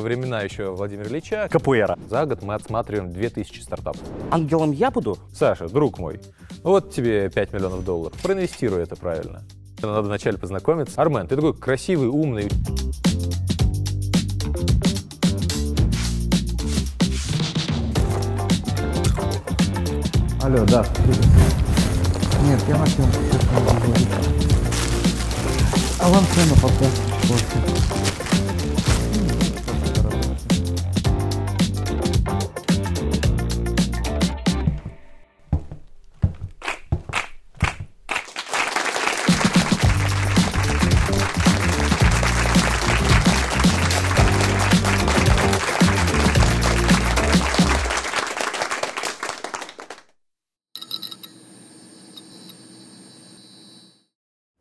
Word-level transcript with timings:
во 0.00 0.04
времена 0.04 0.40
еще 0.40 0.70
Владимира 0.70 1.08
Ильича. 1.08 1.46
Капуэра. 1.50 1.98
За 2.08 2.24
год 2.24 2.42
мы 2.42 2.54
отсматриваем 2.54 3.12
2000 3.12 3.60
стартапов. 3.60 4.00
Ангелом 4.30 4.72
я 4.72 4.90
буду? 4.90 5.18
Саша, 5.34 5.68
друг 5.68 5.98
мой, 5.98 6.20
вот 6.62 6.90
тебе 6.90 7.28
5 7.28 7.52
миллионов 7.52 7.84
долларов. 7.84 8.18
Проинвестируй 8.22 8.82
это 8.82 8.96
правильно. 8.96 9.42
Надо 9.82 10.02
вначале 10.02 10.38
познакомиться. 10.38 11.00
Армен, 11.00 11.26
ты 11.26 11.36
такой 11.36 11.54
красивый, 11.54 12.08
умный. 12.08 12.48
Алло, 20.42 20.64
да. 20.64 20.82
привет. 20.82 21.18
Нет, 22.48 22.60
я 22.68 22.78
на 22.78 22.86
съемку 22.86 23.18
сейчас 23.30 23.42
не 23.42 24.30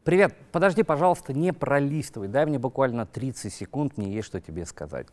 Привет, 0.09 0.33
подожди, 0.51 0.81
пожалуйста, 0.81 1.33
не 1.33 1.53
пролистывай, 1.53 2.27
дай 2.27 2.43
мне 2.47 2.57
буквально 2.57 3.05
30 3.05 3.53
секунд, 3.53 3.95
мне 3.95 4.11
есть 4.11 4.25
что 4.25 4.41
тебе 4.41 4.65
сказать. 4.65 5.05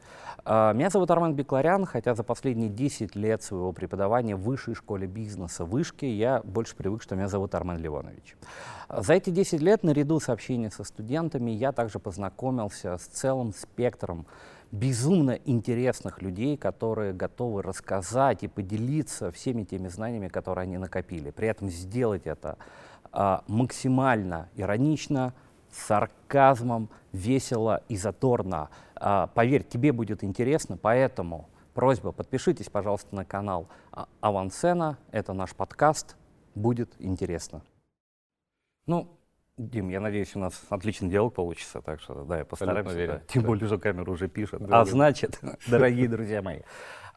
А, 0.43 0.73
Меня 0.73 0.89
зовут 0.89 1.11
Армен 1.11 1.35
Бекларян, 1.35 1.85
хотя 1.85 2.15
за 2.15 2.23
последние 2.23 2.71
10 2.71 3.15
лет 3.15 3.43
своего 3.43 3.75
преподавания 3.75 4.37
в 4.37 4.41
высшей 4.41 4.75
школе 4.75 5.07
бизнеса 5.07 5.67
Вышки 5.67 6.07
я 6.07 6.41
больше 6.45 6.75
привык, 6.77 7.03
что 7.03 7.15
меня 7.15 7.29
зовут 7.29 7.55
Армен 7.55 7.77
Ливонович. 7.77 8.39
За 8.89 9.13
эти 9.13 9.29
10 9.29 9.61
лет, 9.61 9.83
наряду 9.83 10.19
с 10.19 10.31
общением 10.31 10.71
со 10.71 10.83
студентами, 10.83 11.51
я 11.51 11.73
также 11.73 11.99
познакомился 11.99 12.97
с 12.97 13.03
целым 13.03 13.53
спектром 13.53 14.25
безумно 14.73 15.39
интересных 15.45 16.23
людей, 16.23 16.57
которые 16.57 17.13
готовы 17.13 17.61
рассказать 17.61 18.45
и 18.45 18.49
поделиться 18.49 19.31
всеми 19.31 19.65
теми 19.65 19.89
знаниями, 19.89 20.29
которые 20.29 20.63
они 20.63 20.79
накопили. 20.79 21.33
При 21.33 21.49
этом 21.49 21.69
сделать 21.69 22.23
это 22.25 22.57
а, 23.19 23.43
максимально 23.49 24.51
иронично, 24.57 25.33
с 25.71 25.87
сарказмом, 25.87 26.91
весело 27.13 27.83
и 27.89 27.97
заторно. 27.97 28.69
А, 28.95 29.29
поверь, 29.29 29.65
тебе 29.65 29.93
будет 29.93 30.23
интересно, 30.23 30.77
поэтому 30.77 31.49
просьба, 31.73 32.13
подпишитесь, 32.13 32.69
пожалуйста, 32.69 33.17
на 33.17 33.25
канал 33.25 33.69
а, 33.91 34.07
Авансцена, 34.21 34.99
это 35.13 35.33
наш 35.33 35.55
подкаст, 35.55 36.15
будет 36.55 36.95
интересно. 36.99 37.63
Ну, 38.87 39.19
Дим, 39.57 39.89
я 39.89 40.01
надеюсь, 40.01 40.37
у 40.37 40.39
нас 40.39 40.63
отличный 40.69 41.09
диалог 41.09 41.33
получится, 41.33 41.81
так 41.81 42.03
что 42.03 42.23
да, 42.25 42.37
я 42.37 42.45
уверен, 42.45 43.15
да. 43.15 43.23
Тем 43.33 43.43
да. 43.43 43.49
более, 43.49 43.67
что 43.67 43.79
камера 43.79 44.11
уже 44.11 44.29
пишет. 44.29 44.61
Да, 44.61 44.83
а 44.83 44.85
да. 44.85 44.91
значит, 44.91 45.41
дорогие 45.67 46.07
друзья 46.07 46.43
мои, 46.43 46.61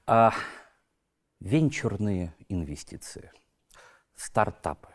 а, 0.07 0.31
венчурные 1.41 2.33
инвестиции, 2.47 3.33
стартапы, 4.15 4.87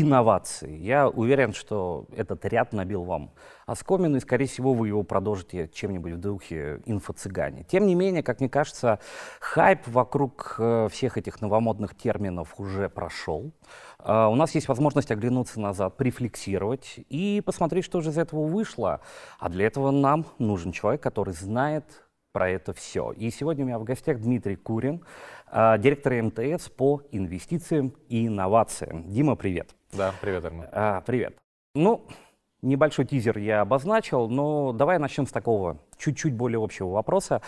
инновации. 0.00 0.76
Я 0.76 1.08
уверен, 1.08 1.52
что 1.52 2.06
этот 2.16 2.44
ряд 2.44 2.72
набил 2.72 3.04
вам 3.04 3.32
оскомину, 3.66 4.16
и, 4.16 4.20
скорее 4.20 4.46
всего, 4.46 4.74
вы 4.74 4.88
его 4.88 5.04
продолжите 5.04 5.70
чем-нибудь 5.72 6.14
в 6.14 6.20
духе 6.20 6.80
инфо-цыгане. 6.84 7.64
Тем 7.64 7.86
не 7.86 7.94
менее, 7.94 8.22
как 8.22 8.40
мне 8.40 8.48
кажется, 8.48 8.98
хайп 9.40 9.86
вокруг 9.86 10.56
э, 10.58 10.88
всех 10.90 11.16
этих 11.16 11.40
новомодных 11.40 11.96
терминов 11.96 12.54
уже 12.58 12.88
прошел. 12.88 13.52
А, 13.98 14.28
У 14.28 14.34
нас 14.34 14.54
есть 14.54 14.68
возможность 14.68 15.10
оглянуться 15.10 15.60
назад, 15.60 15.96
префлексировать 15.96 16.96
и 17.08 17.40
посмотреть, 17.44 17.84
что 17.84 18.00
же 18.00 18.10
из 18.10 18.18
этого 18.18 18.46
вышло. 18.46 19.00
А 19.38 19.48
для 19.48 19.66
этого 19.66 19.90
нам 19.90 20.26
нужен 20.38 20.72
человек, 20.72 21.02
который 21.02 21.34
знает 21.34 22.03
про 22.34 22.50
это 22.50 22.74
все. 22.74 23.12
И 23.12 23.30
сегодня 23.30 23.64
у 23.64 23.68
меня 23.68 23.78
в 23.78 23.84
гостях 23.84 24.20
Дмитрий 24.20 24.56
Курин, 24.56 25.04
а, 25.46 25.78
директор 25.78 26.12
МТС 26.14 26.68
по 26.68 27.00
инвестициям 27.12 27.94
и 28.08 28.26
инновациям. 28.26 29.08
Дима, 29.08 29.36
привет. 29.36 29.74
Да, 29.92 30.12
привет, 30.20 30.44
Армен. 30.44 30.66
А, 30.72 31.00
привет. 31.02 31.38
Ну, 31.76 32.04
небольшой 32.64 33.04
тизер 33.04 33.38
я 33.38 33.60
обозначил, 33.60 34.28
но 34.28 34.72
давай 34.72 34.98
начнем 34.98 35.26
с 35.26 35.30
такого 35.30 35.78
чуть-чуть 35.98 36.34
более 36.34 36.62
общего 36.62 36.88
вопроса. 36.88 37.40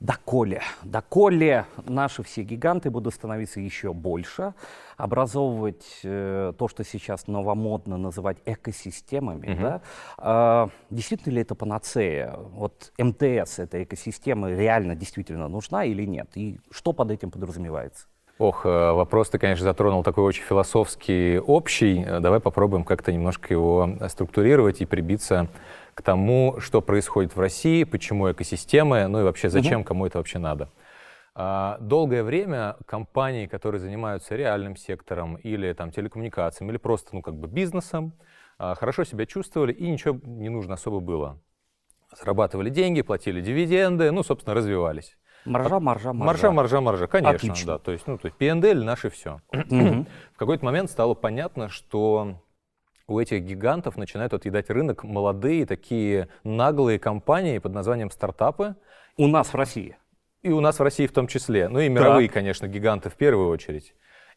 Доколе, 0.00 0.62
доколе 0.82 1.66
наши 1.86 2.22
все 2.22 2.42
гиганты 2.42 2.90
будут 2.90 3.14
становиться 3.14 3.60
еще 3.60 3.92
больше, 3.92 4.54
образовывать 4.96 6.00
э, 6.02 6.52
то, 6.58 6.68
что 6.68 6.84
сейчас 6.84 7.28
новомодно 7.28 7.96
называть 7.96 8.38
экосистемами, 8.44 9.46
да? 9.62 9.80
А, 10.18 10.68
действительно 10.90 11.34
ли 11.34 11.42
это 11.42 11.54
панацея? 11.54 12.34
Вот 12.36 12.92
МТС, 12.98 13.58
эта 13.58 13.82
экосистема, 13.82 14.50
реально 14.50 14.96
действительно 14.96 15.48
нужна 15.48 15.84
или 15.84 16.04
нет? 16.04 16.30
И 16.34 16.58
что 16.70 16.92
под 16.92 17.10
этим 17.10 17.30
подразумевается? 17.30 18.06
Ох, 18.42 18.66
э, 18.66 18.92
вопрос 18.92 19.30
ты, 19.30 19.38
конечно, 19.38 19.62
затронул 19.62 20.02
такой 20.02 20.24
очень 20.24 20.42
философский, 20.42 21.38
общий. 21.38 22.02
Э, 22.04 22.18
Давай 22.18 22.40
попробуем 22.40 22.82
как-то 22.82 23.12
немножко 23.12 23.54
его 23.54 23.88
структурировать 24.08 24.80
и 24.80 24.84
прибиться 24.84 25.46
к 25.94 26.02
тому, 26.02 26.56
что 26.58 26.80
происходит 26.80 27.36
в 27.36 27.38
России, 27.38 27.84
почему 27.84 28.32
экосистемы, 28.32 29.06
ну 29.06 29.20
и 29.20 29.22
вообще 29.22 29.48
зачем, 29.48 29.84
кому 29.84 30.06
это 30.06 30.18
вообще 30.18 30.40
надо. 30.40 30.68
А, 31.36 31.78
Долгое 31.78 32.24
время 32.24 32.74
компании, 32.84 33.46
которые 33.46 33.80
занимаются 33.80 34.34
реальным 34.34 34.74
сектором 34.74 35.36
или 35.36 35.72
там 35.72 35.92
телекоммуникациями, 35.92 36.72
или 36.72 36.78
просто 36.78 37.14
ну 37.14 37.22
как 37.22 37.36
бы 37.36 37.46
бизнесом, 37.46 38.12
а, 38.58 38.74
хорошо 38.74 39.04
себя 39.04 39.24
чувствовали 39.24 39.72
и 39.72 39.88
ничего 39.88 40.18
не 40.24 40.48
нужно 40.48 40.74
особо 40.74 40.98
было. 40.98 41.38
Зарабатывали 42.12 42.70
деньги, 42.70 43.02
платили 43.02 43.40
дивиденды, 43.40 44.10
ну, 44.10 44.24
собственно, 44.24 44.56
развивались. 44.56 45.16
Маржа, 45.44 45.80
маржа, 45.80 46.12
маржа. 46.12 46.26
Маржа, 46.26 46.50
маржа, 46.52 46.80
маржа, 46.80 47.06
конечно, 47.06 47.36
Отлично. 47.36 47.72
да. 47.74 47.78
То 47.78 47.92
есть, 47.92 48.06
ну, 48.06 48.18
то 48.18 48.26
есть 48.26 48.36
P&L 48.36 48.84
наше 48.84 49.10
все. 49.10 49.40
В 49.50 50.36
какой-то 50.36 50.64
момент 50.64 50.90
стало 50.90 51.14
понятно, 51.14 51.68
что 51.68 52.40
у 53.08 53.18
этих 53.18 53.42
гигантов 53.42 53.96
начинают 53.96 54.32
отъедать 54.34 54.70
рынок 54.70 55.02
молодые 55.04 55.66
такие 55.66 56.28
наглые 56.44 56.98
компании 56.98 57.58
под 57.58 57.72
названием 57.74 58.10
стартапы, 58.10 58.76
У 59.16 59.26
нас 59.26 59.48
в 59.52 59.56
России. 59.56 59.96
и 60.42 60.50
у 60.50 60.60
нас 60.60 60.78
в 60.78 60.82
России 60.82 61.06
в 61.06 61.12
том 61.12 61.26
числе, 61.26 61.68
ну 61.68 61.80
и 61.80 61.88
мировые, 61.88 62.28
конечно, 62.28 62.66
гиганты 62.68 63.10
в 63.10 63.14
первую 63.16 63.48
очередь. 63.48 63.94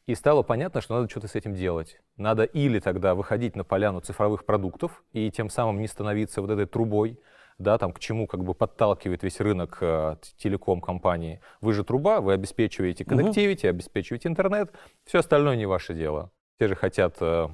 И 0.07 0.13
стало 0.13 0.43
понятно, 0.43 0.81
что 0.81 0.95
надо 0.95 1.09
что-то 1.09 1.27
с 1.27 1.33
этим 1.35 1.55
делать. 1.55 1.99
Надо 2.17 2.43
или 2.43 2.79
тогда 2.79 3.15
выходить 3.15 3.55
на 3.55 3.63
поляну 3.63 4.01
цифровых 4.01 4.45
продуктов 4.45 5.03
и 5.13 5.31
тем 5.31 5.49
самым 5.49 5.79
не 5.81 5.87
становиться 5.87 6.41
вот 6.41 6.51
этой 6.51 6.67
трубой, 6.67 7.19
да, 7.57 7.77
там 7.77 7.91
к 7.91 7.99
чему 7.99 8.27
как 8.27 8.43
бы 8.43 8.53
подталкивает 8.53 9.23
весь 9.23 9.39
рынок 9.39 9.77
э, 9.81 10.17
телеком-компании. 10.37 11.41
Вы 11.61 11.73
же 11.73 11.83
труба, 11.83 12.21
вы 12.21 12.33
обеспечиваете 12.33 13.05
коннективити, 13.05 13.67
обеспечиваете 13.67 14.29
интернет, 14.29 14.73
все 15.05 15.19
остальное 15.19 15.55
не 15.55 15.65
ваше 15.65 15.93
дело. 15.93 16.31
Те 16.59 16.67
же 16.67 16.75
хотят 16.75 17.17
э, 17.21 17.47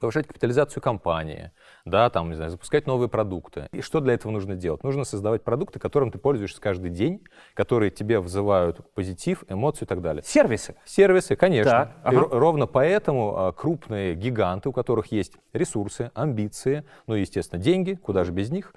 повышать 0.00 0.26
капитализацию 0.26 0.82
компании, 0.82 1.52
да, 1.84 2.10
там, 2.10 2.30
не 2.30 2.34
знаю, 2.34 2.50
запускать 2.50 2.86
новые 2.86 3.08
продукты. 3.08 3.68
И 3.72 3.82
что 3.82 4.00
для 4.00 4.14
этого 4.14 4.32
нужно 4.32 4.56
делать? 4.56 4.82
Нужно 4.82 5.04
создавать 5.04 5.44
продукты, 5.44 5.78
которым 5.78 6.10
ты 6.10 6.18
пользуешься 6.18 6.60
каждый 6.60 6.90
день, 6.90 7.22
которые 7.54 7.90
тебе 7.90 8.18
вызывают 8.18 8.92
позитив, 8.94 9.44
эмоцию 9.48 9.84
и 9.84 9.88
так 9.88 10.00
далее. 10.00 10.22
Сервисы. 10.24 10.74
Сервисы, 10.84 11.36
конечно. 11.36 11.94
И 12.04 12.08
ага. 12.08 12.16
ро- 12.16 12.28
ровно 12.30 12.66
поэтому 12.66 13.36
а, 13.36 13.52
крупные 13.52 14.14
гиганты, 14.14 14.70
у 14.70 14.72
которых 14.72 15.12
есть 15.12 15.34
ресурсы, 15.52 16.10
амбиции, 16.14 16.84
ну 17.06 17.14
и, 17.14 17.20
естественно, 17.20 17.62
деньги, 17.62 17.94
куда 17.94 18.24
же 18.24 18.32
без 18.32 18.50
них, 18.50 18.74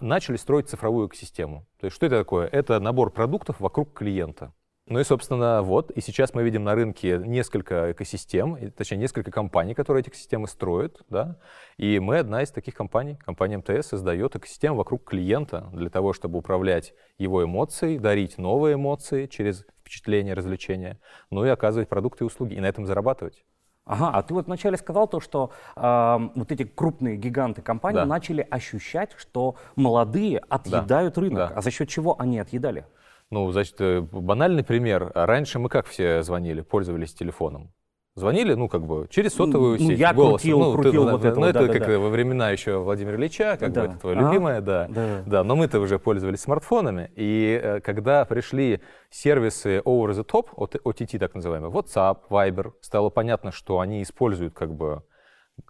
начали 0.00 0.36
строить 0.36 0.68
цифровую 0.68 1.08
экосистему. 1.08 1.66
То 1.80 1.86
есть 1.86 1.96
что 1.96 2.06
это 2.06 2.18
такое? 2.18 2.46
Это 2.46 2.78
набор 2.80 3.10
продуктов 3.10 3.60
вокруг 3.60 3.92
клиента. 3.92 4.52
Ну 4.86 4.98
и, 4.98 5.04
собственно, 5.04 5.62
вот. 5.62 5.90
И 5.92 6.00
сейчас 6.00 6.34
мы 6.34 6.42
видим 6.42 6.64
на 6.64 6.74
рынке 6.74 7.18
несколько 7.24 7.92
экосистем, 7.92 8.72
точнее, 8.72 8.98
несколько 8.98 9.30
компаний, 9.30 9.74
которые 9.74 10.00
эти 10.00 10.08
экосистемы 10.08 10.48
строят, 10.48 11.02
да. 11.08 11.38
И 11.76 12.00
мы 12.00 12.18
одна 12.18 12.42
из 12.42 12.50
таких 12.50 12.74
компаний. 12.74 13.16
Компания 13.24 13.58
МТС 13.58 13.88
создает 13.88 14.34
экосистему 14.34 14.76
вокруг 14.76 15.04
клиента 15.04 15.70
для 15.72 15.88
того, 15.88 16.12
чтобы 16.12 16.38
управлять 16.38 16.94
его 17.16 17.44
эмоцией, 17.44 17.98
дарить 17.98 18.38
новые 18.38 18.74
эмоции 18.74 19.26
через 19.26 19.64
впечатление, 19.80 20.34
развлечения, 20.34 20.98
ну 21.30 21.44
и 21.44 21.48
оказывать 21.48 21.88
продукты 21.88 22.24
и 22.24 22.26
услуги, 22.26 22.54
и 22.54 22.60
на 22.60 22.66
этом 22.66 22.84
зарабатывать. 22.84 23.44
Ага, 23.84 24.10
а 24.14 24.22
ты 24.22 24.32
вот 24.34 24.46
вначале 24.46 24.76
сказал 24.76 25.08
то, 25.08 25.20
что 25.20 25.50
эм, 25.76 26.32
вот 26.36 26.52
эти 26.52 26.64
крупные 26.64 27.16
гиганты 27.16 27.62
компании 27.62 27.96
Да. 28.00 28.06
начали 28.06 28.46
ощущать, 28.48 29.12
что 29.16 29.56
молодые 29.76 30.38
отъедают 30.48 31.18
рынок. 31.18 31.48
да. 31.50 31.52
А 31.56 31.60
за 31.62 31.70
счет 31.70 31.88
чего 31.88 32.14
они 32.20 32.38
отъедали? 32.38 32.84
Ну, 33.30 33.50
значит, 33.50 33.80
э, 33.80 34.00
банальный 34.00 34.62
пример. 34.62 35.10
Раньше 35.14 35.58
мы 35.58 35.68
как 35.68 35.86
все 35.86 36.22
звонили, 36.22 36.60
пользовались 36.60 37.12
телефоном? 37.14 37.72
Звонили, 38.14 38.52
ну, 38.52 38.68
как 38.68 38.86
бы, 38.86 39.06
через 39.08 39.32
сотовую 39.32 39.80
ну, 39.80 39.88
сеть, 39.88 39.98
я 39.98 40.12
голосом. 40.12 40.36
крутил, 40.36 40.58
ну, 40.58 40.74
крутил 40.74 40.92
ты, 40.92 40.98
вот 41.12 41.22
ну, 41.22 41.28
это 41.30 41.40
ну, 41.40 41.46
это 41.46 41.66
да, 41.66 41.72
как 41.72 41.86
да, 41.86 41.98
во 41.98 42.10
времена 42.10 42.50
еще 42.50 42.76
Владимира 42.76 43.16
Ильича, 43.16 43.56
как 43.58 43.72
Да. 43.72 43.80
бы, 43.80 43.86
это 43.86 43.98
твое 44.00 44.18
Ага. 44.18 44.26
любимое, 44.28 44.60
да. 44.60 44.86
Да. 44.90 45.22
Да, 45.24 45.44
но 45.44 45.56
мы-то 45.56 45.80
уже 45.80 45.98
пользовались 45.98 46.40
смартфонами, 46.40 47.10
и 47.16 47.58
э, 47.62 47.80
когда 47.80 48.26
пришли 48.26 48.82
сервисы 49.08 49.78
over 49.78 50.10
the 50.10 50.26
top, 50.26 50.48
OTT 50.56 51.18
так 51.18 51.34
называемые, 51.34 51.72
WhatsApp, 51.72 52.18
Viber, 52.28 52.72
стало 52.82 53.08
понятно, 53.08 53.50
что 53.50 53.80
они 53.80 54.02
используют 54.02 54.52
как 54.52 54.74
бы 54.74 55.04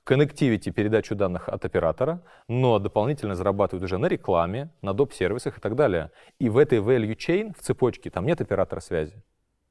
connectivity, 0.04 0.72
передачу 0.72 1.14
данных 1.14 1.48
от 1.48 1.64
оператора, 1.64 2.22
но 2.48 2.80
дополнительно 2.80 3.36
зарабатывают 3.36 3.84
уже 3.84 3.98
на 3.98 4.06
рекламе, 4.06 4.70
на 4.82 4.94
доп-сервисах 4.94 5.58
и 5.58 5.60
так 5.60 5.76
далее. 5.76 6.10
И 6.40 6.48
в 6.48 6.58
этой 6.58 6.78
value 6.78 7.16
chain, 7.16 7.54
в 7.56 7.62
цепочке, 7.62 8.10
там 8.10 8.26
нет 8.26 8.40
оператора 8.40 8.80
связи. 8.80 9.22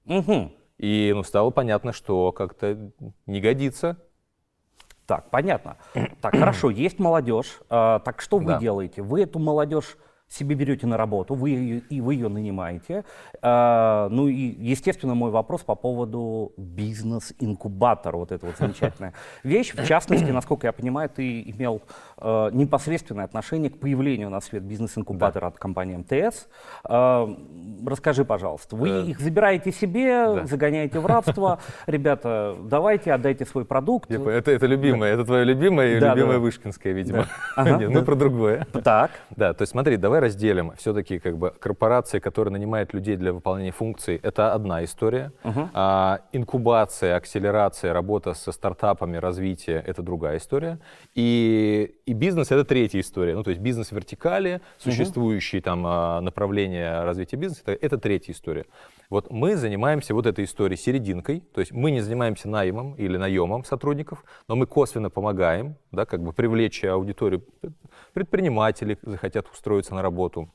Мгм. 0.05 0.53
И 0.81 1.11
ну, 1.13 1.21
стало 1.21 1.51
понятно, 1.51 1.93
что 1.93 2.31
как-то 2.31 2.91
не 3.27 3.39
годится. 3.39 3.97
Так, 5.05 5.29
понятно. 5.29 5.77
Так, 6.21 6.35
хорошо, 6.35 6.69
есть 6.71 6.97
молодежь. 6.97 7.59
А, 7.69 7.99
так 7.99 8.19
что 8.19 8.39
вы 8.39 8.45
Да. 8.53 8.59
делаете? 8.59 9.03
Вы 9.03 9.21
эту 9.21 9.37
молодежь 9.37 9.95
себе 10.27 10.55
берете 10.55 10.87
на 10.87 10.97
работу, 10.97 11.35
вы 11.35 11.49
ее, 11.49 11.79
и 11.89 12.01
вы 12.01 12.15
ее 12.15 12.29
нанимаете. 12.29 13.03
А, 13.43 14.07
ну 14.09 14.27
и, 14.27 14.33
естественно, 14.33 15.13
мой 15.13 15.29
вопрос 15.29 15.61
по 15.61 15.75
поводу 15.75 16.53
бизнес-инкубатора, 16.57 18.17
вот 18.17 18.31
эта 18.31 18.45
вот 18.47 18.55
замечательная 18.59 19.13
вещь. 19.43 19.73
В 19.75 19.85
частности, 19.85 20.31
насколько 20.31 20.65
я 20.65 20.71
понимаю, 20.71 21.09
ты 21.09 21.41
имел 21.41 21.81
э, 22.21 22.49
непосредственное 22.53 23.25
отношение 23.25 23.69
к 23.69 23.79
появлению 23.79 24.29
на 24.29 24.39
свет 24.41 24.63
бизнес-инкубатора 24.63 25.47
от 25.47 25.57
компании 25.57 25.97
МТС. 25.97 26.47
А, 26.83 27.29
расскажи, 27.85 28.23
пожалуйста, 28.25 28.75
вы 28.75 28.89
Э, 28.89 29.01
их 29.03 29.19
забираете 29.19 29.71
себе, 29.71 30.25
да. 30.25 30.45
загоняете 30.45 30.99
в 30.99 31.05
рабство. 31.05 31.59
Ребята, 31.87 32.55
давайте, 32.63 33.13
отдайте 33.13 33.45
свой 33.45 33.65
продукт. 33.65 34.07
Понял, 34.07 34.27
Это, 34.29 34.51
это 34.51 34.65
любимое, 34.65 35.13
это 35.13 35.25
твое 35.25 35.43
любимое 35.45 35.97
и 35.97 35.99
Да, 35.99 36.13
любимое 36.13 36.37
да. 36.37 36.39
Вышкинское, 36.39 36.93
видимо. 36.93 37.25
Ага, 37.55 37.77
Нет, 37.79 37.91
да. 37.91 37.99
мы 37.99 38.05
про 38.05 38.15
другое. 38.15 38.67
Так. 38.83 39.11
Да, 39.31 39.53
то 39.53 39.61
есть 39.63 39.71
смотри, 39.71 39.97
давай 39.97 40.19
разделим. 40.19 40.73
Все-таки 40.77 41.19
как 41.19 41.37
бы 41.37 41.51
корпорации, 41.59 42.19
которые 42.19 42.51
нанимают 42.51 42.93
людей 42.93 43.15
для 43.17 43.33
выполнения 43.33 43.71
функций, 43.71 44.19
это 44.21 44.53
одна 44.53 44.83
история. 44.83 45.31
А, 45.73 46.19
инкубация, 46.31 47.15
акселерация, 47.15 47.93
работа 47.93 48.33
со 48.33 48.51
стартапами, 48.51 49.17
развитие— 49.17 49.81
это 49.87 50.01
другая 50.01 50.37
история. 50.37 50.79
И, 51.15 51.95
и 52.11 52.13
бизнес— 52.13 52.47
это 52.51 52.65
третья 52.65 52.99
история. 52.99 53.35
Ну, 53.35 53.43
то 53.43 53.51
есть 53.51 53.61
бизнес-вертикали, 53.61 54.59
существующие 54.77 55.61
там 55.61 55.83
а, 55.87 56.19
направления 56.19 57.03
развития 57.03 57.37
бизнеса— 57.37 57.61
это, 57.65 57.85
это 57.85 57.97
третья 57.97 58.33
история. 58.33 58.65
Вот 59.09 59.31
мы 59.31 59.55
занимаемся 59.55 60.13
вот 60.13 60.25
этой 60.25 60.43
историей 60.43 60.77
серединкой, 60.77 61.41
то 61.53 61.61
есть 61.61 61.71
мы 61.71 61.89
не 61.89 62.01
занимаемся 62.01 62.49
наймом 62.49 62.95
или 62.95 63.15
наемом 63.15 63.63
сотрудников, 63.63 64.25
но 64.49 64.57
мы 64.57 64.65
косвенно 64.65 65.09
помогаем, 65.09 65.77
да, 65.91 66.05
как 66.05 66.21
бы 66.21 66.33
привлечь 66.33 66.83
аудиторию 66.83 67.45
предприниматели 68.11 68.97
захотят 69.03 69.47
устроиться 69.49 69.95
на 69.95 70.01
работу, 70.01 70.51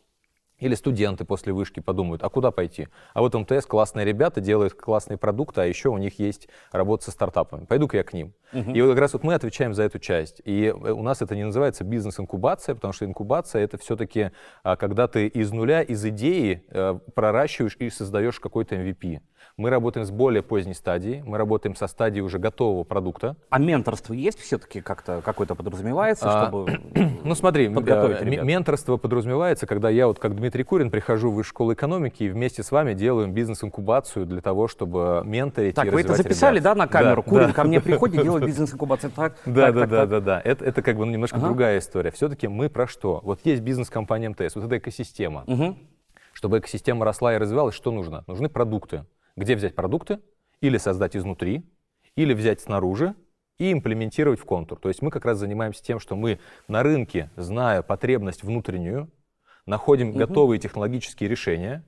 или 0.58 0.74
студенты 0.74 1.24
после 1.24 1.52
вышки 1.52 1.80
подумают, 1.80 2.22
а 2.22 2.30
куда 2.30 2.50
пойти? 2.50 2.88
А 3.12 3.20
вот 3.20 3.34
МТС 3.34 3.66
классные 3.66 4.06
ребята, 4.06 4.40
делают 4.40 4.72
классные 4.72 5.18
продукты, 5.18 5.60
а 5.60 5.64
еще 5.64 5.90
у 5.90 5.98
них 5.98 6.18
есть 6.18 6.48
работа 6.72 7.04
со 7.04 7.10
стартапами. 7.10 7.66
Пойду-ка 7.66 7.98
я 7.98 8.04
к 8.04 8.14
ним. 8.14 8.32
И 8.52 8.80
вот 8.80 8.90
как 8.90 8.98
раз 9.00 9.12
вот 9.12 9.24
мы 9.24 9.34
отвечаем 9.34 9.74
за 9.74 9.82
эту 9.82 9.98
часть. 9.98 10.40
И 10.44 10.66
э, 10.66 10.72
у 10.72 11.02
нас 11.02 11.20
это 11.22 11.34
не 11.34 11.44
называется 11.44 11.84
бизнес-инкубация, 11.84 12.74
потому 12.74 12.92
что 12.92 13.04
инкубация 13.04 13.62
это 13.62 13.78
все-таки 13.78 14.30
когда 14.78 15.08
ты 15.08 15.26
из 15.26 15.52
нуля, 15.52 15.82
из 15.82 16.04
идеи 16.04 16.64
э, 16.70 16.98
проращиваешь 17.14 17.76
и 17.78 17.90
создаешь 17.90 18.38
какой-то 18.40 18.74
MVP. 18.76 19.20
Мы 19.56 19.70
работаем 19.70 20.04
с 20.04 20.10
более 20.10 20.42
поздней 20.42 20.74
стадией, 20.74 21.22
мы 21.24 21.38
работаем 21.38 21.74
со 21.74 21.86
стадии 21.86 22.20
уже 22.20 22.38
готового 22.38 22.84
продукта. 22.84 23.36
А 23.48 23.58
менторство 23.58 24.12
есть 24.12 24.38
все-таки 24.38 24.82
как-то 24.82 25.22
какое-то 25.24 25.54
подразумевается, 25.54 26.26
А, 26.28 26.42
чтобы 26.48 26.78
Ну 27.24 27.34
смотри, 27.34 27.70
Подготовить 27.70 28.20
э, 28.20 28.24
ребят. 28.26 28.44
менторство 28.44 28.98
подразумевается, 28.98 29.66
когда 29.66 29.88
я 29.88 30.08
вот 30.08 30.18
как 30.18 30.36
Дмитрий 30.36 30.62
Курин 30.62 30.90
прихожу 30.90 31.30
в 31.30 31.42
школу 31.42 31.72
экономики 31.72 32.24
и 32.24 32.28
вместе 32.28 32.62
с 32.62 32.70
вами 32.70 32.92
делаем 32.92 33.32
бизнес-инкубацию 33.32 34.26
для 34.26 34.42
того, 34.42 34.68
чтобы 34.68 35.22
менторить 35.24 35.74
Так, 35.74 35.86
и 35.86 35.90
вы 35.90 36.02
это 36.02 36.14
записали, 36.14 36.56
ребят. 36.58 36.64
да, 36.64 36.74
на 36.74 36.86
камеру? 36.86 37.22
Да, 37.24 37.30
Курин 37.30 37.46
да. 37.48 37.52
ко 37.54 37.64
мне 37.64 37.80
приходит, 37.80 38.22
делает 38.22 38.44
бизнес-инкубацию. 38.46 39.10
Так, 39.10 39.38
Да, 39.44 39.66
так, 39.66 39.74
да, 39.74 39.80
так, 39.80 39.90
да, 39.90 39.98
так. 40.00 40.08
да, 40.10 40.20
да. 40.20 40.40
Это, 40.44 40.64
это 40.64 40.82
как 40.82 40.96
бы 40.96 41.04
ну, 41.04 41.12
немножко 41.12 41.36
Ага. 41.36 41.46
другая 41.46 41.78
история. 41.78 42.10
Все-таки 42.10 42.48
мы 42.48 42.68
про 42.68 42.86
что? 42.86 43.20
Вот 43.22 43.40
есть 43.44 43.62
бизнес-компания 43.62 44.28
МТС, 44.30 44.54
вот 44.56 44.64
эта 44.64 44.78
экосистема. 44.78 45.44
Мгм. 45.46 45.78
Чтобы 46.32 46.58
экосистема 46.58 47.04
росла 47.04 47.34
и 47.34 47.38
развивалась, 47.38 47.74
что 47.74 47.90
нужно? 47.90 48.24
Нужны 48.26 48.48
продукты. 48.48 49.04
Где 49.36 49.56
взять 49.56 49.74
продукты? 49.74 50.20
Или 50.60 50.78
создать 50.78 51.16
изнутри, 51.16 51.64
или 52.14 52.32
взять 52.32 52.60
снаружи 52.60 53.14
и 53.58 53.72
имплементировать 53.72 54.40
в 54.40 54.44
контур. 54.44 54.78
То 54.78 54.88
есть 54.88 55.02
мы 55.02 55.10
как 55.10 55.24
раз 55.24 55.38
занимаемся 55.38 55.82
тем, 55.82 55.98
что 55.98 56.16
мы 56.16 56.38
на 56.68 56.82
рынке, 56.82 57.30
зная 57.36 57.82
потребность 57.82 58.42
внутреннюю, 58.42 59.10
находим 59.66 60.12
готовые 60.12 60.58
технологические 60.58 61.28
решения 61.28 61.84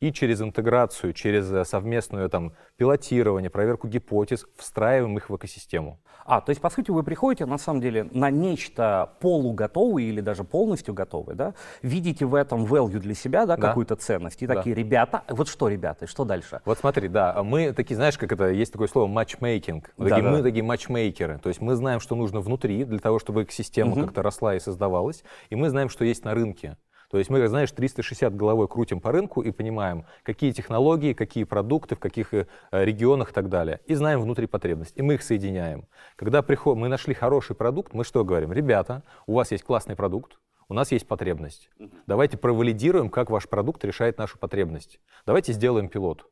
и 0.00 0.12
через 0.12 0.40
интеграцию, 0.40 1.12
через 1.12 1.50
э, 1.52 1.64
совместное 1.64 2.28
там, 2.28 2.52
пилотирование, 2.76 3.50
проверку 3.50 3.88
гипотез 3.88 4.46
встраиваем 4.56 5.16
их 5.16 5.30
в 5.30 5.36
экосистему. 5.36 6.00
А, 6.24 6.40
то 6.42 6.50
есть, 6.50 6.60
по 6.60 6.68
сути, 6.68 6.90
вы 6.90 7.02
приходите, 7.02 7.46
на 7.46 7.56
самом 7.56 7.80
деле, 7.80 8.04
на 8.12 8.30
нечто 8.30 9.12
полуготовое 9.20 10.02
или 10.02 10.20
даже 10.20 10.44
полностью 10.44 10.92
готовое, 10.92 11.34
да? 11.34 11.54
Видите 11.80 12.26
в 12.26 12.34
этом 12.34 12.66
value 12.66 12.98
для 12.98 13.14
себя, 13.14 13.46
да, 13.46 13.56
Да. 13.56 13.68
какую-то 13.68 13.96
ценность. 13.96 14.42
И 14.42 14.46
Да. 14.46 14.56
такие, 14.56 14.74
ребята, 14.76 15.22
вот 15.28 15.48
что, 15.48 15.68
ребята, 15.68 16.06
что 16.06 16.24
дальше? 16.24 16.60
Вот 16.66 16.78
смотри, 16.78 17.08
да, 17.08 17.42
мы 17.42 17.72
такие, 17.72 17.96
знаешь, 17.96 18.18
как 18.18 18.30
это, 18.30 18.50
есть 18.50 18.72
такое 18.72 18.88
слово 18.88 19.06
матчмейкинг. 19.06 19.94
Да, 19.96 20.04
такие, 20.04 20.22
да. 20.22 20.30
Мы 20.30 20.42
такие 20.42 20.62
матчмейкеры. 20.62 21.38
То 21.38 21.48
есть 21.48 21.60
мы 21.62 21.74
знаем, 21.76 22.00
что 22.00 22.14
нужно 22.14 22.40
внутри 22.40 22.84
для 22.84 22.98
того, 22.98 23.18
чтобы 23.18 23.44
экосистема 23.44 23.96
как-то 23.96 24.22
росла 24.22 24.54
и 24.54 24.60
создавалась, 24.60 25.24
и 25.48 25.56
мы 25.56 25.70
знаем, 25.70 25.88
что 25.88 26.04
есть 26.04 26.24
на 26.24 26.34
рынке. 26.34 26.76
То 27.10 27.16
есть 27.18 27.30
мы, 27.30 27.46
знаешь, 27.48 27.70
360 27.70 28.36
головой 28.36 28.68
крутим 28.68 29.00
по 29.00 29.12
рынку 29.12 29.40
и 29.40 29.50
понимаем, 29.50 30.04
какие 30.22 30.52
технологии, 30.52 31.14
какие 31.14 31.44
продукты, 31.44 31.94
в 31.94 31.98
каких 31.98 32.34
э, 32.34 32.46
регионах 32.70 33.30
и 33.30 33.32
так 33.32 33.48
далее. 33.48 33.80
И 33.86 33.94
знаем 33.94 34.20
внутри 34.20 34.46
потребность. 34.46 34.92
И 34.96 35.02
мы 35.02 35.14
их 35.14 35.22
соединяем. 35.22 35.86
Когда 36.16 36.42
приход... 36.42 36.76
мы 36.76 36.88
нашли 36.88 37.14
хороший 37.14 37.56
продукт, 37.56 37.94
мы 37.94 38.04
что 38.04 38.24
говорим? 38.24 38.52
Ребята, 38.52 39.02
у 39.26 39.34
вас 39.34 39.50
есть 39.52 39.64
классный 39.64 39.96
продукт, 39.96 40.38
у 40.68 40.74
нас 40.74 40.92
есть 40.92 41.06
потребность. 41.06 41.70
Давайте 42.06 42.36
провалидируем, 42.36 43.08
как 43.08 43.30
ваш 43.30 43.48
продукт 43.48 43.82
решает 43.86 44.18
нашу 44.18 44.38
потребность. 44.38 45.00
Давайте 45.24 45.54
сделаем 45.54 45.88
пилот. 45.88 46.26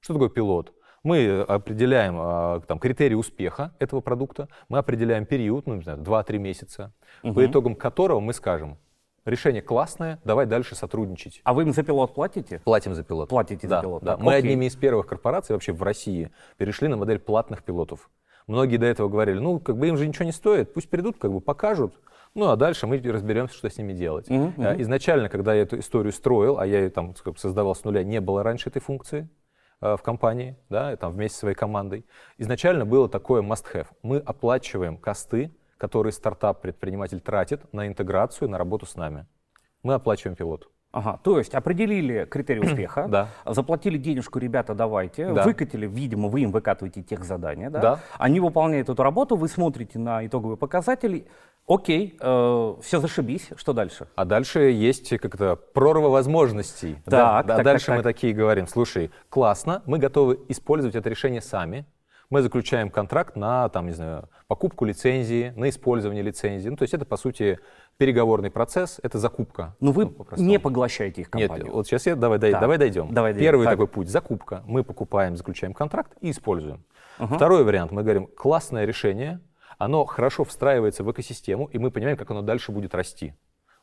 Что 0.00 0.14
такое 0.14 0.30
пилот? 0.30 0.72
Мы 1.02 1.42
определяем 1.42 2.16
а, 2.18 2.60
там, 2.60 2.78
критерии 2.78 3.14
успеха 3.14 3.74
этого 3.78 4.00
продукта, 4.00 4.48
мы 4.70 4.78
определяем 4.78 5.26
период, 5.26 5.66
ну, 5.66 5.74
не 5.74 5.82
знаю, 5.82 5.98
2-3 5.98 6.38
месяца, 6.38 6.94
по 7.22 7.44
итогам 7.44 7.74
которого 7.74 8.20
мы 8.20 8.32
скажем, 8.32 8.78
решение 9.24 9.62
классное, 9.62 10.20
давай 10.24 10.46
дальше 10.46 10.74
сотрудничать. 10.74 11.40
А 11.44 11.54
вы 11.54 11.62
им 11.62 11.72
за 11.72 11.82
пилот 11.82 12.14
платите? 12.14 12.60
Платим 12.64 12.94
за 12.94 13.02
пилот. 13.04 13.28
Платите 13.28 13.66
за 13.66 13.76
Да, 13.76 13.82
пилот, 13.82 14.02
да. 14.02 14.16
Мы 14.16 14.34
окей. 14.34 14.50
одними 14.50 14.66
из 14.66 14.76
первых 14.76 15.06
корпораций 15.06 15.54
вообще 15.54 15.72
в 15.72 15.82
России 15.82 16.30
перешли 16.56 16.88
на 16.88 16.96
модель 16.96 17.18
платных 17.18 17.62
пилотов. 17.62 18.10
Многие 18.46 18.76
до 18.76 18.86
этого 18.86 19.08
говорили, 19.08 19.38
ну, 19.38 19.58
как 19.58 19.78
бы 19.78 19.88
им 19.88 19.96
же 19.96 20.06
ничего 20.06 20.26
не 20.26 20.32
стоит, 20.32 20.74
пусть 20.74 20.90
придут, 20.90 21.16
как 21.18 21.32
бы 21.32 21.40
покажут, 21.40 21.98
ну, 22.34 22.50
а 22.50 22.56
дальше 22.56 22.86
мы 22.86 22.98
разберемся, 22.98 23.54
что 23.56 23.70
с 23.70 23.78
ними 23.78 23.92
делать. 23.94 24.26
Э, 24.28 24.80
Изначально, 24.82 25.28
когда 25.28 25.54
я 25.54 25.62
эту 25.62 25.78
историю 25.78 26.12
строил, 26.12 26.58
а 26.58 26.66
я 26.66 26.80
ее 26.80 26.90
там 26.90 27.14
как 27.14 27.34
бы 27.34 27.38
создавал 27.38 27.74
с 27.74 27.84
нуля, 27.84 28.02
не 28.04 28.20
было 28.20 28.42
раньше 28.42 28.68
этой 28.68 28.80
функции 28.82 29.30
э, 29.80 29.96
в 29.96 30.02
компании, 30.02 30.56
да, 30.68 30.94
там 30.96 31.12
вместе 31.12 31.34
со 31.36 31.40
своей 31.40 31.54
командой. 31.54 32.04
Изначально 32.36 32.84
было 32.84 33.08
такое 33.08 33.40
must-have. 33.40 33.86
Мы 34.02 34.18
оплачиваем 34.18 34.98
косты, 34.98 35.56
которые 35.84 36.14
стартап-предприниматель 36.14 37.20
тратит 37.20 37.70
на 37.74 37.86
интеграцию, 37.86 38.48
на 38.48 38.56
работу 38.56 38.86
с 38.86 38.96
нами. 38.96 39.26
Мы 39.82 39.92
оплачиваем 39.92 40.34
пилот. 40.34 40.70
Ага, 40.92 41.18
то 41.22 41.36
есть 41.38 41.54
определили 41.54 42.24
критерий 42.24 42.60
успеха, 42.66 43.06
Да. 43.06 43.28
заплатили 43.44 43.98
денежку, 43.98 44.38
ребята, 44.38 44.74
давайте, 44.74 45.30
Да. 45.30 45.42
выкатили, 45.42 45.86
видимо, 45.86 46.28
вы 46.30 46.40
им 46.40 46.52
выкатываете 46.52 47.02
тех 47.02 47.22
задания, 47.24 47.68
да? 47.68 47.80
Да. 47.80 48.00
Они 48.18 48.40
выполняют 48.40 48.88
эту 48.88 49.02
работу, 49.02 49.36
вы 49.36 49.48
смотрите 49.48 49.98
на 49.98 50.24
итоговые 50.26 50.56
показатели, 50.56 51.26
окей, 51.68 52.16
все 52.18 53.00
зашибись, 53.00 53.50
что 53.56 53.74
дальше? 53.74 54.06
А 54.14 54.24
дальше 54.24 54.60
есть 54.70 55.10
как-то 55.18 55.56
прорва 55.74 56.08
возможностей. 56.08 56.96
да, 57.04 57.18
Так, 57.42 57.46
да, 57.46 57.56
так, 57.56 57.64
дальше 57.66 57.86
так, 57.88 57.96
мы 57.96 58.02
так. 58.02 58.14
такие 58.14 58.32
говорим, 58.32 58.66
слушай, 58.68 59.10
классно, 59.28 59.82
мы 59.84 59.98
готовы 59.98 60.40
использовать 60.48 60.94
это 60.96 61.10
решение 61.10 61.42
сами. 61.42 61.84
Мы 62.34 62.42
заключаем 62.42 62.90
контракт 62.90 63.36
на, 63.36 63.68
там, 63.68 63.86
не 63.86 63.92
знаю, 63.92 64.28
покупку 64.48 64.84
лицензии, 64.84 65.52
на 65.54 65.68
использование 65.68 66.20
лицензии. 66.20 66.68
Ну, 66.68 66.74
то 66.76 66.82
есть 66.82 66.92
это, 66.92 67.04
по 67.04 67.16
сути, 67.16 67.60
переговорный 67.96 68.50
процесс, 68.50 68.98
это 69.04 69.20
закупка. 69.20 69.76
Но 69.78 69.92
вы 69.92 70.06
Ну, 70.06 70.26
не 70.38 70.58
поглощаете 70.58 71.20
их 71.20 71.32
Нет, 71.32 71.48
компанию. 71.48 71.72
вот 71.72 71.86
сейчас 71.86 72.06
я, 72.06 72.16
давай, 72.16 72.40
дай- 72.40 72.50
Так, 72.50 72.60
давай 72.60 72.76
дойдем. 72.76 73.14
давай. 73.14 73.34
Первый 73.34 73.62
Так. 73.66 73.74
такой 73.74 73.86
путь– 73.86 74.08
закупка. 74.10 74.64
Мы 74.66 74.82
покупаем, 74.82 75.36
заключаем 75.36 75.74
контракт 75.74 76.10
и 76.22 76.32
используем. 76.32 76.84
Второй 77.18 77.62
вариант, 77.62 77.92
мы 77.92 78.02
говорим, 78.02 78.26
классное 78.26 78.84
решение, 78.84 79.38
оно 79.78 80.04
хорошо 80.04 80.42
встраивается 80.42 81.04
в 81.04 81.12
экосистему, 81.12 81.66
и 81.66 81.78
мы 81.78 81.92
понимаем, 81.92 82.16
как 82.16 82.32
оно 82.32 82.42
дальше 82.42 82.72
будет 82.72 82.96
расти. 82.96 83.34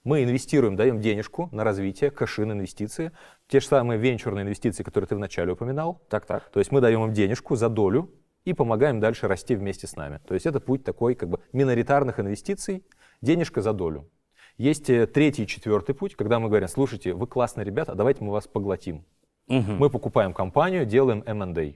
Мы 0.03 0.25
инвестируем, 0.25 0.75
даем 0.75 1.00
денежку 1.00 1.48
на 1.53 1.63
развитие, 1.63 2.12
кэши 2.12 2.46
на 2.46 2.51
инвестиции, 2.51 3.13
те 3.48 3.62
же 3.62 3.67
самые 3.67 3.98
венчурные 3.98 4.43
инвестиции, 4.43 4.84
которые 4.84 5.08
ты 5.08 5.15
вначале 5.15 5.53
упоминал. 5.53 6.01
Так, 6.10 6.25
так. 6.25 6.50
То 6.50 6.60
есть 6.60 6.74
мы 6.74 6.81
даем 6.81 7.05
им 7.05 7.13
денежку 7.13 7.55
за 7.55 7.70
долю, 7.70 8.10
и 8.46 8.54
помогаем 8.54 9.00
дальше 9.00 9.28
расти 9.28 9.56
вместе 9.56 9.88
с 9.88 9.96
нами. 9.96 10.20
То 10.28 10.34
есть 10.34 10.46
это 10.46 10.60
путь 10.60 10.84
такой 10.84 11.16
как 11.16 11.30
бы 11.30 11.40
миноритарных 11.54 12.20
инвестиций, 12.20 12.84
денежка 13.22 13.62
за 13.62 13.74
долю. 13.74 14.10
Есть 14.58 14.90
э, 14.90 15.08
третий 15.08 15.44
и 15.44 15.48
четвертый 15.48 15.96
путь, 15.96 16.16
когда 16.16 16.40
мы 16.40 16.48
говорим, 16.50 16.68
слушайте, 16.68 17.14
вы 17.14 17.28
классные 17.28 17.66
ребята, 17.66 17.96
давайте 17.96 18.24
мы 18.24 18.32
вас 18.32 18.48
поглотим. 18.48 19.06
Угу. 19.48 19.72
Мы 19.72 19.90
покупаем 19.90 20.34
компанию, 20.34 20.86
делаем 20.86 21.24
M&A. 21.26 21.76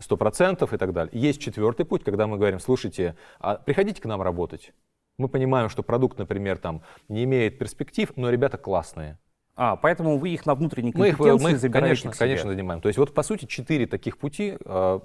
100% 0.00 0.74
и 0.74 0.78
так 0.78 0.92
далее. 0.92 1.10
Есть 1.20 1.40
четвертый 1.40 1.84
путь, 1.84 2.04
когда 2.04 2.26
мы 2.26 2.36
говорим, 2.36 2.60
слушайте, 2.60 3.16
а 3.40 3.56
приходите 3.56 4.00
к 4.00 4.04
нам 4.04 4.22
работать. 4.22 4.72
Мы 5.18 5.28
понимаем, 5.28 5.68
что 5.68 5.82
продукт, 5.82 6.18
например, 6.18 6.58
там 6.58 6.82
не 7.08 7.24
имеет 7.24 7.58
перспектив, 7.58 8.12
но 8.14 8.30
ребята 8.30 8.56
классные. 8.56 9.18
А, 9.56 9.74
поэтому 9.74 10.18
вы 10.18 10.30
их 10.30 10.46
на 10.46 10.54
внутренней 10.54 10.92
компетенции 10.92 11.20
мы 11.20 11.34
их, 11.34 11.42
мы 11.42 11.50
их, 11.50 11.72
конечно, 11.72 12.12
конечно, 12.12 12.50
занимаем. 12.50 12.80
То 12.80 12.88
есть 12.88 12.98
вот, 12.98 13.12
по 13.12 13.24
сути, 13.24 13.44
четыре 13.46 13.88
таких 13.88 14.16
пути 14.16 14.56
э, 14.64 15.00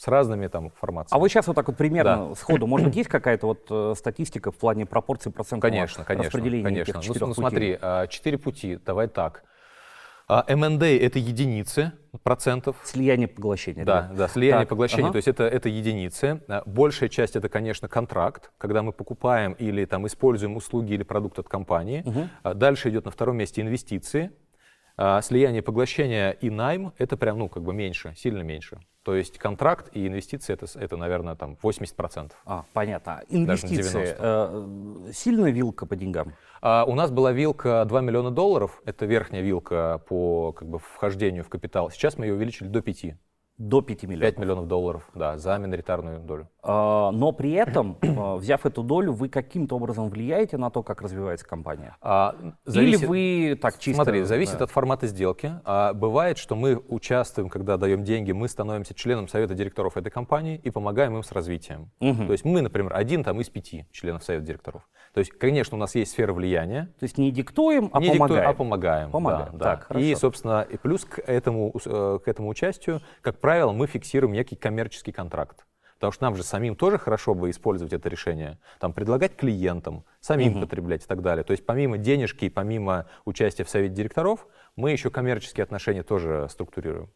с 0.00 0.08
разными 0.08 0.46
там 0.46 0.70
формациями. 0.70 1.18
А 1.18 1.20
вы 1.20 1.28
сейчас 1.28 1.46
вот 1.46 1.54
так 1.56 1.68
вот 1.68 1.76
примерно 1.76 2.28
да. 2.30 2.34
сходу, 2.34 2.66
может 2.66 2.86
быть, 2.86 2.96
есть 2.96 3.10
какая-то 3.10 3.48
вот 3.48 3.66
э, 3.68 3.92
статистика 3.94 4.50
в 4.50 4.56
плане 4.56 4.86
пропорций 4.86 5.30
процентов 5.30 5.70
конечно, 5.70 6.04
конечно, 6.04 6.28
распределения 6.28 6.64
конечно. 6.64 6.98
этих 7.00 7.20
ну, 7.20 7.26
ну, 7.26 7.34
смотри, 7.34 7.76
э, 7.78 8.06
четыре 8.08 8.38
пути, 8.38 8.78
давай 8.86 9.08
так. 9.08 9.44
А 10.26 10.42
M&A— 10.48 10.86
это 11.06 11.18
единицы 11.18 11.92
процентов. 12.22 12.76
Слияние 12.82 13.28
поглощения. 13.28 13.84
Да, 13.84 14.08
да, 14.08 14.16
да 14.16 14.28
слияние 14.28 14.62
так, 14.62 14.70
поглощения, 14.70 15.04
ага. 15.04 15.12
то 15.12 15.16
есть 15.16 15.28
это, 15.28 15.44
это 15.44 15.68
единицы. 15.68 16.42
А 16.48 16.62
большая 16.64 17.10
часть— 17.10 17.36
это, 17.36 17.50
конечно, 17.50 17.86
контракт, 17.86 18.52
когда 18.56 18.82
мы 18.82 18.92
покупаем 18.92 19.52
или 19.52 19.84
там 19.84 20.06
используем 20.06 20.56
услуги 20.56 20.94
или 20.94 21.02
продукт 21.02 21.38
от 21.40 21.48
компании. 21.48 22.02
Угу. 22.06 22.54
Дальше 22.54 22.88
идет 22.88 23.04
на 23.04 23.10
втором 23.10 23.36
месте 23.36 23.60
инвестиции. 23.60 24.30
Слияние 24.96 25.60
поглощения 25.60 26.30
и 26.30 26.48
найм— 26.48 26.94
это 26.98 27.18
прям, 27.18 27.38
ну, 27.38 27.50
как 27.50 27.64
бы 27.64 27.74
меньше, 27.74 28.14
сильно 28.16 28.40
меньше. 28.40 28.78
То 29.02 29.14
есть 29.14 29.38
контракт 29.38 29.88
и 29.92 30.06
инвестиции 30.06 30.52
это, 30.52 30.66
это 30.78 30.96
наверное, 30.96 31.34
там 31.34 31.56
80%. 31.62 32.32
А, 32.44 32.64
понятно. 32.74 33.22
Инвестиции. 33.28 34.14
Э, 34.18 35.12
сильная 35.12 35.50
вилка 35.50 35.86
по 35.86 35.96
деньгам? 35.96 36.34
А, 36.60 36.84
у 36.86 36.94
нас 36.94 37.10
была 37.10 37.32
вилка 37.32 37.84
2 37.86 38.00
миллиона 38.02 38.30
долларов. 38.30 38.82
Это 38.84 39.06
верхняя 39.06 39.42
вилка 39.42 40.02
по 40.06 40.52
как 40.52 40.68
бы, 40.68 40.78
вхождению 40.78 41.44
в 41.44 41.48
капитал. 41.48 41.90
Сейчас 41.90 42.18
мы 42.18 42.26
ее 42.26 42.34
увеличили 42.34 42.68
до 42.68 42.82
5. 42.82 43.14
До 43.60 43.82
5 43.82 44.04
миллионов. 44.04 44.34
5 44.34 44.38
миллионов 44.38 44.68
долларов, 44.68 45.06
да, 45.14 45.36
за 45.36 45.58
миноритарную 45.58 46.18
долю. 46.20 46.48
А, 46.62 47.10
но 47.10 47.30
при 47.32 47.52
этом, 47.52 47.98
а, 48.02 48.36
взяв 48.36 48.64
эту 48.64 48.82
долю, 48.82 49.12
вы 49.12 49.28
каким-то 49.28 49.76
образом 49.76 50.08
влияете 50.08 50.56
на 50.56 50.70
то, 50.70 50.82
как 50.82 51.02
развивается 51.02 51.46
компания? 51.46 51.94
А, 52.00 52.34
зависит, 52.64 53.02
Или 53.02 53.06
вы 53.06 53.58
так 53.60 53.78
чисто... 53.78 54.02
Смотри, 54.02 54.22
зависит 54.22 54.56
да. 54.56 54.64
от 54.64 54.70
формата 54.70 55.06
сделки. 55.06 55.52
А, 55.66 55.92
бывает, 55.92 56.38
что 56.38 56.56
мы 56.56 56.82
участвуем, 56.88 57.50
когда 57.50 57.76
даем 57.76 58.02
деньги, 58.02 58.32
мы 58.32 58.48
становимся 58.48 58.94
членом 58.94 59.28
совета 59.28 59.52
директоров 59.52 59.98
этой 59.98 60.10
компании 60.10 60.58
и 60.62 60.70
помогаем 60.70 61.16
им 61.16 61.22
с 61.22 61.30
развитием. 61.30 61.90
Угу. 62.00 62.24
То 62.24 62.32
есть 62.32 62.46
мы, 62.46 62.62
например, 62.62 62.96
один 62.96 63.22
там 63.22 63.42
из 63.42 63.50
пяти 63.50 63.84
членов 63.92 64.24
совета 64.24 64.46
директоров. 64.46 64.88
То 65.12 65.18
есть, 65.20 65.32
конечно, 65.32 65.76
у 65.76 65.80
нас 65.80 65.94
есть 65.96 66.12
сфера 66.12 66.32
влияния. 66.32 66.94
То 66.98 67.04
есть 67.04 67.18
не 67.18 67.30
диктуем, 67.30 67.90
а 67.92 68.00
не 68.00 68.12
помогаем. 68.12 68.28
Диктуем, 68.28 68.48
а 68.48 68.54
помогаем. 68.54 69.10
Помогаем. 69.10 69.58
Да, 69.58 69.76
так, 69.76 69.86
да. 69.90 70.00
И, 70.00 70.14
собственно, 70.14 70.62
и 70.62 70.78
плюс 70.78 71.04
к 71.04 71.18
этому, 71.18 71.74
э, 71.84 72.18
к 72.24 72.28
этому 72.28 72.48
участию, 72.48 73.00
как 73.20 73.38
правило, 73.38 73.49
правило, 73.50 73.72
мы 73.72 73.88
фиксируем 73.88 74.32
некий 74.32 74.54
коммерческий 74.54 75.10
контракт. 75.10 75.66
Потому 75.94 76.12
что 76.12 76.22
нам 76.22 76.36
же 76.36 76.44
самим 76.44 76.76
тоже 76.76 76.98
хорошо 76.98 77.34
бы 77.34 77.50
использовать 77.50 77.92
это 77.92 78.08
решение. 78.08 78.60
Там 78.78 78.92
предлагать 78.92 79.34
клиентам, 79.34 80.04
самим 80.20 80.52
угу. 80.52 80.60
потреблять 80.60 81.02
и 81.02 81.06
так 81.08 81.20
далее. 81.20 81.42
То 81.42 81.50
есть 81.50 81.66
помимо 81.66 81.98
денежки 81.98 82.44
и 82.44 82.48
помимо 82.48 83.08
участия 83.24 83.64
в 83.64 83.68
совете 83.68 83.92
директоров, 83.92 84.46
мы 84.76 84.92
еще 84.92 85.10
коммерческие 85.10 85.64
отношения 85.64 86.04
тоже 86.04 86.46
структурируем. 86.48 87.10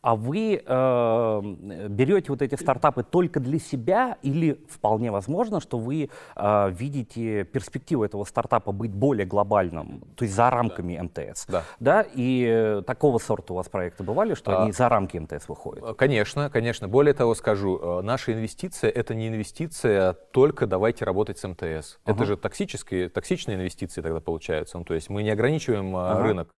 А 0.00 0.14
вы 0.14 0.62
э, 0.64 1.42
берете 1.88 2.30
вот 2.30 2.40
эти 2.40 2.54
стартапы 2.54 3.02
только 3.02 3.40
для 3.40 3.58
себя 3.58 4.16
или 4.22 4.64
вполне 4.68 5.10
возможно, 5.10 5.60
что 5.60 5.76
вы 5.76 6.08
э, 6.36 6.70
видите 6.70 7.42
перспективу 7.42 8.04
этого 8.04 8.22
стартапа 8.22 8.70
быть 8.70 8.92
более 8.92 9.26
глобальным, 9.26 10.04
то 10.14 10.24
есть 10.24 10.36
за 10.36 10.50
рамками 10.50 10.96
да. 10.96 11.02
МТС? 11.02 11.46
Да. 11.46 11.64
да. 11.80 12.06
И 12.14 12.46
э, 12.48 12.82
такого 12.86 13.18
сорта 13.18 13.54
у 13.54 13.56
вас 13.56 13.68
проекты 13.68 14.04
бывали, 14.04 14.34
что 14.34 14.56
а, 14.56 14.62
они 14.62 14.72
за 14.72 14.88
рамки 14.88 15.18
МТС 15.18 15.48
выходят? 15.48 15.82
Э, 15.84 15.94
конечно, 15.94 16.48
конечно. 16.48 16.86
Более 16.86 17.14
того 17.14 17.34
скажу, 17.34 17.78
э, 17.78 18.02
наша 18.02 18.32
инвестиция— 18.32 18.90
это 18.94 19.16
не 19.16 19.26
инвестиция 19.26 20.12
только 20.12 20.68
давайте 20.68 21.06
работать 21.06 21.38
с 21.38 21.48
МТС. 21.48 21.98
Ага. 22.04 22.14
Это 22.14 22.24
же 22.24 22.36
токсические, 22.36 23.08
токсичные 23.08 23.56
инвестиции 23.56 24.00
тогда 24.00 24.20
получаются. 24.20 24.78
Ну, 24.78 24.84
то 24.84 24.94
есть 24.94 25.10
мы 25.10 25.24
не 25.24 25.30
ограничиваем 25.30 25.96
ага. 25.96 26.22
рынок. 26.22 26.50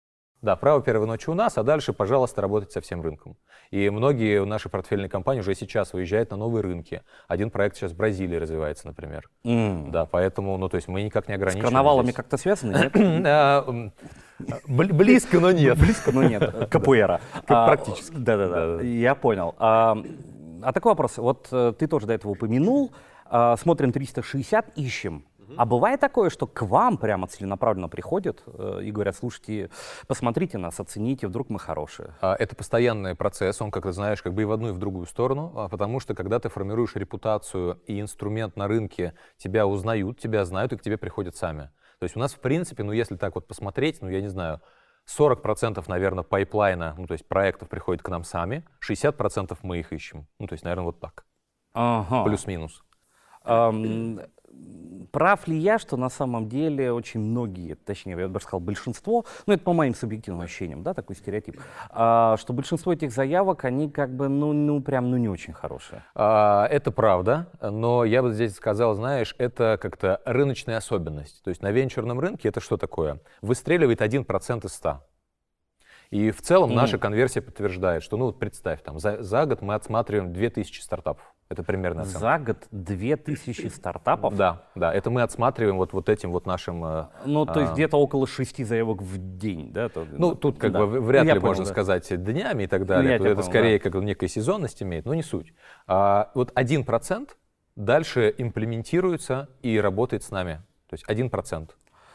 Да, 0.42 0.56
право 0.56 0.80
первой 0.80 1.06
ночи 1.06 1.28
у 1.28 1.34
нас, 1.34 1.58
а 1.58 1.62
дальше, 1.62 1.92
пожалуйста, 1.92 2.40
работать 2.40 2.72
со 2.72 2.80
всем 2.80 3.02
рынком. 3.02 3.36
И 3.70 3.90
многие 3.90 4.42
наши 4.46 4.70
портфельные 4.70 5.10
компании 5.10 5.40
уже 5.40 5.54
сейчас 5.54 5.92
выезжают 5.92 6.30
на 6.30 6.38
новые 6.38 6.62
рынки. 6.62 7.02
Один 7.28 7.50
проект 7.50 7.76
сейчас 7.76 7.92
в 7.92 7.96
Бразилии 7.96 8.36
развивается, 8.36 8.86
например. 8.86 9.28
Mm. 9.44 9.90
Да, 9.90 10.06
поэтому, 10.06 10.56
ну, 10.56 10.70
то 10.70 10.76
есть 10.76 10.88
мы 10.88 11.02
никак 11.02 11.28
не 11.28 11.34
ограничены. 11.34 11.62
С 11.62 11.64
карнавалами 11.64 12.12
как-то 12.12 12.38
связаны, 12.38 12.90
нет? 12.94 13.26
А, 13.26 13.66
близко, 14.66 15.40
но 15.40 15.52
нет. 15.52 15.78
Близко, 15.78 16.10
но 16.10 16.22
нет. 16.22 16.68
Капуэра. 16.70 17.20
А, 17.46 17.66
практически. 17.66 18.14
Да-да-да, 18.16 18.82
я 18.82 19.14
понял. 19.14 19.54
А, 19.58 19.98
а 20.62 20.72
такой 20.72 20.92
вопрос. 20.92 21.18
Вот 21.18 21.48
э, 21.52 21.74
ты 21.78 21.86
тоже 21.86 22.06
до 22.06 22.14
этого 22.14 22.32
упомянул. 22.32 22.92
Смотрим 23.58 23.92
360, 23.92 24.76
ищем. 24.76 25.24
А 25.56 25.66
бывает 25.66 26.00
такое, 26.00 26.30
что 26.30 26.46
к 26.46 26.62
вам 26.62 26.98
прямо 26.98 27.26
целенаправленно 27.26 27.88
приходят 27.88 28.42
э, 28.46 28.80
и 28.84 28.90
говорят, 28.90 29.16
слушайте, 29.16 29.70
посмотрите 30.06 30.58
нас, 30.58 30.80
оцените, 30.80 31.26
вдруг 31.26 31.50
мы 31.50 31.58
хорошие. 31.58 32.14
А, 32.20 32.34
это 32.38 32.56
постоянный 32.56 33.14
процесс, 33.14 33.60
он, 33.60 33.70
как 33.70 33.84
ты 33.84 33.92
знаешь, 33.92 34.22
как 34.22 34.34
бы 34.34 34.42
и 34.42 34.44
в 34.44 34.52
одну, 34.52 34.68
и 34.68 34.72
в 34.72 34.78
другую 34.78 35.06
сторону, 35.06 35.52
а, 35.56 35.68
потому 35.68 36.00
что 36.00 36.14
когда 36.14 36.38
ты 36.38 36.48
формируешь 36.48 36.94
репутацию 36.96 37.80
и 37.86 38.00
инструмент 38.00 38.56
на 38.56 38.68
рынке, 38.68 39.14
тебя 39.36 39.66
узнают, 39.66 40.18
тебя 40.18 40.44
знают 40.44 40.72
и 40.72 40.76
к 40.76 40.82
тебе 40.82 40.96
приходят 40.96 41.36
сами. 41.36 41.70
То 41.98 42.04
есть 42.04 42.16
у 42.16 42.18
нас, 42.18 42.32
в 42.32 42.40
принципе, 42.40 42.82
ну 42.82 42.92
если 42.92 43.16
так 43.16 43.34
вот 43.34 43.46
посмотреть, 43.46 44.00
ну 44.00 44.08
я 44.08 44.20
не 44.20 44.28
знаю, 44.28 44.60
40% 45.18 45.82
наверное, 45.88 46.24
пайплайна, 46.24 46.94
ну 46.96 47.06
то 47.06 47.12
есть 47.12 47.26
проектов 47.26 47.68
приходит 47.68 48.02
к 48.02 48.08
нам 48.08 48.24
сами, 48.24 48.64
60% 48.88 49.58
мы 49.62 49.78
их 49.78 49.92
ищем. 49.92 50.26
Ну 50.38 50.46
то 50.46 50.54
есть, 50.54 50.64
наверное, 50.64 50.84
вот 50.84 51.00
так. 51.00 51.24
Ага. 51.72 52.24
Плюс-минус. 52.24 52.82
Прав 55.10 55.48
ли 55.48 55.56
я, 55.56 55.78
что 55.78 55.96
на 55.96 56.08
самом 56.08 56.48
деле 56.48 56.92
очень 56.92 57.20
многие, 57.20 57.74
точнее, 57.74 58.16
я 58.18 58.28
бы 58.28 58.40
сказал, 58.40 58.60
большинство, 58.60 59.24
ну 59.46 59.54
это 59.54 59.62
по 59.62 59.72
моим 59.72 59.94
субъективным 59.94 60.42
ощущениям, 60.42 60.82
да, 60.82 60.94
такой 60.94 61.16
стереотип, 61.16 61.60
а, 61.90 62.36
что 62.38 62.52
большинство 62.52 62.92
этих 62.92 63.12
заявок, 63.12 63.64
они 63.64 63.90
как 63.90 64.14
бы, 64.14 64.28
ну, 64.28 64.52
ну 64.52 64.80
прям, 64.80 65.10
ну 65.10 65.16
не 65.16 65.28
очень 65.28 65.52
хорошие. 65.52 66.02
А, 66.14 66.66
это 66.66 66.90
правда, 66.90 67.48
но 67.60 68.04
я 68.04 68.22
бы 68.22 68.32
здесь 68.32 68.54
сказал, 68.54 68.94
знаешь, 68.94 69.34
это 69.38 69.78
как-то 69.80 70.20
рыночная 70.24 70.76
особенность. 70.76 71.42
То 71.42 71.50
есть 71.50 71.62
на 71.62 71.70
венчурном 71.70 72.20
рынке 72.20 72.48
это 72.48 72.60
что 72.60 72.76
такое? 72.76 73.20
Выстреливает 73.42 74.00
1% 74.00 74.66
из 74.66 74.72
100. 74.72 75.00
И 76.10 76.32
в 76.32 76.42
целом 76.42 76.74
наша 76.74 76.98
конверсия 76.98 77.40
подтверждает, 77.40 78.02
что, 78.02 78.16
ну 78.16 78.26
вот 78.26 78.38
представь, 78.38 78.82
там, 78.82 78.98
за, 78.98 79.22
за 79.22 79.46
год 79.46 79.62
мы 79.62 79.74
отсматриваем 79.74 80.32
2000 80.32 80.80
стартапов. 80.80 81.22
Это 81.50 81.64
примерно 81.64 82.02
оценка. 82.02 82.18
За 82.20 82.38
год 82.38 82.58
2000 82.70 83.66
стартапов? 83.70 84.36
Да, 84.36 84.62
да. 84.76 84.94
Это 84.94 85.10
мы 85.10 85.22
отсматриваем 85.22 85.78
вот, 85.78 85.92
вот 85.92 86.08
этим 86.08 86.30
вот 86.30 86.46
нашим... 86.46 86.84
Э, 86.84 87.06
ну, 87.26 87.44
то 87.44 87.58
есть 87.58 87.72
а, 87.72 87.74
где-то 87.74 87.96
около 87.96 88.28
6 88.28 88.64
заявок 88.64 89.02
в 89.02 89.36
день, 89.36 89.72
да? 89.72 89.88
То, 89.88 90.06
ну, 90.12 90.36
тут 90.36 90.60
как 90.60 90.70
да. 90.70 90.78
бы 90.78 91.00
вряд 91.00 91.24
ну, 91.24 91.34
ли 91.34 91.40
понял, 91.40 91.48
можно 91.48 91.64
да. 91.64 91.70
сказать 91.70 92.22
днями 92.22 92.62
и 92.62 92.66
так 92.68 92.86
далее. 92.86 93.16
Это 93.16 93.24
понял, 93.24 93.42
скорее 93.42 93.78
да. 93.78 93.82
как 93.82 93.94
бы 93.94 94.04
некая 94.04 94.28
сезонность 94.28 94.80
имеет, 94.80 95.06
но 95.06 95.14
не 95.14 95.24
суть. 95.24 95.52
А, 95.88 96.30
вот 96.34 96.52
1% 96.52 97.30
дальше 97.74 98.32
имплементируется 98.38 99.48
и 99.60 99.80
работает 99.80 100.22
с 100.22 100.30
нами. 100.30 100.62
То 100.88 100.94
есть 100.94 101.04
1%. 101.08 101.70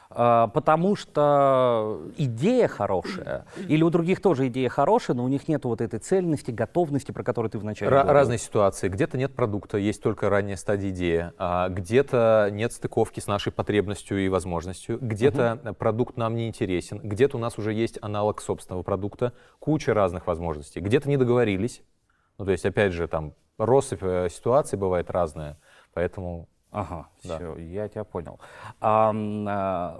А, 0.09 0.47
потому 0.47 0.95
что 0.95 1.99
идея 2.17 2.67
хорошая, 2.67 3.45
или 3.67 3.83
у 3.83 3.89
других 3.89 4.21
тоже 4.21 4.47
идея 4.47 4.69
хорошая, 4.69 5.17
но 5.17 5.23
у 5.23 5.27
них 5.27 5.47
нет 5.47 5.65
вот 5.65 5.81
этой 5.81 5.99
цельности, 5.99 6.51
готовности, 6.51 7.11
про 7.11 7.23
которую 7.23 7.51
ты 7.51 7.57
вначале 7.57 7.89
Р- 7.89 7.93
говорил. 7.93 8.13
Разные 8.13 8.37
ситуации. 8.37 8.87
Где-то 8.87 9.17
нет 9.17 9.33
продукта, 9.33 9.77
есть 9.77 10.01
только 10.01 10.29
ранняя 10.29 10.55
стадия 10.55 10.91
идеи, 10.91 11.31
а 11.37 11.69
где-то 11.69 12.49
нет 12.51 12.73
стыковки 12.73 13.19
с 13.19 13.27
нашей 13.27 13.51
потребностью 13.51 14.23
и 14.23 14.29
возможностью, 14.29 14.99
где-то 15.01 15.59
угу. 15.63 15.73
продукт 15.73 16.17
нам 16.17 16.35
не 16.35 16.47
интересен, 16.47 16.99
где-то 17.03 17.37
у 17.37 17.39
нас 17.39 17.57
уже 17.57 17.73
есть 17.73 17.97
аналог 18.01 18.41
собственного 18.41 18.83
продукта, 18.83 19.33
куча 19.59 19.93
разных 19.93 20.27
возможностей. 20.27 20.79
Где-то 20.79 21.09
не 21.09 21.17
договорились, 21.17 21.81
ну 22.37 22.45
то 22.45 22.51
есть 22.51 22.65
опять 22.65 22.93
же 22.93 23.07
там 23.07 23.33
россыпь 23.57 24.03
э, 24.03 24.29
ситуаций 24.29 24.77
бывает 24.77 25.09
разная, 25.09 25.57
поэтому 25.93 26.47
Ага, 26.75 27.07
да. 27.23 27.35
все, 27.37 27.55
я 27.57 27.87
тебя 27.87 28.03
понял. 28.03 28.39
А, 28.81 29.11
а, 29.13 29.99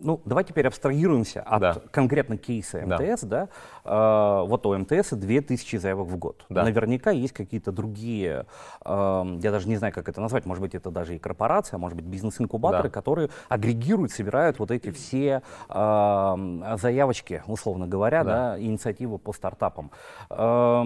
ну, 0.00 0.20
давай 0.26 0.44
теперь 0.44 0.66
абстрагируемся 0.66 1.40
от 1.42 1.60
Да. 1.60 1.74
конкретно 1.90 2.36
кейса 2.36 2.82
Да. 2.84 2.98
МТС, 2.98 3.22
да. 3.22 3.48
А, 3.84 4.42
вот 4.42 4.66
у 4.66 4.76
МТС 4.76 5.12
2000 5.12 5.76
заявок 5.76 6.08
в 6.08 6.16
год. 6.18 6.44
Да. 6.50 6.64
Наверняка 6.64 7.10
есть 7.12 7.32
какие-то 7.32 7.72
другие, 7.72 8.44
а, 8.84 9.24
я 9.40 9.50
даже 9.52 9.68
не 9.68 9.76
знаю, 9.76 9.94
как 9.94 10.08
это 10.08 10.20
назвать, 10.20 10.44
может 10.46 10.60
быть, 10.60 10.74
это 10.74 10.90
даже 10.90 11.14
и 11.14 11.18
корпорация, 11.18 11.78
может 11.78 11.96
быть, 11.96 12.04
бизнес-инкубаторы, 12.06 12.88
Да. 12.88 12.92
которые 12.92 13.30
агрегируют, 13.48 14.10
собирают 14.12 14.58
вот 14.58 14.70
эти 14.72 14.90
все 14.90 15.42
а, 15.68 16.36
заявочки, 16.78 17.42
условно 17.46 17.86
говоря, 17.86 18.24
да. 18.24 18.34
Да. 18.34 18.60
инициативы 18.60 19.18
по 19.18 19.32
стартапам. 19.32 19.90
А, 20.28 20.84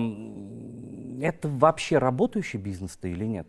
это 1.22 1.48
вообще 1.48 1.98
работающий 1.98 2.58
бизнес-то 2.60 3.08
или 3.08 3.24
нет? 3.24 3.48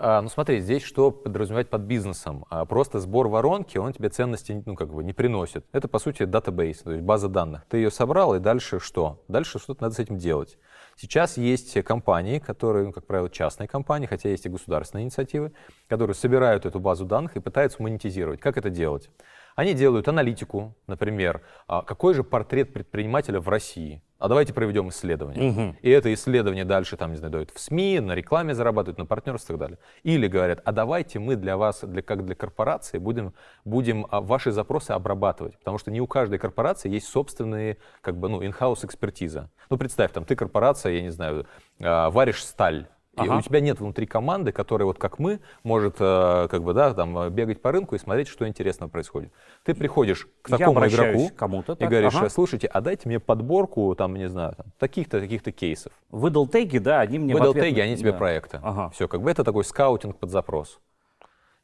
А, 0.00 0.22
ну 0.22 0.28
смотри, 0.28 0.60
здесь 0.60 0.84
что 0.84 1.10
подразумевать 1.10 1.68
под 1.68 1.82
бизнесом? 1.82 2.44
А, 2.50 2.64
просто 2.64 3.00
сбор 3.00 3.26
воронки, 3.26 3.78
он 3.78 3.92
тебе 3.92 4.08
ценности 4.08 4.62
ну, 4.64 4.76
как 4.76 4.94
бы 4.94 5.02
не 5.02 5.12
приносит. 5.12 5.66
Это, 5.72 5.88
по 5.88 5.98
сути, 5.98 6.24
датабейс, 6.24 6.78
то 6.78 6.92
есть 6.92 7.02
база 7.02 7.28
данных. 7.28 7.64
Ты 7.68 7.78
ее 7.78 7.90
собрал, 7.90 8.36
и 8.36 8.38
дальше 8.38 8.78
что? 8.78 9.24
Дальше 9.26 9.58
что-то 9.58 9.82
надо 9.82 9.96
с 9.96 9.98
этим 9.98 10.16
делать. 10.16 10.56
Сейчас 10.96 11.36
есть 11.36 11.82
компании, 11.82 12.38
которые, 12.38 12.86
ну, 12.86 12.92
как 12.92 13.06
правило, 13.06 13.28
частные 13.28 13.66
компании, 13.66 14.06
хотя 14.06 14.28
есть 14.28 14.46
и 14.46 14.48
государственные 14.48 15.04
инициативы, 15.04 15.52
которые 15.88 16.14
собирают 16.14 16.64
эту 16.64 16.78
базу 16.78 17.04
данных 17.04 17.36
и 17.36 17.40
пытаются 17.40 17.82
монетизировать. 17.82 18.40
Как 18.40 18.56
это 18.56 18.70
делать? 18.70 19.10
Они 19.58 19.74
делают 19.74 20.06
аналитику, 20.06 20.76
например, 20.86 21.42
а, 21.66 21.82
какой 21.82 22.14
же 22.14 22.22
портрет 22.22 22.72
предпринимателя 22.72 23.40
в 23.40 23.48
России. 23.48 24.00
А 24.20 24.28
давайте 24.28 24.54
проведем 24.54 24.88
исследование. 24.90 25.74
И 25.82 25.90
это 25.90 26.14
исследование 26.14 26.64
дальше 26.64 26.96
там, 26.96 27.10
не 27.10 27.16
знаю, 27.16 27.32
дают 27.32 27.50
в 27.50 27.58
СМИ, 27.58 27.98
на 27.98 28.12
рекламе 28.12 28.54
зарабатывают, 28.54 28.98
на 28.98 29.06
партнерстве 29.06 29.56
и 29.56 29.58
так 29.58 29.66
далее. 29.66 29.78
Или 30.04 30.28
говорят, 30.28 30.60
а 30.64 30.70
давайте 30.70 31.18
мы 31.18 31.34
для 31.34 31.56
вас, 31.56 31.80
для, 31.82 32.02
как 32.02 32.24
для 32.24 32.36
корпорации, 32.36 32.98
будем, 32.98 33.34
будем 33.64 34.06
а, 34.10 34.20
ваши 34.20 34.52
запросы 34.52 34.92
обрабатывать. 34.92 35.58
Потому 35.58 35.78
что 35.78 35.90
не 35.90 36.00
у 36.00 36.06
каждой 36.06 36.38
корпорации 36.38 36.88
есть 36.88 37.08
собственные, 37.08 37.78
как 38.00 38.16
бы, 38.16 38.28
ну, 38.28 38.40
in-house 38.40 38.86
экспертиза. 38.86 39.50
Ну, 39.70 39.76
представь, 39.76 40.12
там, 40.12 40.24
ты 40.24 40.36
корпорация, 40.36 40.92
я 40.92 41.02
не 41.02 41.10
знаю, 41.10 41.48
а, 41.80 42.10
варишь 42.10 42.44
сталь. 42.44 42.86
И 43.18 43.28
Ага. 43.28 43.38
у 43.38 43.42
тебя 43.42 43.60
нет 43.60 43.80
внутри 43.80 44.06
команды, 44.06 44.52
которая 44.52 44.86
вот 44.86 44.98
как 44.98 45.18
мы 45.18 45.40
может 45.64 45.96
э, 45.98 46.48
как 46.50 46.62
бы 46.62 46.72
да 46.72 46.94
там 46.94 47.18
э, 47.18 47.30
бегать 47.30 47.60
по 47.60 47.72
рынку 47.72 47.96
и 47.96 47.98
смотреть, 47.98 48.28
что 48.28 48.46
интересного 48.46 48.88
происходит. 48.88 49.32
Ты 49.64 49.74
приходишь 49.74 50.28
к 50.42 50.50
такому 50.50 50.86
игроку 50.86 51.30
кому-то, 51.36 51.72
и 51.72 51.76
так, 51.76 51.90
говоришь, 51.90 52.14
ага. 52.14 52.28
слушайте, 52.28 52.68
а 52.68 52.80
дайте 52.80 53.08
мне 53.08 53.18
подборку 53.18 53.94
там 53.96 54.14
не 54.14 54.28
знаю 54.28 54.54
там, 54.56 54.66
таких-то 54.78 55.20
таких-то 55.20 55.52
кейсов. 55.52 55.92
Выдал 56.10 56.46
теги, 56.46 56.78
да, 56.78 57.00
они 57.00 57.18
мне 57.18 57.34
Выдал 57.34 57.50
ответ 57.50 57.64
теги, 57.64 57.80
они 57.80 57.96
тебе 57.96 58.12
да. 58.12 58.18
проекты. 58.18 58.60
Ага. 58.62 58.90
Все, 58.90 59.08
как 59.08 59.22
бы 59.22 59.30
это 59.30 59.44
такой 59.44 59.64
скаутинг 59.64 60.16
под 60.16 60.30
запрос. 60.30 60.80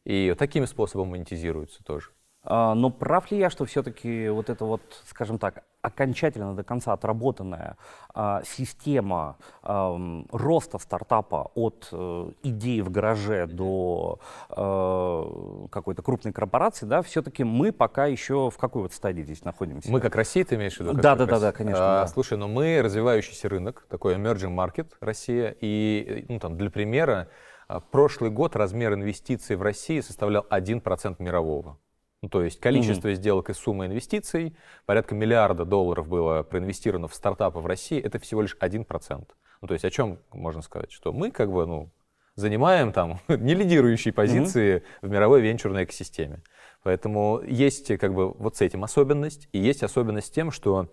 И 0.05 0.35
таким 0.39 0.67
способом 0.67 1.09
монетизируется 1.09 1.83
тоже. 1.83 2.11
А, 2.45 2.75
но 2.75 2.91
прав 2.91 3.31
ли 3.31 3.39
я, 3.39 3.51
что 3.51 3.65
все-таки 3.65 4.29
вот 4.29 4.51
это 4.51 4.65
вот, 4.65 4.83
скажем 5.07 5.39
так, 5.39 5.65
окончательно 5.83 6.55
до 6.55 6.65
конца 6.65 6.93
отработанная 6.93 7.77
а, 8.15 8.43
система 8.45 9.37
роста 9.63 10.79
стартапа 10.79 11.51
от 11.55 11.89
э, 11.93 12.31
идеи 12.43 12.81
в 12.81 12.91
гараже 12.91 13.47
до 13.47 14.19
э, 14.51 15.67
какой-то 15.71 16.03
крупной 16.03 16.33
корпорации, 16.33 16.87
да, 16.87 17.03
все-таки 17.03 17.45
мы 17.45 17.73
пока 17.73 18.07
еще 18.07 18.51
в 18.51 18.57
какой 18.57 18.83
вот 18.83 18.93
стадии 18.93 19.23
здесь 19.23 19.45
находимся? 19.45 19.91
Мы 19.91 20.01
как 20.01 20.15
Россия, 20.17 20.45
ты 20.45 20.55
имеешь 20.55 20.77
в 20.77 20.81
виду? 20.81 20.95
Да, 20.95 21.17
да, 21.17 21.27
да, 21.27 21.39
да, 21.39 21.53
конечно, 21.53 22.01
А, 22.01 22.01
да. 22.03 22.07
Слушай, 22.07 22.39
ну 22.39 22.49
мы 22.49 22.81
развивающийся 22.83 23.49
рынок, 23.49 23.87
такой 23.89 24.15
emerging 24.15 24.55
market 24.55 24.93
Россия. 25.01 25.55
И, 25.61 26.27
ну 26.29 26.39
там, 26.39 26.57
для 26.57 26.71
примера, 26.71 27.29
а, 27.69 27.81
прошлый 27.81 28.31
год 28.31 28.57
размер 28.57 28.95
инвестиций 28.95 29.57
в 29.57 29.63
России 29.63 30.01
составлял 30.01 30.47
1% 30.51 31.17
мирового. 31.19 31.79
Ну, 32.25 32.31
то 32.31 32.43
есть 32.43 32.59
количество 32.59 33.13
сделок 33.13 33.51
и 33.51 33.53
сумма 33.53 33.85
инвестиций, 33.85 34.57
порядка 34.87 35.15
миллиарда 35.15 35.67
долларов 35.67 36.09
было 36.09 36.43
проинвестировано 36.43 37.07
в 37.07 37.15
стартапы 37.15 37.59
в 37.59 37.67
России, 37.67 38.01
это 38.01 38.19
всего 38.19 38.41
лишь 38.41 38.57
1%. 38.59 39.29
Ну, 39.61 39.69
то 39.69 39.75
есть 39.75 39.85
о 39.85 39.91
чем 39.91 40.19
можно 40.33 40.63
сказать? 40.63 40.91
Что 40.91 41.13
мы 41.13 41.31
как 41.31 41.53
бы, 41.53 41.67
ну, 41.67 41.91
занимаем 42.35 42.93
там 42.93 43.21
не 43.29 43.53
лидирующие 43.53 44.15
позиции 44.15 44.85
в 45.03 45.11
мировой 45.11 45.43
венчурной 45.43 45.85
экосистеме. 45.85 46.43
Поэтому 46.83 47.43
есть 47.47 47.95
как 47.99 48.15
бы 48.15 48.33
вот 48.33 48.57
с 48.57 48.63
этим 48.63 48.85
особенность, 48.85 49.47
и 49.53 49.59
есть 49.59 49.83
особенность 49.83 50.35
тем, 50.35 50.51
что 50.51 50.91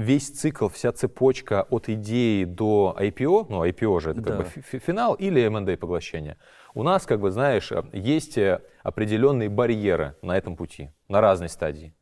весь 0.00 0.30
цикл, 0.30 0.68
вся 0.68 0.92
цепочка 0.92 1.62
от 1.70 1.88
идеи 1.88 2.44
до 2.44 2.96
IPO, 2.98 3.46
ну 3.48 3.64
IPO 3.64 4.00
же 4.00 4.10
это 4.10 4.22
как 4.22 4.32
Да. 4.32 4.36
бы 4.38 4.44
фи- 4.44 4.60
фи- 4.62 4.78
финал 4.78 5.14
или 5.14 5.42
M&A 5.42 5.76
поглощение, 5.76 6.36
у 6.74 6.82
нас, 6.82 7.04
как 7.06 7.20
бы, 7.20 7.30
знаешь, 7.30 7.70
э, 7.72 7.82
есть 7.92 8.38
э, 8.38 8.60
определенные 8.82 9.48
барьеры 9.48 10.14
на 10.22 10.36
этом 10.36 10.56
пути, 10.56 10.90
на 11.08 11.20
разной 11.20 11.48
стадии. 11.48 11.94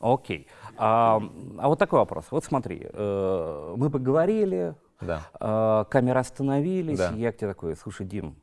Окей. 0.00 0.46
А, 0.78 1.20
а 1.58 1.68
вот 1.68 1.78
такой 1.78 1.98
вопрос. 1.98 2.26
Вот 2.30 2.44
смотри, 2.44 2.86
э, 2.90 3.74
мы 3.76 3.90
поговорили, 3.90 4.74
Да. 5.00 5.20
э, 5.40 5.84
камеры 5.90 6.20
остановились, 6.20 6.98
Да. 6.98 7.12
и 7.14 7.20
я 7.20 7.32
к 7.32 7.36
тебе 7.36 7.48
такой, 7.48 7.76
слушай, 7.76 8.06
Дим, 8.06 8.36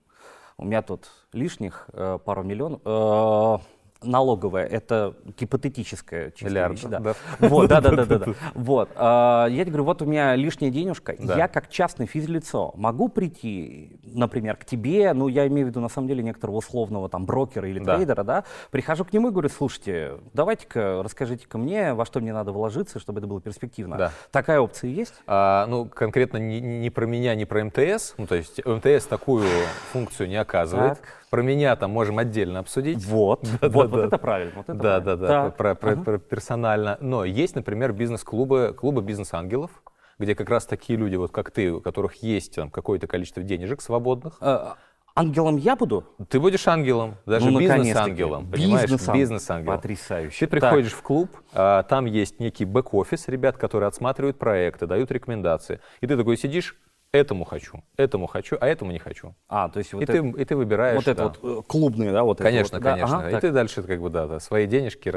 у 0.58 0.66
меня 0.66 0.82
тут 0.82 1.08
лишних 1.34 1.90
э, 1.94 2.20
пару 2.24 2.44
миллионов. 2.44 2.82
Э, 2.86 3.58
налоговая, 4.04 4.66
это 4.66 5.16
гипотетическая 5.40 6.32
Миллиард, 6.42 6.74
вещь, 6.74 6.84
да. 6.84 7.00
да. 7.00 7.16
Вот, 7.40 7.70
да, 7.70 7.82
да, 7.82 7.92
да, 7.92 8.06
да, 8.06 8.20
да. 8.20 8.34
Вот, 8.54 8.90
а, 8.96 9.48
я 9.48 9.64
тебе 9.64 9.72
говорю, 9.72 9.84
вот 9.86 10.02
у 10.02 10.06
меня 10.06 10.36
лишняя 10.36 10.70
денежка, 10.72 11.16
Да. 11.20 11.38
я 11.38 11.48
как 11.48 11.70
частный 11.70 12.06
физлицо 12.06 12.74
могу 12.76 13.10
прийти, 13.10 14.00
например, 14.14 14.56
к 14.58 14.66
тебе, 14.66 15.14
ну, 15.14 15.28
я 15.28 15.48
имею 15.48 15.68
в 15.68 15.70
виду, 15.70 15.80
на 15.82 15.90
самом 15.90 16.08
деле, 16.08 16.24
некоторого 16.24 16.58
условного 16.58 17.10
там 17.10 17.26
брокера 17.26 17.68
или 17.70 17.80
Да. 17.80 17.96
трейдера, 17.96 18.24
да, 18.24 18.44
прихожу 18.72 19.06
к 19.06 19.14
нему 19.14 19.30
и 19.30 19.32
говорю, 19.32 19.50
слушайте, 19.50 20.14
давайте-ка, 20.34 21.02
расскажите-ка 21.04 21.58
мне, 21.58 21.94
во 21.94 22.06
что 22.06 22.20
мне 22.20 22.34
надо 22.34 22.52
вложиться, 22.52 23.00
чтобы 23.00 23.20
это 23.20 23.28
было 23.28 23.42
перспективно. 23.42 23.98
Да. 23.98 24.12
Такая 24.32 24.60
опция 24.60 24.90
есть? 24.90 25.14
А, 25.28 25.66
ну, 25.68 25.86
конкретно 25.86 26.38
не, 26.38 26.60
не 26.60 26.90
про 26.90 27.06
меня, 27.06 27.36
не 27.36 27.46
про 27.46 27.64
МТС. 27.64 28.14
Ну, 28.18 28.28
то 28.28 28.36
есть 28.36 28.64
МТС 28.66 29.06
такую 29.06 29.46
функцию 29.92 30.30
не 30.30 30.36
оказывает. 30.38 31.00
Так. 31.00 31.08
Про 31.30 31.42
меня 31.42 31.76
там 31.76 31.92
можем 31.92 32.20
отдельно 32.20 32.60
обсудить. 32.60 33.06
Вот, 33.06 33.42
Да, 33.62 33.68
вот, 33.70 33.90
да, 33.90 33.96
вот 33.98 34.00
да. 34.02 34.06
это 34.08 34.18
правильно. 34.18 34.54
Вот 34.56 34.64
это 34.70 34.74
Да, 34.76 34.82
правильно. 35.02 35.06
да, 35.06 35.16
да, 35.16 35.28
Так, 35.28 35.58
про, 35.58 35.76
про- 35.76 35.92
ага. 35.92 36.04
про 36.04 36.18
персонально. 36.20 36.98
Но 37.02 37.26
есть, 37.26 37.56
например, 37.56 37.92
бизнес-клубы, 37.92 38.74
клубы 38.78 39.02
бизнес-ангелов, 39.02 39.72
где 40.20 40.36
как 40.36 40.50
раз 40.50 40.66
такие 40.66 40.98
люди, 40.98 41.16
вот 41.16 41.32
как 41.32 41.52
ты, 41.52 41.72
у 41.72 41.82
которых 41.82 42.24
есть 42.24 42.56
там, 42.56 42.70
какое-то 42.72 43.08
количество 43.08 43.44
денежек 43.44 43.82
свободных. 43.82 44.38
Э, 44.42 44.74
Ангелом 45.18 45.58
я 45.58 45.76
буду? 45.76 46.04
Ты 46.30 46.40
будешь 46.40 46.68
ангелом, 46.68 47.16
даже 47.26 47.50
Ну, 47.50 47.60
бизнес-ангелом, 47.60 48.52
понимаешь? 48.52 48.84
Бизнес-ангел. 48.84 49.20
Бизнес-ангел. 49.20 49.72
Потрясающе. 49.74 50.46
Ты 50.46 50.48
приходишь 50.48 50.94
в 50.94 51.02
клуб, 51.02 51.32
а, 51.54 51.82
там 51.82 52.06
есть 52.06 52.40
некий 52.40 52.66
бэк-офис, 52.66 53.28
ребят, 53.28 53.58
которые 53.58 53.88
отсматривают 53.88 54.38
проекты, 54.38 54.86
дают 54.86 55.12
рекомендации. 55.12 55.80
И 56.02 56.08
ты 56.08 56.16
такой 56.16 56.38
сидишь, 56.38 56.78
этому 57.12 57.46
хочу, 57.46 57.84
этому 57.98 58.28
хочу, 58.28 58.58
а 58.62 58.68
этому 58.68 58.92
не 58.92 59.00
хочу. 59.00 59.34
А, 59.50 59.70
то 59.70 59.80
есть 59.80 59.92
вот 59.94 60.02
и, 60.02 60.04
это, 60.04 60.14
ты, 60.14 60.42
и 60.42 60.46
ты 60.46 60.56
выбираешь. 60.56 60.98
вот 60.98 61.08
это 61.08 61.24
да. 61.24 61.24
вот 61.30 61.40
э, 61.42 61.64
клубные, 61.68 62.12
да? 62.12 62.24
Вот 62.24 62.38
это 62.40 62.44
Конечно, 62.44 62.78
вот, 62.78 62.84
да, 62.84 62.94
конечно. 62.94 63.18
ага, 63.18 63.30
и 63.30 63.32
так. 63.32 63.42
ты 63.42 63.52
дальше 63.52 63.82
как 63.82 64.00
бы, 64.00 64.12
да, 64.12 64.28
да, 64.28 64.40
свои 64.40 64.68
денежки 64.68 65.10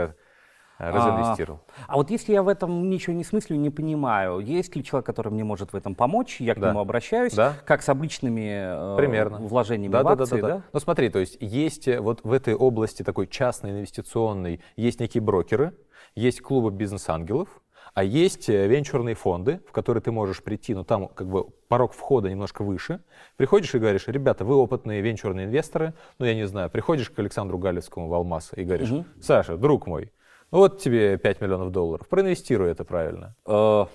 разинвестировал. 0.80 1.60
А 1.86 1.96
вот 1.96 2.10
если 2.10 2.32
я 2.32 2.42
в 2.42 2.48
этом 2.48 2.88
ничего 2.88 3.14
не 3.14 3.24
смыслю, 3.24 3.56
не 3.56 3.70
понимаю, 3.70 4.38
есть 4.40 4.74
ли 4.74 4.82
человек, 4.82 5.06
который 5.06 5.30
мне 5.30 5.44
может 5.44 5.72
в 5.72 5.76
этом 5.76 5.94
помочь, 5.94 6.40
я 6.40 6.54
к 6.54 6.58
Да. 6.60 6.70
нему 6.70 6.80
обращаюсь, 6.80 7.34
Да. 7.34 7.54
как 7.66 7.82
с 7.82 7.88
обычными 7.88 8.94
э, 8.94 8.96
Примерно. 8.96 9.38
вложениями 9.38 9.92
Да, 9.92 10.00
в 10.00 10.04
да, 10.04 10.14
да, 10.16 10.22
акции, 10.22 10.40
да, 10.40 10.48
да. 10.48 10.62
Ну 10.72 10.80
смотри, 10.80 11.10
то 11.10 11.18
есть 11.18 11.36
есть 11.40 11.86
э, 11.88 12.00
вот 12.00 12.20
в 12.24 12.32
этой 12.32 12.54
области 12.54 13.02
такой 13.02 13.26
частной 13.26 13.72
инвестиционной, 13.72 14.60
есть 14.76 15.00
некие 15.00 15.20
брокеры, 15.22 15.74
есть 16.14 16.40
клубы 16.40 16.70
бизнес-ангелов, 16.70 17.48
а 17.92 18.02
есть 18.04 18.48
э, 18.48 18.66
венчурные 18.66 19.14
фонды, 19.14 19.60
в 19.68 19.72
которые 19.72 20.00
ты 20.02 20.12
можешь 20.12 20.42
прийти, 20.42 20.74
но 20.74 20.84
там 20.84 21.08
как 21.08 21.28
бы 21.28 21.44
порог 21.68 21.92
входа 21.92 22.30
немножко 22.30 22.62
выше. 22.62 23.02
Приходишь 23.36 23.74
и 23.74 23.78
говоришь, 23.78 24.06
ребята, 24.06 24.44
вы 24.44 24.54
опытные 24.54 25.00
венчурные 25.02 25.46
инвесторы, 25.46 25.94
ну 26.18 26.24
я 26.26 26.34
не 26.34 26.46
знаю, 26.46 26.70
приходишь 26.70 27.10
к 27.10 27.18
Александру 27.18 27.58
Галицкому 27.58 28.08
в 28.08 28.14
Алмаз 28.14 28.52
и 28.56 28.64
говоришь, 28.64 28.90
Саша, 29.20 29.56
друг 29.56 29.86
мой, 29.86 30.12
ну 30.50 30.58
вот 30.58 30.80
тебе 30.80 31.16
5 31.18 31.40
миллионов 31.40 31.70
долларов, 31.70 32.08
проинвестируй 32.08 32.70
это 32.70 32.84
правильно. 32.84 33.34
Э, 33.46 33.86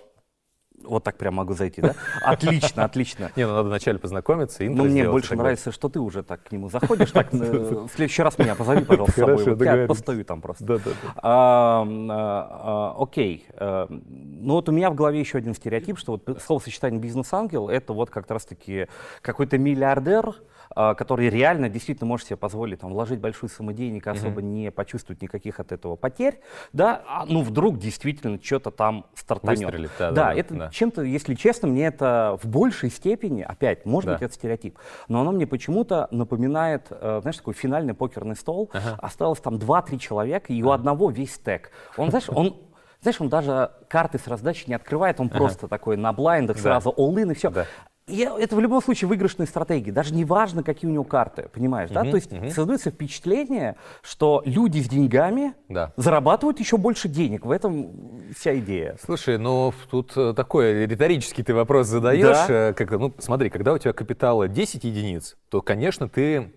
вот 0.83 1.03
так 1.03 1.17
прям 1.17 1.35
могу 1.35 1.53
зайти, 1.53 1.81
да? 1.81 1.93
Отлично, 2.21 2.83
отлично. 2.83 3.31
Не, 3.35 3.47
ну 3.47 3.53
надо 3.53 3.69
вначале 3.69 3.99
познакомиться, 3.99 4.63
Но 4.63 4.83
мне 4.83 5.09
больше 5.09 5.35
нравится, 5.35 5.71
что 5.71 5.89
ты 5.89 5.99
уже 5.99 6.23
так 6.23 6.43
к 6.43 6.51
нему 6.51 6.69
заходишь. 6.69 7.11
Так, 7.11 7.27
э, 7.33 7.37
в 7.37 7.89
следующий 7.95 8.21
раз 8.21 8.37
меня 8.37 8.55
позови, 8.55 8.83
пожалуйста, 8.85 9.37
с 9.37 9.43
собой. 9.43 9.65
Я 9.65 9.87
постою 9.87 10.25
там 10.25 10.41
просто. 10.41 10.63
Да-да-да. 10.63 11.13
А, 11.17 11.85
а, 11.85 12.93
а, 12.97 13.03
Окей. 13.03 13.45
а, 13.53 13.87
ну 13.89 14.53
вот 14.53 14.69
у 14.69 14.71
меня 14.71 14.89
в 14.89 14.95
голове 14.95 15.19
еще 15.19 15.37
один 15.37 15.53
стереотип, 15.53 15.97
что 15.97 16.13
вот 16.13 16.41
словосочетание 16.41 16.99
бизнес-ангел 16.99 17.69
это 17.69 17.93
вот 17.93 18.09
как 18.09 18.29
раз-таки 18.29 18.87
какой-то 19.21 19.57
миллиардер, 19.57 20.35
который 20.73 21.29
реально 21.29 21.69
действительно 21.69 22.07
может 22.07 22.27
себе 22.27 22.37
позволить 22.37 22.79
там, 22.79 22.91
вложить 22.91 23.19
большую 23.19 23.49
сумму 23.49 23.73
денег, 23.73 24.07
особо 24.07 24.41
mm-hmm. 24.41 24.43
не 24.43 24.71
почувствовать 24.71 25.21
никаких 25.21 25.59
от 25.59 25.71
этого 25.71 25.95
потерь, 25.95 26.39
да, 26.73 27.01
а, 27.07 27.25
ну 27.25 27.41
вдруг 27.41 27.77
действительно 27.77 28.39
что-то 28.41 28.71
там 28.71 29.05
стартанет. 29.15 29.65
Выстрелит, 29.65 29.91
да, 29.99 30.11
да, 30.11 30.25
да, 30.25 30.33
это 30.33 30.53
да. 30.55 30.69
чем-то, 30.69 31.03
если 31.03 31.35
честно, 31.35 31.67
мне 31.67 31.85
это 31.87 32.37
в 32.41 32.47
большей 32.47 32.89
степени, 32.89 33.41
опять, 33.41 33.85
может 33.85 34.07
да. 34.07 34.13
быть, 34.13 34.23
это 34.23 34.33
стереотип, 34.33 34.79
но 35.07 35.21
оно 35.21 35.31
мне 35.31 35.47
почему-то 35.47 36.07
напоминает, 36.11 36.87
э, 36.89 37.19
знаешь, 37.21 37.37
такой 37.37 37.53
финальный 37.53 37.93
покерный 37.93 38.35
стол, 38.35 38.69
ага. 38.73 38.97
осталось 39.01 39.39
там 39.39 39.55
2-3 39.55 39.97
человека, 39.99 40.53
и 40.53 40.61
у 40.63 40.71
одного 40.71 41.09
весь 41.09 41.35
стек. 41.35 41.71
Он, 41.97 42.09
знаешь, 42.09 42.29
он 42.29 42.55
знаешь, 43.01 43.21
он 43.21 43.29
даже 43.29 43.69
карты 43.87 44.17
с 44.17 44.25
раздачи 44.25 44.63
не 44.67 44.73
открывает, 44.73 45.19
он 45.19 45.27
ага. 45.27 45.37
просто 45.37 45.67
такой 45.67 45.95
на 45.95 46.11
блайндах 46.11 46.57
да. 46.57 46.63
сразу 46.63 46.89
all-in 46.97 47.31
и 47.31 47.35
все. 47.35 47.51
Да. 47.51 47.67
И 48.07 48.19
это 48.19 48.55
в 48.55 48.59
любом 48.59 48.83
случае 48.83 49.07
выигрышные 49.07 49.47
стратегии, 49.47 49.89
даже 49.89 50.13
не 50.13 50.25
важно, 50.25 50.61
какие 50.61 50.87
у 50.87 50.93
него 50.93 51.03
карты, 51.03 51.49
понимаешь, 51.51 51.89
uh-huh, 51.89 52.03
да? 52.03 52.11
То 52.11 52.15
есть 52.15 52.31
uh-huh. 52.31 52.51
создается 52.51 52.91
впечатление, 52.91 53.77
что 54.03 54.43
люди 54.45 54.79
с 54.79 54.87
деньгами 54.87 55.53
да. 55.69 55.91
зарабатывают 55.97 56.59
еще 56.59 56.77
больше 56.77 57.07
денег. 57.07 57.45
В 57.45 57.51
этом 57.51 58.21
вся 58.37 58.55
идея. 58.59 58.95
Слушай, 59.03 59.39
ну 59.39 59.73
тут 59.89 60.15
э, 60.17 60.33
такой 60.35 60.85
риторический 60.85 61.41
ты 61.41 61.55
вопрос 61.55 61.87
задаешь. 61.87 62.47
Да? 62.47 62.69
Э, 62.69 62.73
как, 62.73 62.91
ну, 62.91 63.11
смотри, 63.17 63.49
когда 63.49 63.73
у 63.73 63.79
тебя 63.79 63.91
капитала 63.91 64.47
10 64.47 64.83
единиц, 64.83 65.35
то, 65.49 65.63
конечно, 65.63 66.07
ты 66.07 66.53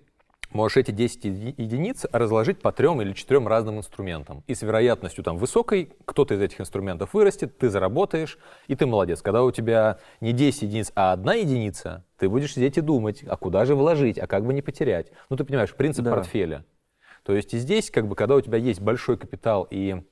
можешь 0.50 0.76
эти 0.76 0.90
10 0.90 1.24
единиц 1.24 2.06
разложить 2.12 2.60
по 2.60 2.72
трем 2.72 3.02
или 3.02 3.12
четырем 3.12 3.48
разным 3.48 3.78
инструментам. 3.78 4.42
И 4.46 4.54
с 4.54 4.62
вероятностью 4.62 5.24
там 5.24 5.36
высокой 5.36 5.92
кто-то 6.04 6.34
из 6.34 6.40
этих 6.40 6.60
инструментов 6.60 7.14
вырастет, 7.14 7.58
ты 7.58 7.68
заработаешь, 7.68 8.38
и 8.66 8.74
ты 8.74 8.86
молодец. 8.86 9.22
Когда 9.22 9.42
у 9.42 9.50
тебя 9.50 9.98
не 10.20 10.32
10 10.32 10.62
единиц, 10.62 10.92
а 10.94 11.12
одна 11.12 11.34
единица, 11.34 12.04
ты 12.18 12.28
будешь 12.28 12.54
сидеть 12.54 12.78
и 12.78 12.80
думать, 12.80 13.24
а 13.26 13.36
куда 13.36 13.64
же 13.64 13.74
вложить, 13.74 14.18
а 14.18 14.26
как 14.26 14.44
бы 14.44 14.54
не 14.54 14.62
потерять. 14.62 15.12
Ну, 15.30 15.36
ты 15.36 15.44
понимаешь, 15.44 15.74
принцип 15.74 16.04
да. 16.04 16.12
портфеля. 16.12 16.64
То 17.22 17.34
есть 17.34 17.52
и 17.52 17.58
здесь, 17.58 17.90
как 17.90 18.08
бы, 18.08 18.16
когда 18.16 18.36
у 18.36 18.40
тебя 18.40 18.58
есть 18.58 18.80
большой 18.80 19.18
капитал 19.18 19.66
и 19.70 20.02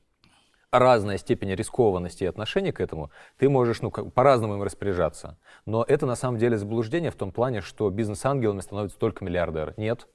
разная 0.70 1.16
степень 1.18 1.55
рискованности 1.55 2.25
и 2.25 2.27
отношения 2.27 2.72
к 2.72 2.81
этому, 2.81 3.11
ты 3.38 3.49
можешь 3.49 3.81
ну, 3.81 3.90
по-разному 3.90 4.55
им 4.55 4.62
распоряжаться. 4.62 5.38
Но 5.64 5.85
это 5.87 6.07
на 6.07 6.16
самом 6.16 6.38
деле 6.38 6.59
заблуждение 6.59 7.11
в 7.11 7.16
том 7.16 7.33
плане, 7.33 7.61
что 7.61 7.88
бизнес-ангелами 7.90 8.61
становятся 8.61 8.99
только 8.99 9.25
миллиардеры. 9.25 9.75
Нет. 9.77 10.09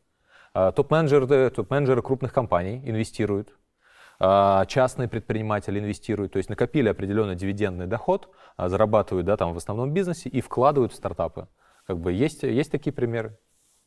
А, 0.53 0.71
топ-менеджеры, 0.71 1.49
топ-менеджеры 1.49 2.01
крупных 2.01 2.33
компаний 2.33 2.81
инвестируют, 2.83 3.53
а, 4.19 4.65
частные 4.65 5.07
предприниматели 5.07 5.79
инвестируют, 5.79 6.33
то 6.33 6.37
есть 6.37 6.49
накопили 6.49 6.89
определенный 6.89 7.35
дивидендный 7.35 7.87
доход, 7.87 8.29
а, 8.57 8.67
зарабатывают 8.67 9.25
да, 9.25 9.37
там 9.37 9.53
в 9.53 9.57
основном 9.57 9.93
бизнесе 9.93 10.29
и 10.29 10.41
вкладывают 10.41 10.91
в 10.91 10.95
стартапы. 10.95 11.47
Как 11.87 11.99
бы 11.99 12.11
есть, 12.11 12.43
есть 12.43 12.71
такие 12.71 12.93
примеры. 12.93 13.37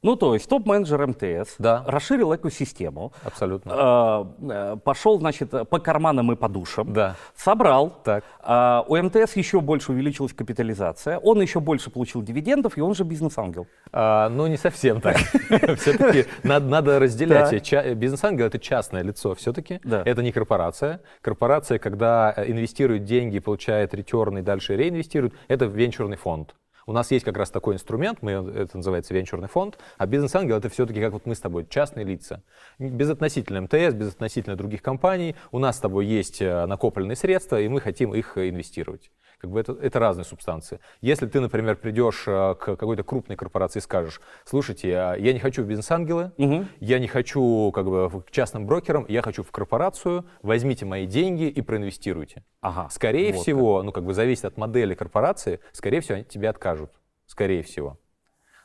Ну, 0.05 0.17
то 0.17 0.35
есть 0.35 0.51
топ-менеджер 0.51 1.07
МТС 1.07 1.55
да. 1.59 1.83
расширил 1.87 2.35
экосистему. 2.35 3.13
Абсолютно. 3.25 4.29
Э, 4.39 4.77
пошел, 4.85 5.19
значит, 5.19 5.51
по 5.51 5.79
карманам 5.79 6.31
и 6.31 6.37
подушам. 6.37 6.93
Да. 6.93 7.17
Собрал. 7.35 7.91
Так. 8.05 8.23
Э, 8.43 8.83
у 8.87 8.97
МТС 8.97 9.35
еще 9.35 9.63
больше 9.63 9.93
увеличилась 9.93 10.35
капитализация. 10.35 11.19
Он 11.19 11.41
еще 11.41 11.59
больше 11.61 11.89
получил 11.89 12.21
дивидендов, 12.21 12.77
и 12.77 12.83
он 12.83 12.95
же 12.95 13.05
бизнес-ангел. 13.05 13.67
А, 13.93 14.29
ну, 14.29 14.47
не 14.47 14.59
совсем 14.59 15.01
так. 15.01 15.17
Все-таки 15.79 16.27
надо 16.43 16.99
разделять. 16.99 17.53
Бизнес-ангел— 17.97 18.45
это 18.47 18.59
частное 18.59 19.03
лицо 19.03 19.35
все-таки. 19.35 19.81
Это 19.85 20.23
не 20.23 20.33
корпорация. 20.33 21.01
Корпорация, 21.23 21.79
когда 21.79 22.35
инвестирует 22.37 23.05
деньги, 23.05 23.39
получает 23.39 23.95
ретерн 23.95 24.39
и 24.39 24.43
дальше 24.43 24.77
реинвестирует, 24.77 25.33
это 25.49 25.65
венчурный 25.65 26.19
фонд. 26.19 26.55
У 26.87 26.93
нас 26.93 27.11
есть 27.11 27.25
как 27.25 27.37
раз 27.37 27.51
такой 27.51 27.75
инструмент, 27.75 28.19
мы, 28.21 28.33
это 28.33 28.77
называется 28.77 29.15
венчурный 29.15 29.49
фонд, 29.49 29.79
а 29.97 30.07
бизнес-ангел 30.07 30.57
это 30.57 30.69
все-таки 30.69 31.01
как 31.01 31.13
вот 31.13 31.27
мы 31.27 31.35
с 31.35 31.41
тобой, 31.41 31.67
частные 31.69 32.05
лица. 32.05 32.43
Безотносительно 32.79 33.63
МТС, 33.63 33.95
безотносительно 33.95 34.57
других 34.57 34.83
компаний, 34.83 35.37
у 35.51 35.59
нас 35.59 35.77
с 35.77 35.81
тобой 35.81 36.07
есть 36.07 36.43
э, 36.43 36.67
накопленные 36.67 37.17
средства, 37.17 37.61
и 37.61 37.69
мы 37.69 37.81
хотим 37.81 38.15
их 38.15 38.37
инвестировать. 38.37 39.11
Как 39.45 39.51
бы 39.51 39.61
это, 39.61 39.73
это 39.73 39.99
разные 39.99 40.25
субстанции. 40.25 40.81
Если 41.03 41.27
ты, 41.27 41.39
например, 41.39 41.77
придешь 41.77 42.25
э, 42.27 42.55
к 42.55 42.77
какой-то 42.77 43.03
крупной 43.03 43.37
корпорации 43.37 43.79
и 43.79 43.83
скажешь, 43.83 44.23
слушайте, 44.47 44.97
а 44.97 45.17
я 45.17 45.35
не 45.35 45.39
хочу 45.39 45.63
в 45.63 45.67
бизнес-ангелы, 45.67 46.33
угу. 46.39 46.65
я 46.81 46.99
не 46.99 47.09
хочу 47.09 47.71
как 47.75 47.85
бы 47.85 48.23
к 48.23 48.31
частным 48.31 48.65
брокерам, 48.65 49.05
я 49.07 49.21
хочу 49.21 49.43
в 49.43 49.51
корпорацию, 49.51 50.25
возьмите 50.41 50.87
мои 50.87 51.05
деньги 51.05 51.45
и 51.45 51.61
проинвестируйте. 51.61 52.43
Ага, 52.63 52.89
скорее 52.91 53.35
вот 53.35 53.43
всего, 53.43 53.77
как. 53.77 53.85
ну 53.85 53.93
как 53.93 54.05
бы 54.05 54.15
зависит 54.15 54.47
от 54.47 54.57
модели 54.57 54.95
корпорации, 54.95 55.61
скорее 55.73 56.01
всего, 56.01 56.15
они 56.15 56.25
тебе 56.25 56.49
откажут. 56.49 56.91
Скорее 57.27 57.63
всего. 57.63 57.99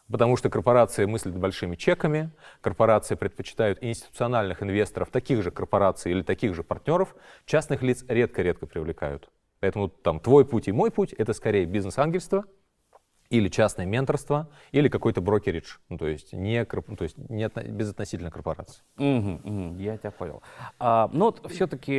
Потому 0.10 0.38
что 0.38 0.50
корпорации 0.50 1.04
мыслят 1.04 1.38
большими 1.38 1.76
чеками, 1.76 2.32
корпорации 2.62 3.15
предпочитают 3.15 3.80
институциональных 3.82 4.63
инвесторов, 4.63 5.10
таких 5.10 5.44
же 5.44 5.52
корпораций 5.52 6.13
или 6.13 6.22
таких 6.22 6.56
же 6.56 6.63
партнеров, 6.63 7.15
частных 7.46 7.82
лиц 7.82 8.06
редко-редко 8.08 8.65
привлекают. 8.65 9.30
Поэтому 9.60 9.89
там 9.89 10.19
твой 10.19 10.45
путь 10.45 10.67
и 10.67 10.72
мой 10.72 10.91
путь— 10.91 11.13
это 11.17 11.34
скорее 11.34 11.65
бизнес-ангельство, 11.65 12.45
или 13.30 13.48
частное 13.48 13.86
менторство, 13.86 14.50
или 14.72 14.89
какой-то 14.89 15.22
брокеридж, 15.22 15.78
ну, 15.88 15.98
то 15.98 16.08
есть 16.08 16.34
не, 16.34 16.65
ну, 16.88 16.95
то 16.95 17.04
есть 17.04 17.17
не 17.17 17.48
безотносительно 17.48 18.32
корпорации. 18.32 18.82
Угу, 18.98 19.41
угу, 19.43 19.76
я 19.78 19.98
тебя 19.98 20.12
понял. 20.12 20.41
А, 20.80 21.10
но 21.13 21.26
вот 21.26 21.52
все-таки 21.52 21.93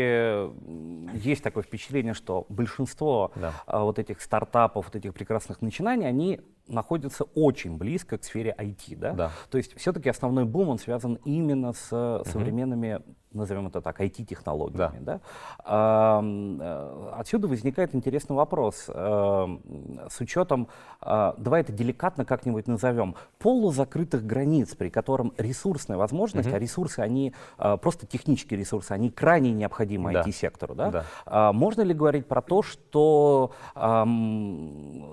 есть 1.16 1.42
такое 1.42 1.62
впечатление, 1.62 2.14
что 2.14 2.46
большинство 2.49 3.31
да. 3.37 3.53
а, 3.66 3.85
вот 3.85 3.99
этих 3.99 4.20
стартапов, 4.20 4.87
вот 4.87 4.96
этих 4.96 5.14
прекрасных 5.14 5.62
начинаний, 5.62 6.07
они 6.07 6.40
находятся 6.70 7.24
очень 7.35 7.76
близко 7.76 8.18
к 8.18 8.24
сфере 8.24 8.54
IT, 8.59 8.96
да? 8.96 9.12
да. 9.12 9.30
То 9.50 9.59
есть 9.59 9.76
все-таки 9.78 10.09
основной 10.09 10.44
бум, 10.44 10.68
он 10.68 10.78
связан 10.78 11.18
именно 11.24 11.72
с 11.72 12.22
современными 12.26 13.00
назовем 13.33 13.68
это 13.68 13.80
так, 13.80 14.00
IT-технологиями. 14.00 14.98
Да. 15.00 15.14
Да? 15.14 15.20
А, 15.64 17.14
отсюда 17.16 17.48
возникает 17.48 17.94
интересный 17.94 18.37
вопрос. 18.37 18.87
А, 18.88 19.48
с 20.09 20.20
учетом, 20.20 20.68
а, 21.00 21.35
давай 21.38 21.61
это 21.62 21.72
деликатно 21.72 22.24
как-нибудь 22.24 22.66
назовем, 22.66 23.14
полузакрытых 23.38 24.24
границ, 24.24 24.74
при 24.74 24.88
котором 24.88 25.33
ресурсная 25.38 25.96
возможность, 25.96 26.48
угу. 26.48 26.56
а 26.56 26.59
ресурсы, 26.59 27.00
они 27.00 27.35
просто 27.80 28.06
технические 28.06 28.59
ресурсы, 28.59 28.92
они 28.92 29.11
крайне 29.11 29.52
необходимы 29.52 30.12
да. 30.12 30.22
IT-сектору. 30.22 30.74
Да? 30.74 30.90
Да. 30.90 31.04
А, 31.26 31.52
можно 31.52 31.83
ли 31.83 31.94
говорить 31.94 32.26
про 32.26 32.42
то, 32.42 32.62
что 32.62 33.52
а, 33.74 34.06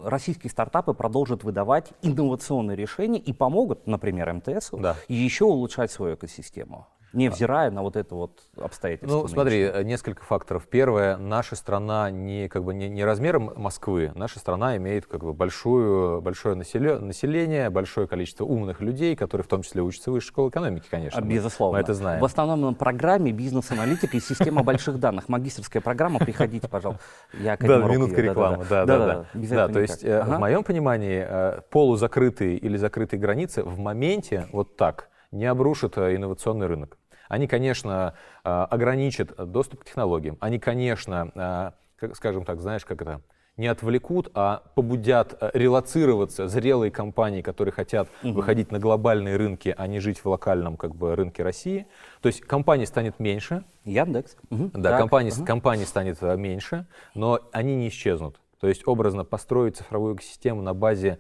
российские 0.06 0.50
стартапы 0.50 0.94
продолжат 0.94 1.44
выдавать 1.48 1.94
инновационные 2.02 2.76
решения 2.76 3.20
и 3.20 3.32
помогут, 3.32 3.88
например, 3.88 4.34
МТСу, 4.34 4.78
да. 4.78 4.96
еще 5.08 5.46
улучшать 5.46 5.92
свою 5.92 6.16
экосистему? 6.16 6.88
Невзирая 7.14 7.72
на 7.72 7.82
вот 7.82 7.96
это 7.96 8.16
вот 8.16 8.40
обстоятельство. 8.58 9.22
Ну, 9.22 9.28
смотри, 9.28 9.62
э, 9.62 9.84
несколько 9.84 10.24
факторов. 10.24 10.68
Первое, 10.68 11.18
наша 11.18 11.56
страна 11.56 12.10
не, 12.12 12.48
как 12.48 12.64
бы, 12.64 12.74
не, 12.74 12.90
не 12.90 13.04
размером 13.04 13.54
Москвы, 13.56 14.12
наша 14.16 14.40
страна 14.40 14.78
имеет 14.78 15.06
как 15.06 15.24
бы, 15.24 15.34
большую, 15.34 16.22
большое 16.22 16.56
население, 16.56 17.70
большое 17.70 18.08
количество 18.08 18.46
умных 18.46 18.82
людей, 18.82 19.16
которые 19.16 19.46
в 19.46 19.48
том 19.48 19.64
числе 19.64 19.82
учатся 19.82 20.12
в 20.12 20.14
высшей 20.14 20.30
школе 20.30 20.50
экономики, 20.50 20.86
конечно. 20.90 21.22
Безусловно. 21.22 21.78
Мы 21.78 21.84
это 21.84 21.94
знаем. 21.94 22.22
В 22.22 22.26
основном 22.26 22.62
на 22.62 22.74
программе 22.74 23.32
бизнес-аналитика 23.32 24.18
и 24.18 24.20
система 24.20 24.64
больших 24.64 25.00
данных. 25.00 25.30
Магистрская 25.30 25.82
программа, 25.82 26.20
приходите, 26.20 26.68
пожалуйста. 26.68 27.04
Я 27.34 27.58
да, 27.58 27.78
минутка 27.80 28.22
рекламы. 28.22 28.66
Да, 28.70 28.86
да, 28.86 28.98
да. 28.98 29.26
Да, 29.34 29.68
то 29.68 29.80
есть 29.80 30.04
э, 30.04 30.24
в 30.24 30.40
моем 30.40 30.64
понимании 30.64 31.26
э, 31.28 31.62
полузакрытые 31.70 32.58
или 32.58 32.78
закрытые 32.78 33.20
границы 33.20 33.64
в 33.64 33.80
моменте 33.80 34.48
вот 34.52 34.76
так 34.76 35.10
не 35.32 35.46
обрушат 35.46 35.98
инновационный 35.98 36.68
рынок. 36.68 36.98
Они, 37.30 37.48
конечно, 37.48 38.14
а, 38.44 38.66
ограничат 38.66 39.36
доступ 39.52 39.82
к 39.82 39.86
технологиям. 39.86 40.38
Они, 40.40 40.60
конечно, 40.60 41.32
а, 41.36 41.74
скажем 42.14 42.46
так, 42.46 42.62
знаешь, 42.62 42.86
как 42.86 43.02
это, 43.02 43.22
не 43.58 43.68
отвлекут, 43.68 44.30
а 44.36 44.64
побудят 44.76 45.36
релацироваться 45.54 46.48
зрелые 46.48 46.92
компании, 46.92 47.42
которые 47.42 47.74
хотят 47.74 48.08
угу. 48.24 48.34
выходить 48.34 48.72
на 48.72 48.80
глобальные 48.80 49.36
рынки, 49.36 49.74
а 49.76 49.88
не 49.88 50.00
жить 50.00 50.20
в 50.20 50.30
локальном 50.30 50.78
как 50.78 50.96
бы, 50.96 51.16
рынке 51.16 51.42
России. 51.42 51.88
То 52.22 52.28
есть 52.28 52.42
компаний 52.42 52.86
станет 52.86 53.20
меньше. 53.20 53.64
Яндекс. 53.84 54.38
Угу. 54.52 54.72
Да, 54.76 54.92
так. 54.92 55.00
компаний, 55.00 55.32
угу. 55.36 55.44
компаний 55.44 55.86
станет 55.86 56.22
меньше, 56.22 56.86
но 57.16 57.40
они 57.52 57.76
не 57.76 57.88
исчезнут. 57.88 58.40
То 58.60 58.68
есть 58.68 58.88
образно 58.88 59.26
построить 59.26 59.78
цифровую 59.78 60.16
экосистему 60.16 60.62
на 60.62 60.74
базе 60.76 61.20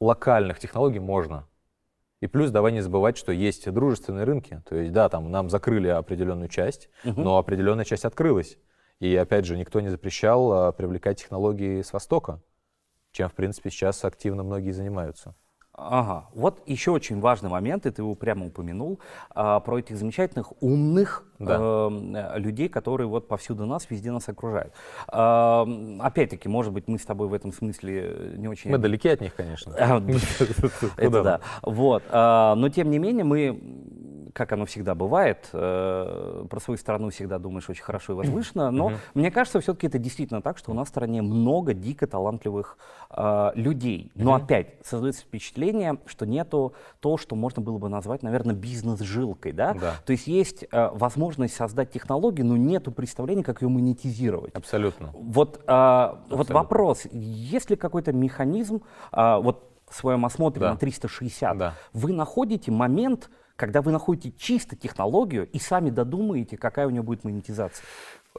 локальных 0.00 0.58
технологий 0.58 0.98
можно. 0.98 1.46
И 2.20 2.26
плюс 2.26 2.50
давай 2.50 2.72
не 2.72 2.80
забывать, 2.80 3.18
что 3.18 3.30
есть 3.32 3.70
дружественные 3.70 4.24
рынки. 4.24 4.62
То 4.68 4.76
есть, 4.76 4.92
да, 4.92 5.08
там 5.08 5.30
нам 5.30 5.50
закрыли 5.50 5.88
определенную 5.88 6.48
часть, 6.48 6.88
угу. 7.04 7.20
но 7.20 7.38
определенная 7.38 7.84
часть 7.84 8.04
открылась. 8.04 8.58
И 9.00 9.14
опять 9.14 9.44
же, 9.44 9.58
никто 9.58 9.80
не 9.80 9.88
запрещал 9.88 10.52
а, 10.52 10.72
привлекать 10.72 11.20
технологии 11.20 11.82
с 11.82 11.92
Востока, 11.92 12.40
чем, 13.12 13.28
в 13.28 13.34
принципе, 13.34 13.70
сейчас 13.70 14.02
активно 14.04 14.42
многие 14.42 14.70
занимаются. 14.70 15.34
Ага. 15.78 16.26
Вот 16.34 16.62
еще 16.66 16.90
очень 16.90 17.20
важный 17.20 17.50
момент, 17.50 17.84
и 17.84 17.90
ты 17.90 18.00
его 18.00 18.14
прямо 18.14 18.46
упомянул, 18.46 18.98
а, 19.30 19.60
про 19.60 19.78
этих 19.78 19.98
замечательных, 19.98 20.52
умных 20.62 21.24
да. 21.38 21.58
э, 21.60 22.38
людей, 22.38 22.70
которые 22.70 23.06
вот 23.06 23.28
повсюду 23.28 23.66
нас, 23.66 23.90
везде 23.90 24.10
нас 24.10 24.26
окружают. 24.26 24.72
А, 25.08 25.68
опять-таки, 26.00 26.48
может 26.48 26.72
быть, 26.72 26.88
мы 26.88 26.98
с 26.98 27.04
тобой 27.04 27.28
в 27.28 27.34
этом 27.34 27.52
смысле 27.52 28.32
не 28.36 28.48
очень... 28.48 28.70
Мы 28.70 28.78
далеки 28.78 29.10
от 29.10 29.20
них, 29.20 29.34
конечно. 29.34 29.72
Это 30.96 31.22
да. 31.22 31.40
Вот. 31.62 32.02
А, 32.08 32.54
но, 32.54 32.70
тем 32.70 32.90
не 32.90 32.98
менее, 32.98 33.24
мы 33.24 33.60
как 34.36 34.52
оно 34.52 34.66
всегда 34.66 34.94
бывает, 34.94 35.48
э, 35.54 36.44
про 36.50 36.60
свою 36.60 36.76
страну 36.76 37.08
всегда 37.08 37.38
думаешь 37.38 37.70
очень 37.70 37.82
хорошо 37.82 38.12
и 38.12 38.16
возвышенно, 38.26 38.70
но 38.70 38.90
mm-hmm. 38.90 38.98
мне 39.14 39.30
кажется, 39.30 39.60
все-таки 39.60 39.86
это 39.86 39.98
действительно 39.98 40.42
так, 40.42 40.58
что 40.58 40.72
у 40.72 40.74
нас 40.74 40.88
в 40.88 40.90
стране 40.90 41.22
много 41.22 41.72
дико 41.72 42.06
талантливых 42.06 42.76
э, 43.10 43.50
людей. 43.54 44.12
Но 44.14 44.36
mm-hmm. 44.36 44.42
опять 44.42 44.74
создается 44.84 45.22
впечатление, 45.22 45.98
что 46.04 46.26
нету 46.26 46.74
то, 47.00 47.16
что 47.16 47.34
можно 47.34 47.62
было 47.62 47.78
бы 47.78 47.88
назвать, 47.88 48.22
наверное, 48.22 48.54
бизнес-жилкой, 48.54 49.52
да? 49.52 49.72
да. 49.72 49.94
То 50.04 50.12
есть 50.12 50.26
есть 50.26 50.66
э, 50.70 50.90
возможность 50.92 51.56
создать 51.56 51.90
технологию, 51.90 52.46
но 52.46 52.58
нету 52.58 52.92
представления, 52.92 53.42
как 53.42 53.62
ее 53.62 53.68
монетизировать. 53.68 54.54
Абсолютно. 54.54 55.12
Вот, 55.14 55.62
э, 55.66 55.70
Абсолютно. 55.70 56.36
вот 56.36 56.50
вопрос, 56.50 57.06
есть 57.10 57.70
ли 57.70 57.76
какой-то 57.76 58.12
механизм, 58.12 58.82
э, 59.12 59.38
вот 59.40 59.72
в 59.88 59.94
своем 59.94 60.26
осмотре 60.26 60.60
да. 60.60 60.72
на 60.72 60.76
360, 60.76 61.56
да. 61.56 61.74
вы 61.92 62.12
находите 62.12 62.70
момент, 62.70 63.30
когда 63.56 63.82
вы 63.82 63.90
находите 63.90 64.36
чисто 64.38 64.76
технологию 64.76 65.48
и 65.48 65.58
сами 65.58 65.90
додумаете, 65.90 66.56
какая 66.56 66.86
у 66.86 66.90
нее 66.90 67.02
будет 67.02 67.24
монетизация? 67.24 67.84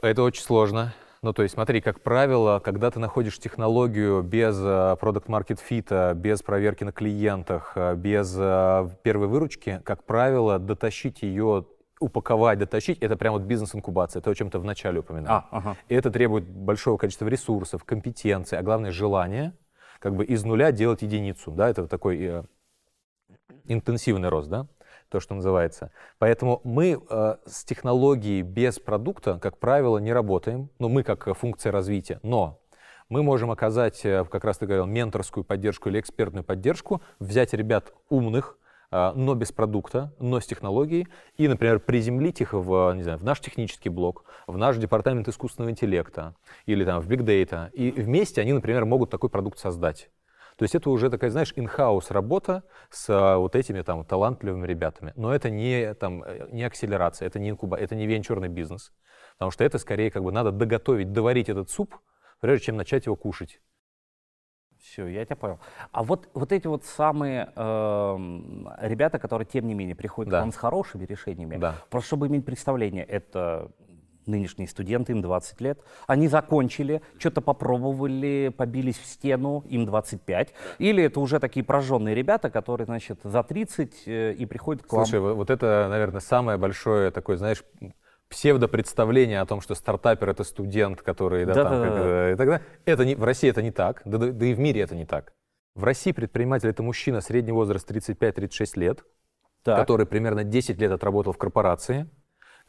Это 0.00 0.22
очень 0.22 0.42
сложно. 0.42 0.94
Ну, 1.20 1.32
то 1.32 1.42
есть, 1.42 1.54
смотри, 1.54 1.80
как 1.80 2.00
правило, 2.00 2.60
когда 2.60 2.92
ты 2.92 3.00
находишь 3.00 3.40
технологию 3.40 4.22
без 4.22 4.56
продукт 4.98 5.28
market 5.28 5.58
fit, 5.68 6.14
без 6.14 6.42
проверки 6.42 6.84
на 6.84 6.92
клиентах, 6.92 7.72
э, 7.74 7.96
без 7.96 8.36
э, 8.38 8.88
первой 9.02 9.26
выручки, 9.26 9.82
как 9.84 10.04
правило, 10.04 10.60
дотащить 10.60 11.22
ее 11.22 11.66
упаковать, 11.98 12.60
дотащить, 12.60 12.98
это 12.98 13.16
прям 13.16 13.32
вот 13.32 13.42
бизнес-инкубация, 13.42 14.22
то, 14.22 14.30
о 14.30 14.34
чем 14.36 14.48
ты 14.48 14.60
вначале 14.60 15.00
упоминал. 15.00 15.38
А, 15.38 15.48
ага. 15.50 15.76
И 15.88 15.94
это 15.96 16.12
требует 16.12 16.48
большого 16.48 16.96
количества 16.96 17.26
ресурсов, 17.26 17.82
компетенции, 17.82 18.56
а 18.56 18.62
главное 18.62 18.92
желания, 18.92 19.56
как 19.98 20.14
бы 20.14 20.24
из 20.24 20.44
нуля 20.44 20.70
делать 20.70 21.02
единицу, 21.02 21.50
да, 21.50 21.68
это 21.68 21.88
такой 21.88 22.18
э, 22.20 22.44
интенсивный 23.64 24.28
рост, 24.28 24.48
да 24.48 24.68
то, 25.08 25.20
что 25.20 25.34
называется. 25.34 25.90
Поэтому 26.18 26.60
мы 26.64 27.00
э, 27.08 27.36
с 27.46 27.64
технологией 27.64 28.42
без 28.42 28.78
продукта, 28.78 29.38
как 29.40 29.58
правило, 29.58 29.98
не 29.98 30.12
работаем. 30.12 30.70
Ну, 30.78 30.88
мы 30.88 31.02
как 31.02 31.36
функция 31.36 31.72
развития. 31.72 32.20
Но 32.22 32.60
мы 33.08 33.22
можем 33.22 33.50
оказать, 33.50 34.04
э, 34.04 34.24
как 34.30 34.44
раз 34.44 34.58
ты 34.58 34.66
говорил, 34.66 34.86
менторскую 34.86 35.44
поддержку 35.44 35.88
или 35.88 35.98
экспертную 36.00 36.44
поддержку, 36.44 37.00
взять 37.18 37.54
ребят 37.54 37.94
умных, 38.10 38.58
э, 38.90 39.12
но 39.14 39.34
без 39.34 39.50
продукта, 39.50 40.12
но 40.18 40.40
с 40.40 40.46
технологией, 40.46 41.08
и, 41.36 41.48
например, 41.48 41.80
приземлить 41.80 42.40
их 42.42 42.52
в, 42.52 42.92
не 42.94 43.02
знаю, 43.02 43.18
в 43.18 43.24
наш 43.24 43.40
технический 43.40 43.88
блок, 43.88 44.24
в 44.46 44.58
наш 44.58 44.76
департамент 44.76 45.26
искусственного 45.26 45.70
интеллекта 45.70 46.34
или 46.66 46.84
там 46.84 47.00
в 47.00 47.08
Big 47.08 47.20
Data. 47.20 47.70
И 47.72 47.90
вместе 47.90 48.42
они, 48.42 48.52
например, 48.52 48.84
могут 48.84 49.10
такой 49.10 49.30
продукт 49.30 49.58
создать. 49.58 50.10
То 50.58 50.64
есть 50.64 50.74
это 50.74 50.90
уже 50.90 51.08
такая, 51.08 51.30
знаешь, 51.30 51.52
in-house 51.54 52.12
работа 52.12 52.64
с 52.90 53.08
а, 53.08 53.38
вот 53.38 53.54
этими 53.54 53.80
там 53.82 54.04
талантливыми 54.04 54.66
ребятами. 54.66 55.12
Но 55.14 55.32
это 55.32 55.50
не, 55.50 55.94
там, 55.94 56.24
э, 56.24 56.48
не 56.50 56.64
акселерация, 56.64 57.28
это 57.28 57.38
не 57.38 57.50
инкуба, 57.50 57.76
это 57.76 57.94
не 57.94 58.08
венчурный 58.08 58.48
бизнес. 58.48 58.92
Потому 59.34 59.52
что 59.52 59.62
это 59.62 59.78
скорее 59.78 60.10
как 60.10 60.24
бы 60.24 60.32
надо 60.32 60.50
доготовить, 60.50 61.12
доварить 61.12 61.48
этот 61.48 61.70
суп, 61.70 61.94
прежде 62.40 62.66
чем 62.66 62.76
начать 62.76 63.06
его 63.06 63.14
кушать. 63.14 63.60
Все, 64.80 65.06
я 65.06 65.24
тебя 65.24 65.36
понял. 65.36 65.60
А 65.92 66.02
вот, 66.02 66.28
вот 66.34 66.50
эти 66.50 66.66
вот 66.66 66.84
самые 66.84 67.52
э, 67.54 68.16
ребята, 68.80 69.20
которые, 69.20 69.46
тем 69.46 69.64
не 69.64 69.74
менее, 69.74 69.94
приходят 69.94 70.32
да. 70.32 70.38
к 70.38 70.40
вам 70.40 70.50
с 70.50 70.56
хорошими 70.56 71.04
решениями, 71.04 71.56
да. 71.56 71.76
просто 71.88 72.08
чтобы 72.08 72.26
иметь 72.26 72.44
представление, 72.44 73.04
это 73.04 73.70
нынешние 74.28 74.68
студенты, 74.68 75.12
им 75.12 75.22
20 75.22 75.60
лет. 75.60 75.80
Они 76.06 76.28
закончили, 76.28 77.02
что-то 77.18 77.40
попробовали, 77.40 78.52
побились 78.56 78.98
в 78.98 79.06
стену, 79.06 79.64
им 79.68 79.86
25. 79.86 80.54
Или 80.78 81.04
это 81.04 81.20
уже 81.20 81.40
такие 81.40 81.64
прожженные 81.64 82.14
ребята, 82.14 82.50
которые, 82.50 82.84
значит, 82.86 83.20
за 83.24 83.42
30 83.42 84.02
э, 84.06 84.32
и 84.34 84.46
приходят 84.46 84.82
к 84.82 84.92
вам. 84.92 85.04
Слушай, 85.04 85.20
вот 85.20 85.50
это, 85.50 85.88
наверное, 85.90 86.20
самое 86.20 86.58
большое 86.58 87.10
такое, 87.10 87.36
знаешь, 87.36 87.64
псевдопредставление 88.28 89.40
о 89.40 89.46
том, 89.46 89.60
что 89.60 89.74
стартапер 89.74 90.28
это 90.28 90.44
студент, 90.44 91.02
который, 91.02 91.44
да, 91.46 91.54
да, 91.54 91.64
там, 91.64 91.72
да, 91.72 91.88
как, 91.88 91.96
да. 91.96 92.32
и 92.32 92.36
так 92.36 92.46
далее. 92.48 92.66
Это 92.84 93.04
не, 93.04 93.14
в 93.14 93.24
России 93.24 93.48
это 93.48 93.62
не 93.62 93.70
так, 93.70 94.02
да, 94.04 94.18
да, 94.18 94.32
да 94.32 94.46
и 94.46 94.54
в 94.54 94.58
мире 94.58 94.82
это 94.82 94.94
не 94.94 95.06
так. 95.06 95.32
В 95.74 95.84
России 95.84 96.12
предприниматель 96.12 96.68
это 96.68 96.82
мужчина 96.82 97.20
средний 97.20 97.52
возраст 97.52 97.90
35-36 97.90 98.78
лет, 98.78 99.04
так. 99.62 99.78
который 99.78 100.06
примерно 100.06 100.44
10 100.44 100.78
лет 100.80 100.92
отработал 100.92 101.32
в 101.32 101.38
корпорации, 101.38 102.08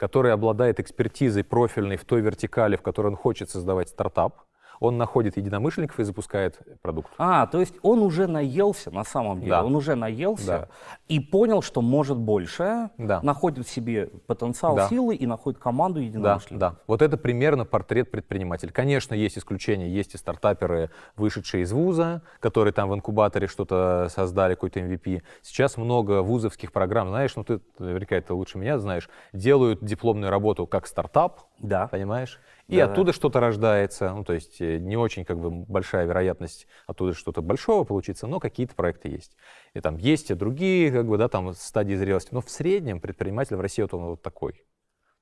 который 0.00 0.32
обладает 0.32 0.80
экспертизой 0.80 1.44
профильной 1.44 1.98
в 1.98 2.06
той 2.06 2.22
вертикали, 2.22 2.76
в 2.76 2.80
которой 2.80 3.08
он 3.08 3.16
хочет 3.16 3.50
создавать 3.50 3.90
стартап, 3.90 4.34
он 4.80 4.96
находит 4.96 5.36
единомышленников 5.36 6.00
и 6.00 6.04
запускает 6.04 6.58
продукт. 6.82 7.12
А, 7.18 7.46
то 7.46 7.60
есть 7.60 7.74
он 7.82 8.00
уже 8.00 8.26
наелся 8.26 8.90
на 8.90 9.04
самом 9.04 9.40
деле, 9.40 9.52
да. 9.52 9.64
он 9.64 9.76
уже 9.76 9.94
наелся 9.94 10.46
да. 10.46 10.68
и 11.06 11.20
понял, 11.20 11.62
что 11.62 11.82
может 11.82 12.18
больше, 12.18 12.90
да. 12.96 13.20
находит 13.22 13.66
в 13.66 13.70
себе 13.70 14.06
потенциал 14.26 14.76
да. 14.76 14.88
силы 14.88 15.14
и 15.14 15.26
находит 15.26 15.60
команду 15.60 16.00
единомышленников. 16.00 16.58
Да, 16.58 16.70
да. 16.70 16.76
Вот 16.86 17.02
это 17.02 17.18
примерно 17.18 17.66
портрет 17.66 18.10
предпринимателя. 18.10 18.72
Конечно, 18.72 19.14
есть 19.14 19.36
исключения, 19.36 19.88
есть 19.88 20.14
и 20.14 20.18
стартаперы, 20.18 20.90
вышедшие 21.16 21.64
из 21.64 21.72
вуза, 21.72 22.22
которые 22.40 22.72
там 22.72 22.88
в 22.88 22.94
инкубаторе 22.94 23.46
что-то 23.46 24.08
создали, 24.10 24.54
какой-то 24.54 24.80
MVP. 24.80 25.22
Сейчас 25.42 25.76
много 25.76 26.22
вузовских 26.22 26.72
программ, 26.72 27.08
знаешь, 27.08 27.36
ну 27.36 27.44
ты 27.44 27.60
наверняка 27.78 28.16
это 28.16 28.34
лучше 28.34 28.56
меня 28.56 28.78
знаешь, 28.78 29.10
делают 29.32 29.84
дипломную 29.84 30.30
работу 30.30 30.66
как 30.66 30.86
стартап, 30.86 31.42
да. 31.58 31.86
понимаешь? 31.88 32.40
И 32.70 32.76
да, 32.76 32.84
оттуда 32.84 33.06
да. 33.06 33.12
что-то 33.12 33.40
рождается. 33.40 34.12
Ну, 34.14 34.24
то 34.24 34.32
есть 34.32 34.60
э, 34.60 34.78
не 34.78 34.96
очень 34.96 35.24
как 35.24 35.40
бы 35.40 35.50
большая 35.50 36.06
вероятность 36.06 36.68
оттуда 36.86 37.14
что-то 37.14 37.42
большого 37.42 37.84
получится, 37.84 38.26
но 38.26 38.38
какие-то 38.38 38.74
проекты 38.74 39.08
есть. 39.08 39.36
И 39.74 39.80
там 39.80 39.96
есть 39.96 40.30
и 40.30 40.34
другие, 40.34 40.92
как 40.92 41.06
бы, 41.06 41.18
да, 41.18 41.28
там 41.28 41.52
стадии 41.54 41.94
зрелости. 41.94 42.28
Но 42.32 42.40
в 42.40 42.48
среднем 42.48 43.00
предприниматель 43.00 43.56
в 43.56 43.60
России 43.60 43.82
вот 43.82 43.94
он 43.94 44.04
вот 44.04 44.22
такой. 44.22 44.64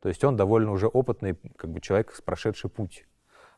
То 0.01 0.09
есть 0.09 0.23
он 0.25 0.37
довольно 0.37 0.73
уже 0.73 0.87
опытный 0.87 1.37
как 1.57 1.71
бы 1.71 1.81
человек, 1.81 2.15
прошедший 2.25 2.71
путь. 2.71 3.07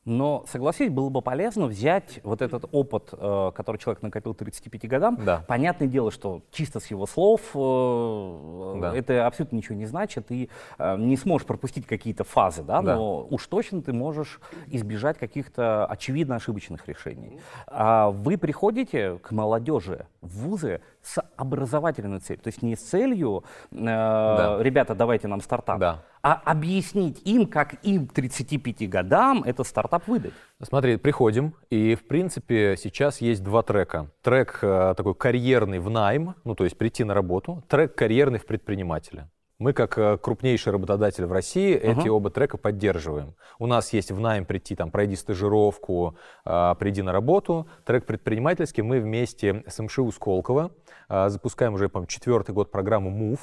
Но, 0.07 0.45
согласись, 0.49 0.91
было 0.91 1.11
бы 1.11 1.21
полезно 1.21 1.67
взять 1.67 2.21
вот 2.23 2.41
этот 2.41 2.65
опыт, 2.73 3.11
э, 3.13 3.53
который 3.55 3.77
человек 3.77 4.03
накопил 4.03 4.33
35 4.33 4.89
годам. 4.89 5.19
Да. 5.23 5.45
Понятное 5.47 5.89
дело, 5.89 6.11
что 6.11 6.41
чисто 6.51 6.81
с 6.81 6.87
его 6.87 7.07
слов 7.07 7.43
э, 7.55 8.79
да. 8.81 8.97
это 8.97 9.27
абсолютно 9.27 9.57
ничего 9.57 9.75
не 9.75 9.85
значит, 9.85 10.33
и 10.33 10.49
э, 10.79 10.97
не 10.97 11.19
сможешь 11.19 11.47
пропустить 11.47 11.87
какие-то 11.87 12.25
фазы, 12.25 12.63
да, 12.63 12.81
да. 12.81 12.97
но 12.97 13.27
уж 13.29 13.47
точно 13.47 13.83
ты 13.83 13.93
можешь 13.93 14.41
избежать 14.69 15.19
каких-то 15.19 15.85
очевидно 15.85 16.37
ошибочных 16.37 16.89
решений. 16.89 17.39
А 17.67 18.09
вы 18.09 18.39
приходите 18.39 19.19
к 19.19 19.33
молодежи 19.33 20.07
в 20.23 20.47
вузы 20.47 20.81
с 21.03 21.23
образовательной 21.37 22.21
целью, 22.21 22.43
то 22.43 22.49
есть 22.49 22.63
не 22.63 22.77
с 22.77 22.81
целью, 22.81 23.45
э, 23.73 23.77
да. 23.77 24.59
ребята, 24.61 24.95
давайте 24.95 25.29
нам 25.29 25.41
стартап, 25.41 25.79
да 25.79 26.03
а 26.23 26.35
объяснить 26.35 27.23
им, 27.25 27.47
как 27.47 27.75
им 27.85 28.07
35 28.07 28.89
годам 28.89 29.43
этот 29.43 29.67
стартап 29.67 30.07
выдать. 30.07 30.33
Смотри, 30.63 30.97
приходим, 30.97 31.55
и 31.71 31.95
в 31.95 32.07
принципе 32.07 32.77
сейчас 32.77 33.21
есть 33.21 33.43
два 33.43 33.63
трека. 33.63 34.11
Трек 34.23 34.59
э, 34.63 34.95
такой 34.97 35.15
карьерный 35.15 35.79
в 35.79 35.89
найм, 35.89 36.35
ну 36.45 36.55
то 36.55 36.65
есть 36.65 36.77
прийти 36.77 37.05
на 37.05 37.15
работу, 37.15 37.65
трек 37.69 37.95
карьерный 37.95 38.39
в 38.39 38.47
предпринимателя. 38.47 39.31
Мы, 39.61 39.75
как 39.75 39.99
э, 39.99 40.17
крупнейший 40.17 40.73
работодатель 40.73 41.27
в 41.27 41.33
России, 41.33 41.77
uh-huh. 41.77 42.01
эти 42.01 42.09
оба 42.09 42.31
трека 42.31 42.57
поддерживаем. 42.57 43.35
У 43.59 43.67
нас 43.67 43.93
есть 43.93 44.11
в 44.11 44.19
найм 44.19 44.47
прийти, 44.47 44.75
там, 44.75 44.91
пройди 44.91 45.17
стажировку, 45.17 46.17
э, 46.47 46.75
приди 46.79 47.03
на 47.03 47.13
работу. 47.13 47.69
Трек 47.85 48.07
предпринимательский 48.07 48.83
мы 48.83 49.01
вместе 49.01 49.63
с 49.67 49.79
МШУ 49.79 50.11
Сколково 50.13 50.73
э, 51.11 51.29
запускаем 51.29 51.75
уже, 51.75 51.91
по 51.91 52.07
четвертый 52.07 52.53
год 52.53 52.73
программу 52.73 53.11
MOVE. 53.11 53.41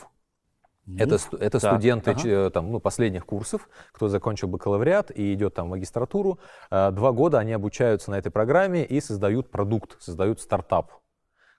Это, 0.97 1.19
это 1.39 1.59
так, 1.59 1.73
студенты 1.73 2.11
ага. 2.11 2.21
Э, 2.27 2.49
там, 2.49 2.71
ну, 2.71 2.79
последних 2.79 3.23
курсов, 3.23 3.69
кто 3.91 4.07
закончил 4.07 4.47
бакалавриат 4.47 5.11
и 5.11 5.31
идет 5.35 5.53
там 5.53 5.67
в 5.67 5.69
магистратуру. 5.69 6.39
Э, 6.71 6.89
два 6.89 7.11
года 7.11 7.37
они 7.37 7.53
обучаются 7.53 8.09
на 8.09 8.15
этой 8.15 8.31
программе 8.31 8.83
и 8.83 8.99
создают 9.01 9.51
продукт, 9.51 10.01
создают 10.01 10.41
стартап 10.41 10.91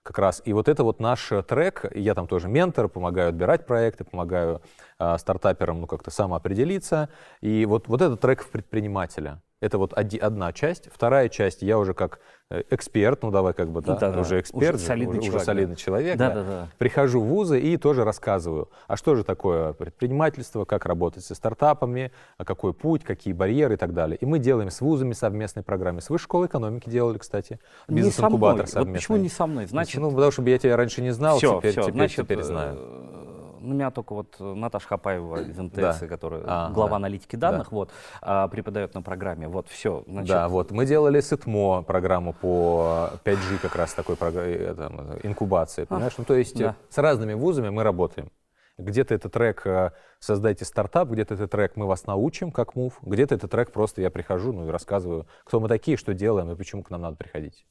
как 0.09 0.17
раз. 0.17 0.41
И 0.43 0.53
вот 0.53 0.67
это 0.67 0.83
вот 0.83 0.99
наш 0.99 1.31
трек, 1.47 1.85
я 1.93 2.15
там 2.15 2.25
тоже 2.25 2.47
ментор, 2.47 2.89
помогаю 2.89 3.29
отбирать 3.29 3.67
проекты, 3.67 4.05
помогаю 4.05 4.59
э, 4.97 5.17
стартаперам 5.19 5.81
ну, 5.81 5.85
как-то 5.85 6.09
самоопределиться. 6.09 7.09
И 7.41 7.63
вот, 7.67 7.87
вот 7.87 8.01
этот 8.01 8.19
трек 8.19 8.41
в 8.41 8.49
предпринимателя. 8.49 9.39
Это 9.61 9.77
вот 9.77 9.93
одна 9.93 10.53
часть. 10.53 10.89
Вторая 10.93 11.27
часть, 11.27 11.61
я 11.61 11.77
уже 11.77 11.93
как 11.93 12.19
э, 12.49 12.63
эксперт, 12.69 13.23
ну 13.23 13.31
давай 13.31 13.53
как 13.53 13.69
бы, 13.69 13.81
да, 13.81 13.95
да, 13.95 14.21
уже 14.21 14.39
эксперт, 14.39 14.75
уже 14.75 14.85
солидный 14.85 15.19
уже, 15.19 15.27
человек, 15.27 15.35
уже 15.35 15.45
солидный 15.45 15.75
да. 15.75 15.81
человек 15.81 16.17
да, 16.17 16.29
да. 16.29 16.35
Да, 16.35 16.43
да. 16.43 16.67
прихожу 16.77 17.19
в 17.19 17.25
вузы 17.25 17.59
и 17.59 17.75
тоже 17.75 18.05
рассказываю, 18.05 18.69
а 18.87 18.95
что 18.95 19.15
же 19.15 19.25
такое 19.25 19.73
предпринимательство, 19.73 20.63
как 20.63 20.85
работать 20.85 21.25
со 21.25 21.35
стартапами, 21.35 22.13
а 22.37 22.45
какой 22.45 22.73
путь, 22.73 23.03
какие 23.03 23.33
барьеры 23.33 23.73
и 23.73 23.77
так 23.77 23.93
далее. 23.93 24.15
И 24.15 24.25
мы 24.25 24.39
делаем 24.39 24.69
с 24.69 24.79
вузами 24.79 25.11
совместные 25.11 25.63
программы. 25.63 25.99
С 25.99 26.09
Высшей 26.09 26.23
школой 26.23 26.47
экономики 26.47 26.89
делали, 26.89 27.17
кстати, 27.17 27.59
бизнес-инкубатор 27.89 28.65
совместный. 28.65 28.91
Вот 28.91 28.97
почему 28.97 29.17
не 29.17 29.29
со 29.29 29.45
мной? 29.45 29.65
Значит, 29.65 29.99
ну, 29.99 30.09
потому 30.09 30.31
что 30.31 30.41
я 30.43 30.57
тебя 30.57 30.77
раньше 30.77 31.01
не 31.01 31.11
знал, 31.11 31.37
все, 31.37 31.57
теперь, 31.57 31.71
все, 31.71 31.81
теперь, 31.81 31.93
значит, 31.95 32.25
теперь 32.25 32.43
знаю. 32.43 33.38
Э, 33.59 33.61
ну, 33.61 33.73
меня 33.73 33.91
только 33.91 34.13
вот 34.13 34.35
э, 34.39 34.43
Наташа 34.43 34.87
Хапаева 34.87 35.41
из 35.41 35.57
МТС, 35.57 35.75
да. 35.75 36.07
которая 36.07 36.43
а, 36.45 36.69
глава 36.69 36.91
да. 36.91 36.95
аналитики 36.97 37.35
данных, 37.35 37.69
да. 37.69 37.75
вот, 37.75 37.91
а, 38.21 38.47
преподает 38.47 38.93
на 38.93 39.01
программе. 39.01 39.47
Вот, 39.47 39.67
все. 39.67 40.03
Значит... 40.07 40.29
Да, 40.29 40.47
вот. 40.47 40.71
Мы 40.71 40.85
делали 40.85 41.19
с 41.19 41.31
ИТМО 41.31 41.83
программу 41.83 42.33
по 42.33 43.11
5G, 43.23 43.59
как 43.61 43.75
раз 43.75 43.93
такой 43.93 44.15
это, 44.15 45.19
инкубации, 45.23 45.85
понимаешь? 45.85 46.13
А, 46.17 46.21
ну, 46.21 46.25
то 46.25 46.35
есть 46.35 46.57
да. 46.57 46.75
с 46.89 46.97
разными 46.97 47.33
вузами 47.33 47.69
мы 47.69 47.83
работаем. 47.83 48.31
Где-то 48.77 49.13
это 49.13 49.27
трек 49.27 49.67
э, 49.67 49.91
«Создайте 50.19 50.63
стартап», 50.63 51.09
где-то 51.09 51.33
это 51.33 51.49
трек 51.49 51.75
«Мы 51.75 51.85
вас 51.85 52.05
научим, 52.05 52.49
как 52.49 52.75
мув», 52.75 52.97
где-то 53.01 53.35
это 53.35 53.49
трек 53.49 53.73
просто 53.73 54.01
я 54.01 54.09
прихожу 54.09 54.53
ну, 54.53 54.67
и 54.67 54.71
рассказываю, 54.71 55.27
кто 55.43 55.59
мы 55.59 55.67
такие, 55.67 55.97
что 55.97 56.13
делаем 56.13 56.49
и 56.49 56.55
почему 56.55 56.81
к 56.81 56.89
нам 56.89 57.01
надо 57.01 57.17
приходить. 57.17 57.67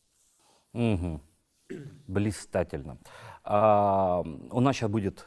Угу. 0.74 1.20
Блистательно. 2.06 2.98
А, 3.42 4.22
у 4.50 4.60
нас 4.60 4.76
сейчас 4.76 4.90
будет 4.90 5.26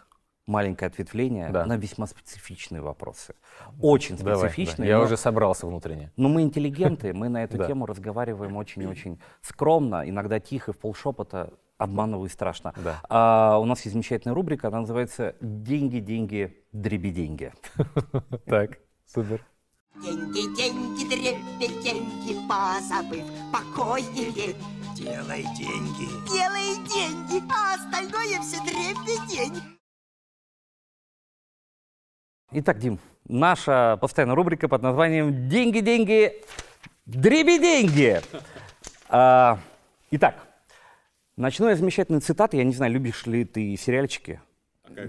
маленькое 0.51 0.87
ответвление 0.87 1.49
да. 1.49 1.65
на 1.65 1.77
весьма 1.77 2.05
специфичные 2.05 2.81
вопросы. 2.81 3.33
Очень 3.79 4.17
специфичные. 4.17 4.75
Давай, 4.75 4.87
да. 4.87 4.93
Я 4.93 4.97
но, 4.99 5.05
уже 5.05 5.17
собрался 5.17 5.65
внутренне. 5.65 6.11
Но 6.17 6.29
мы 6.29 6.43
интеллигенты, 6.43 7.13
мы 7.13 7.29
на 7.29 7.43
эту 7.43 7.57
тему 7.67 7.85
разговариваем 7.85 8.55
очень-очень 8.57 9.19
скромно, 9.41 10.03
иногда 10.07 10.39
тихо, 10.39 10.73
в 10.73 10.77
полшепота, 10.77 11.49
обманываю 11.77 12.29
страшно. 12.29 12.73
Да. 12.77 13.01
А, 13.09 13.57
у 13.59 13.65
нас 13.65 13.79
есть 13.81 13.93
замечательная 13.93 14.35
рубрика, 14.35 14.67
она 14.67 14.81
называется 14.81 15.35
«Деньги, 15.41 15.99
деньги, 15.99 16.63
дреби 16.71 17.09
деньги». 17.09 17.53
Так, 18.45 18.79
супер. 19.05 19.43
Деньги, 20.03 20.55
деньги, 20.55 21.07
дреби 21.09 21.83
деньги, 21.83 22.47
позабыв 22.47 23.25
покойнее. 23.51 24.55
Делай 24.95 25.43
деньги. 25.57 26.07
Делай 26.29 26.75
деньги, 26.87 27.43
а 27.51 27.75
остальное 27.75 28.39
все 28.41 28.59
дребедень. 28.63 29.80
Итак, 32.53 32.79
Дим, 32.79 32.99
наша 33.29 33.97
постоянная 34.01 34.35
рубрика 34.35 34.67
под 34.67 34.81
названием 34.81 35.47
«Деньги, 35.47 35.79
деньги, 35.79 36.43
дреби 37.05 37.57
деньги». 37.57 38.19
А, 39.07 39.57
итак, 40.11 40.35
начну 41.37 41.69
я 41.69 41.77
замечательной 41.77 42.19
цитаты. 42.19 42.57
Я 42.57 42.65
не 42.65 42.73
знаю, 42.73 42.91
любишь 42.91 43.25
ли 43.25 43.45
ты 43.45 43.77
сериальчики? 43.77 44.41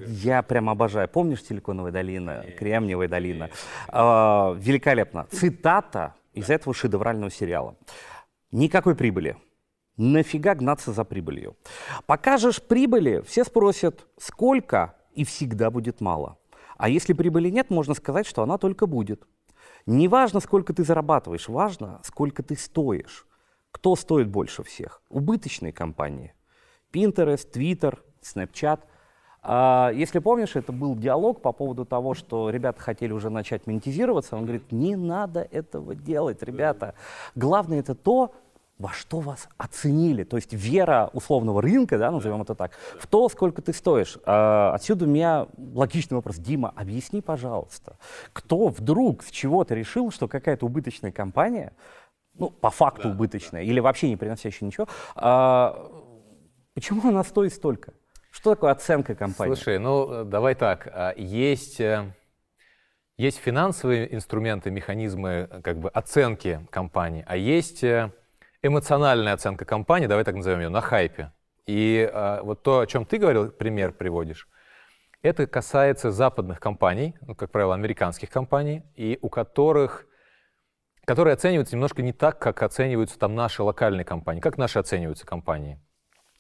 Я 0.07 0.43
прям 0.43 0.71
обожаю. 0.71 1.09
Помнишь 1.09 1.43
«Силиконовая 1.43 1.91
долина», 1.91 2.45
«Кремниевая 2.57 3.09
долина»? 3.09 3.51
А, 3.89 4.53
великолепно. 4.53 5.27
Цитата 5.33 6.15
из 6.35 6.49
этого 6.49 6.73
шедеврального 6.73 7.33
сериала. 7.33 7.75
Никакой 8.53 8.95
прибыли. 8.95 9.37
Нафига 9.97 10.55
гнаться 10.55 10.93
за 10.93 11.03
прибылью? 11.03 11.57
Покажешь 12.07 12.63
прибыли, 12.63 13.21
все 13.27 13.43
спросят, 13.43 14.07
сколько, 14.17 14.95
и 15.13 15.25
всегда 15.25 15.73
будет 15.73 16.01
мало. 16.01 16.39
А 16.83 16.89
если 16.89 17.13
прибыли 17.13 17.49
нет, 17.49 17.71
можно 17.71 17.95
сказать, 17.95 18.27
что 18.27 18.43
она 18.43 18.59
только 18.59 18.89
будет. 18.89 19.23
Не 19.87 20.09
важно, 20.09 20.41
сколько 20.41 20.75
ты 20.75 20.83
зарабатываешь, 20.83 21.49
важно, 21.49 22.01
сколько 22.03 22.43
ты 22.43 22.57
стоишь. 22.57 23.25
Кто 23.71 23.95
стоит 23.95 24.29
больше 24.29 24.65
всех? 24.65 25.01
Убыточные 25.09 25.73
компании. 25.73 26.35
Pinterest, 26.93 27.49
Twitter, 27.55 28.01
Snapchat. 28.21 28.81
А, 29.45 29.93
если 29.95 30.19
помнишь, 30.19 30.57
это 30.57 30.73
был 30.73 30.97
диалог 30.97 31.41
по 31.41 31.53
поводу 31.53 31.85
того, 31.85 32.15
что 32.15 32.51
ребята 32.51 32.81
хотели 32.81 33.13
уже 33.13 33.31
начать 33.31 33.69
монетизироваться. 33.69 34.35
Он 34.35 34.43
говорит, 34.43 34.73
не 34.73 34.97
надо 34.97 35.43
этого 35.53 35.95
делать, 35.95 36.43
ребята. 36.43 36.97
Главное 37.37 37.79
это 37.79 37.95
то, 37.95 38.35
во 38.79 38.91
что 38.91 39.21
вас 39.21 39.49
оценили. 39.59 40.25
То 40.25 40.37
есть 40.37 40.53
вера 40.53 41.11
условного 41.13 41.63
рынка, 41.63 41.99
да, 41.99 42.11
назовем 42.11 42.43
это 42.43 42.55
так, 42.55 42.73
в 42.99 43.07
то, 43.07 43.29
сколько 43.29 43.63
ты 43.63 43.73
стоишь. 43.73 44.19
А, 44.25 44.75
отсюда 44.75 45.05
у 45.05 45.09
меня 45.09 45.47
логичный 45.57 46.17
вопрос. 46.17 46.37
Дима, 46.37 46.73
объясни, 46.75 47.21
пожалуйста, 47.21 47.97
кто 48.33 48.69
вдруг 48.69 49.23
с 49.23 49.31
чего-то 49.31 49.75
решил, 49.75 50.11
что 50.11 50.27
какая-то 50.27 50.67
убыточная 50.67 51.13
компания, 51.13 51.73
ну, 52.35 52.51
по 52.51 52.71
факту 52.71 53.05
да, 53.05 53.11
убыточная, 53.11 53.63
да. 53.63 53.71
или 53.71 53.79
вообще 53.79 54.09
не 54.09 54.17
приносящая 54.17 54.67
ничего, 54.67 54.89
а, 55.15 55.91
почему 56.75 57.09
она 57.09 57.23
стоит 57.25 57.55
столько? 57.55 57.93
Что 58.31 58.55
такое 58.55 58.73
оценка 58.73 59.15
компании? 59.15 59.55
Слушай, 59.55 59.79
ну, 59.79 60.25
давай 60.25 60.55
так. 60.55 60.89
А, 60.93 61.15
есть... 61.17 61.81
Э, 61.81 62.13
есть 63.19 63.39
финансовые 63.39 64.13
инструменты, 64.13 64.71
механизмы 64.71 65.49
как 65.63 65.79
бы 65.79 65.91
оценки 65.91 66.67
компании, 66.71 67.25
а 67.29 67.37
есть 67.37 67.85
э, 67.85 68.11
эмоциональная 68.63 69.35
оценка 69.35 69.65
компании, 69.65 70.07
давай 70.07 70.25
так 70.25 70.35
назовем 70.35 70.61
ее, 70.61 70.69
на 70.69 70.81
хайпе. 70.81 71.33
И 71.67 72.09
э, 72.13 72.41
вот 72.43 72.63
то, 72.63 72.81
о 72.81 72.87
чем 72.87 73.05
ты 73.05 73.19
говорил, 73.19 73.51
пример 73.51 73.93
приводишь, 73.93 74.49
это 75.23 75.47
касается 75.47 76.11
западных 76.11 76.59
компаний, 76.59 77.15
ну, 77.21 77.35
как 77.35 77.51
правило, 77.51 77.75
американских 77.75 78.31
компаний, 78.31 78.83
и 78.97 79.19
у 79.23 79.29
которых, 79.29 80.07
которые 81.05 81.35
оцениваются 81.35 81.77
немножко 81.77 82.03
не 82.03 82.13
так, 82.13 82.41
как 82.41 82.63
оцениваются 82.63 83.19
там 83.19 83.35
наши 83.37 83.63
локальные 83.63 84.05
компании. 84.05 84.41
Как 84.41 84.59
наши 84.59 84.81
оцениваются 84.81 85.25
компании? 85.25 85.81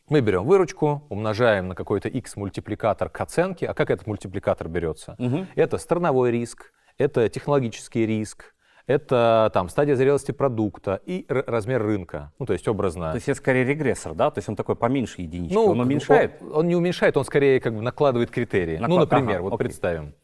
Мы 0.08 0.20
берем 0.20 0.44
выручку, 0.44 1.06
умножаем 1.10 1.68
на 1.68 1.76
какой-то 1.76 2.08
x 2.08 2.36
мультипликатор 2.36 3.08
к 3.08 3.20
оценке. 3.20 3.66
А 3.66 3.74
как 3.74 3.90
этот 3.90 4.08
мультипликатор 4.08 4.68
берется? 4.68 5.14
Угу. 5.18 5.46
Это 5.54 5.78
страновой 5.78 6.32
риск, 6.32 6.72
это 6.98 7.28
технологический 7.28 8.04
риск, 8.04 8.52
это 8.86 9.50
там 9.54 9.68
стадия 9.68 9.94
зрелости 9.94 10.32
продукта 10.32 11.00
и 11.06 11.24
размер 11.28 11.82
рынка. 11.82 12.32
Ну, 12.38 12.46
то 12.46 12.52
есть 12.52 12.66
образно. 12.68 13.10
То 13.10 13.16
есть 13.16 13.28
это 13.28 13.38
скорее 13.38 13.64
регрессор, 13.64 14.14
да? 14.14 14.30
То 14.30 14.38
есть 14.38 14.48
он 14.48 14.56
такой 14.56 14.76
поменьше 14.76 15.22
единички. 15.22 15.54
Ну, 15.54 15.66
он 15.66 15.80
уменьшает? 15.80 16.40
Он, 16.40 16.56
он 16.56 16.68
не 16.68 16.76
уменьшает, 16.76 17.16
он 17.16 17.24
скорее 17.24 17.60
как 17.60 17.74
бы 17.74 17.82
накладывает 17.82 18.30
критерии. 18.30 18.78
Наклад... 18.78 18.90
Ну, 18.90 18.98
например, 18.98 19.36
ага, 19.36 19.42
вот 19.42 19.54
окей. 19.54 19.64
представим. 19.64 20.14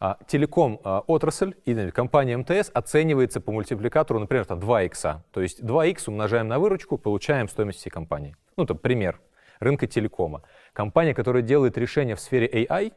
А, 0.00 0.16
телеком 0.28 0.80
а, 0.84 1.00
отрасль 1.06 1.54
и 1.64 1.90
компания 1.90 2.36
МТС 2.36 2.70
оценивается 2.72 3.40
по 3.40 3.50
мультипликатору, 3.50 4.20
например, 4.20 4.44
там 4.44 4.60
2 4.60 4.88
х. 4.88 5.24
То 5.32 5.40
есть 5.40 5.64
2 5.64 5.84
х 5.86 5.92
умножаем 6.06 6.48
на 6.48 6.58
выручку, 6.58 6.98
получаем 6.98 7.48
стоимость 7.48 7.80
всей 7.80 7.90
компании. 7.90 8.36
Ну, 8.56 8.64
это 8.64 8.74
пример 8.74 9.20
рынка 9.60 9.86
телекома. 9.86 10.42
Компания, 10.72 11.14
которая 11.14 11.42
делает 11.42 11.76
решения 11.76 12.14
в 12.14 12.20
сфере 12.20 12.46
AI, 12.46 12.92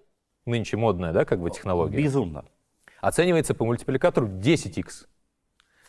нынче 0.46 0.78
модная, 0.78 1.12
да, 1.12 1.26
как 1.26 1.42
бы 1.42 1.50
технология. 1.50 1.98
Безумно 1.98 2.46
оценивается 3.02 3.54
по 3.54 3.66
мультипликатору 3.66 4.28
10x. 4.28 5.08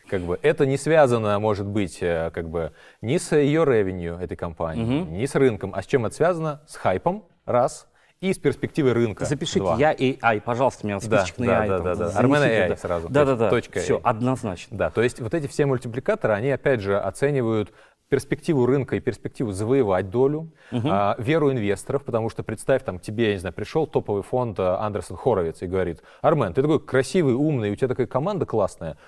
Как 0.09 0.22
бы 0.22 0.38
это 0.42 0.66
не 0.66 0.77
связано, 0.77 1.38
может 1.38 1.66
быть, 1.66 1.98
э, 2.03 2.31
как 2.35 2.48
бы 2.51 2.72
ни 3.01 3.16
с 3.16 3.35
ее 3.35 3.64
ревенью 3.64 4.18
этой 4.18 4.37
компании, 4.37 5.03
угу. 5.03 5.11
ни 5.11 5.25
с 5.25 5.35
рынком, 5.35 5.72
а 5.75 5.83
с 5.83 5.87
чем 5.87 6.05
это 6.05 6.14
связано? 6.14 6.62
С 6.66 6.77
хайпом, 6.77 7.25
раз, 7.46 7.87
и 8.20 8.33
с 8.33 8.38
перспективой 8.38 8.92
рынка. 8.92 9.25
Запишите, 9.25 9.61
два. 9.61 9.77
я 9.77 9.92
AI, 9.92 10.40
пожалуйста, 10.40 10.87
меня 10.87 11.01
списочек 11.01 11.37
да, 11.38 11.44
на 11.44 11.51
AI. 11.51 11.68
Да, 11.68 11.79
да, 11.79 11.94
да, 11.94 12.11
да. 12.11 12.18
Армен 12.18 12.42
AI 12.42 12.68
да. 12.68 12.77
сразу. 12.77 13.09
Да, 13.09 13.25
да, 13.25 13.37
да. 13.37 13.51
Точка 13.51 13.81
Все, 13.81 14.01
однозначно. 14.03 14.77
Да, 14.77 14.90
то 14.90 15.03
есть 15.03 15.20
вот 15.20 15.35
эти 15.35 15.48
все 15.48 15.66
мультипликаторы, 15.66 16.35
они 16.35 16.51
опять 16.51 16.81
же 16.81 16.98
оценивают 16.98 17.72
перспективу 18.12 18.66
рынка 18.66 18.96
и 18.96 19.01
перспективу 19.01 19.53
завоевать 19.53 20.11
долю, 20.11 20.53
угу. 20.70 20.87
а, 20.90 21.16
веру 21.16 21.51
инвесторов, 21.51 22.05
потому 22.05 22.29
что 22.29 22.42
представь, 22.42 22.85
там 22.85 22.98
тебе, 22.98 23.29
я 23.29 23.33
не 23.33 23.38
знаю, 23.38 23.55
пришел 23.55 23.87
топовый 23.87 24.22
фонд 24.22 24.61
а, 24.61 24.85
Андерсон 24.85 25.16
Хоровиц 25.16 25.62
и 25.62 25.66
говорит, 25.66 26.03
Армен, 26.20 26.53
ты 26.53 26.61
такой 26.61 26.79
красивый, 26.79 27.33
умный, 27.33 27.70
у 27.70 27.75
тебя 27.75 27.88
такая 27.88 28.07
команда 28.07 28.44
классная, 28.44 28.98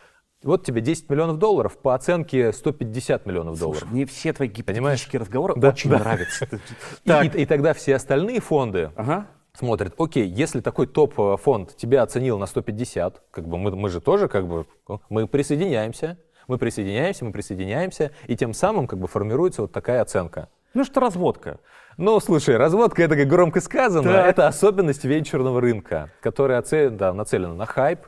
вот 0.42 0.64
тебе 0.64 0.80
10 0.80 1.10
миллионов 1.10 1.38
долларов, 1.38 1.76
по 1.76 1.94
оценке 1.94 2.50
150 2.50 3.26
миллионов 3.26 3.58
Слушай, 3.58 3.60
долларов. 3.60 3.92
мне 3.92 4.06
все 4.06 4.32
твои 4.32 4.48
гипотетические 4.48 5.20
разговоры 5.20 5.52
да, 5.54 5.68
очень 5.68 5.90
да. 5.90 5.98
нравятся. 5.98 6.48
И, 7.04 7.10
и, 7.38 7.42
и 7.42 7.44
тогда 7.44 7.74
все 7.74 7.96
остальные 7.96 8.40
фонды 8.40 8.90
ага. 8.96 9.26
смотрят, 9.52 9.92
окей, 9.98 10.26
если 10.26 10.60
такой 10.60 10.86
топ-фонд 10.86 11.76
тебя 11.76 12.02
оценил 12.02 12.38
на 12.38 12.46
150, 12.46 13.20
как 13.30 13.46
бы 13.46 13.58
мы, 13.58 13.76
мы 13.76 13.90
же 13.90 14.00
тоже 14.00 14.28
как 14.28 14.48
бы, 14.48 14.64
мы 15.10 15.26
присоединяемся, 15.26 16.16
мы 16.48 16.58
присоединяемся, 16.58 17.24
мы 17.24 17.32
присоединяемся, 17.32 18.10
и 18.26 18.36
тем 18.36 18.54
самым 18.54 18.86
как 18.86 18.98
бы 18.98 19.08
формируется 19.08 19.62
вот 19.62 19.72
такая 19.72 20.02
оценка. 20.02 20.48
Ну 20.74 20.84
что 20.84 21.00
разводка? 21.00 21.60
Ну, 21.96 22.18
слушай, 22.18 22.56
разводка 22.56 23.02
это 23.04 23.16
как 23.16 23.28
громко 23.28 23.60
сказано, 23.60 24.12
так. 24.12 24.26
это 24.26 24.48
особенность 24.48 25.04
венчурного 25.04 25.60
рынка, 25.60 26.10
которая 26.20 26.58
оцен, 26.58 26.96
да, 26.96 27.12
нацелена 27.12 27.54
на 27.54 27.66
хайп, 27.66 28.06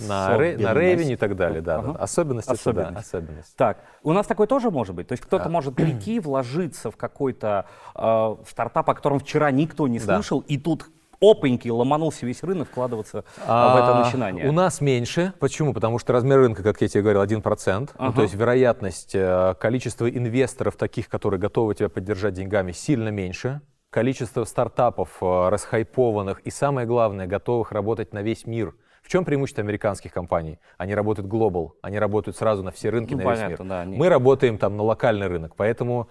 на, 0.00 0.38
ре, 0.38 0.56
на 0.56 0.72
ревень 0.72 1.10
и 1.10 1.16
так 1.16 1.36
далее, 1.36 1.60
да. 1.60 1.78
Ага. 1.78 1.96
Особенность, 1.98 2.48
особенность. 2.48 2.90
Это, 2.90 2.94
да, 2.94 3.00
особенность. 3.00 3.56
Так, 3.56 3.78
у 4.02 4.12
нас 4.12 4.26
такое 4.26 4.46
тоже 4.46 4.70
может 4.70 4.94
быть? 4.94 5.08
То 5.08 5.12
есть 5.12 5.22
кто-то 5.22 5.44
да. 5.44 5.50
может 5.50 5.74
прийти, 5.74 6.20
вложиться 6.20 6.90
в 6.90 6.96
какой-то 6.96 7.66
э, 7.94 8.36
стартап, 8.48 8.88
о 8.88 8.94
котором 8.94 9.18
вчера 9.18 9.50
никто 9.50 9.86
не 9.88 9.98
слышал, 9.98 10.40
да. 10.40 10.46
и 10.48 10.56
тут 10.56 10.86
опаньки, 11.20 11.68
ломанулся 11.68 12.26
весь 12.26 12.42
рынок 12.42 12.68
вкладываться 12.68 13.24
а, 13.46 13.74
в 13.74 13.82
это 13.82 14.04
начинание? 14.04 14.48
У 14.48 14.52
нас 14.52 14.80
меньше. 14.80 15.32
Почему? 15.38 15.72
Потому 15.72 15.98
что 15.98 16.12
размер 16.12 16.38
рынка, 16.38 16.62
как 16.62 16.80
я 16.80 16.88
тебе 16.88 17.02
говорил, 17.02 17.22
1%. 17.22 17.90
Ага. 17.96 18.06
Ну, 18.06 18.12
то 18.12 18.22
есть 18.22 18.34
вероятность, 18.34 19.14
э, 19.14 19.54
количество 19.58 20.08
инвесторов 20.08 20.76
таких, 20.76 21.08
которые 21.08 21.40
готовы 21.40 21.74
тебя 21.74 21.88
поддержать 21.88 22.34
деньгами, 22.34 22.72
сильно 22.72 23.08
меньше. 23.08 23.60
Количество 23.90 24.44
стартапов 24.44 25.10
э, 25.20 25.48
расхайпованных 25.48 26.40
и, 26.40 26.50
самое 26.50 26.86
главное, 26.86 27.26
готовых 27.26 27.72
работать 27.72 28.12
на 28.12 28.22
весь 28.22 28.46
мир. 28.46 28.74
В 29.04 29.08
чем 29.08 29.24
преимущество 29.24 29.62
американских 29.62 30.12
компаний? 30.12 30.58
Они 30.78 30.94
работают 30.94 31.28
глобал, 31.28 31.76
они 31.82 31.98
работают 31.98 32.36
сразу 32.38 32.62
на 32.62 32.70
все 32.70 32.88
рынки, 32.88 33.12
ну, 33.12 33.18
на 33.18 33.24
понятно, 33.24 33.50
весь 33.50 33.58
мир. 33.60 33.68
Да, 33.68 33.80
они... 33.82 33.96
Мы 33.96 34.08
работаем 34.08 34.56
там 34.56 34.76
на 34.78 34.82
локальный 34.82 35.26
рынок, 35.26 35.54
поэтому 35.56 36.08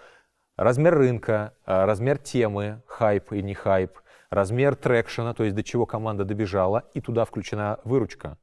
размер 0.58 0.96
рынка, 0.96 1.54
э, 1.66 1.86
размер 1.86 2.20
темы, 2.20 2.84
хайп 2.86 3.34
и 3.34 3.42
не 3.42 3.56
хайп, 3.56 3.98
размер 4.34 4.76
трекшена, 4.76 5.34
то 5.34 5.44
есть 5.44 5.56
до 5.56 5.64
чего 5.64 5.86
команда 5.86 6.26
добежала, 6.26 6.90
и 6.94 7.02
туда 7.02 7.26
включена 7.26 7.80
выручка. 7.84 8.38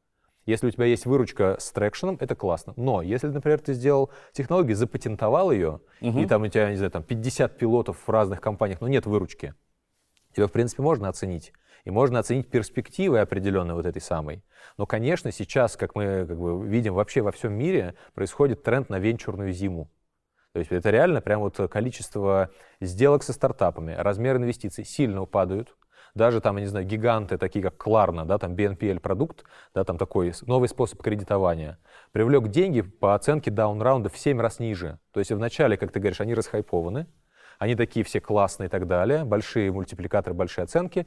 Если 0.47 0.67
у 0.67 0.71
тебя 0.71 0.87
есть 0.87 1.07
выручка 1.07 1.57
с 1.59 1.71
трекшеном, 1.71 2.17
это 2.19 2.35
классно. 2.35 2.73
Но 2.77 3.03
если, 3.03 3.29
например, 3.29 3.61
ты 3.61 3.75
сделал 3.75 4.11
технологию, 4.33 4.77
запатентовал 4.77 5.53
ее, 5.53 5.81
угу. 6.01 6.19
и 6.19 6.27
там 6.27 6.43
у 6.43 6.49
тебя, 6.49 6.71
не 6.71 6.77
знаю, 6.77 6.91
там 6.91 7.03
50 7.03 7.59
пилотов 7.59 7.99
в 8.07 8.11
разных 8.11 8.41
компаниях, 8.41 8.81
но 8.81 8.89
нет 8.89 9.07
выручки, 9.07 9.55
тебя, 10.35 10.47
в 10.47 10.53
принципе, 10.53 10.83
можно 10.83 11.09
оценить. 11.09 11.53
И 11.85 11.91
можно 11.91 12.19
оценить 12.19 12.49
перспективы 12.51 13.21
определенной 13.21 13.75
вот 13.75 13.87
этой 13.87 14.03
самой. 14.03 14.43
Но, 14.77 14.87
конечно, 14.87 15.33
сейчас, 15.33 15.77
как 15.77 15.95
мы 15.95 16.27
как 16.27 16.39
бы, 16.39 16.67
видим 16.67 16.95
вообще 16.95 17.23
во 17.23 17.33
всем 17.33 17.55
мире, 17.55 17.95
происходит 18.15 18.63
тренд 18.63 18.91
на 18.91 18.99
венчурную 18.99 19.53
зиму. 19.53 19.91
То 20.53 20.59
есть 20.59 20.73
это 20.73 20.91
реально 20.91 21.21
прям 21.21 21.41
вот 21.41 21.57
количество 21.71 22.51
сделок 22.81 23.23
со 23.23 23.33
стартапами, 23.33 23.95
размер 23.97 24.37
инвестиций 24.37 24.85
сильно 24.85 25.23
упадают. 25.23 25.77
Даже 26.15 26.41
там, 26.41 26.57
я 26.57 26.63
не 26.63 26.67
знаю, 26.67 26.87
гиганты, 26.87 27.39
такие 27.39 27.63
как 27.63 27.77
Кларна, 27.77 28.25
да, 28.25 28.39
там 28.39 28.55
BNPL 28.55 28.99
продукт, 28.99 29.45
да, 29.75 29.85
там 29.85 29.97
такой 29.97 30.33
новый 30.43 30.69
способ 30.69 31.01
кредитования, 31.01 31.79
привлек 32.11 32.49
деньги 32.49 32.81
по 32.81 33.15
оценке 33.15 33.53
даунраунда 33.53 34.09
в 34.09 34.19
7 34.19 34.41
раз 34.41 34.59
ниже. 34.59 34.99
То 35.13 35.21
есть 35.21 35.31
вначале, 35.31 35.77
как 35.77 35.93
ты 35.93 36.01
говоришь, 36.01 36.21
они 36.21 36.35
расхайпованы, 36.35 37.07
они 37.61 37.77
такие 37.77 38.05
все 38.05 38.21
классные 38.21 38.67
и 38.67 38.71
так 38.71 38.89
далее, 38.89 39.25
большие 39.25 39.71
мультипликаторы, 39.71 40.35
большие 40.35 40.65
оценки, 40.65 41.07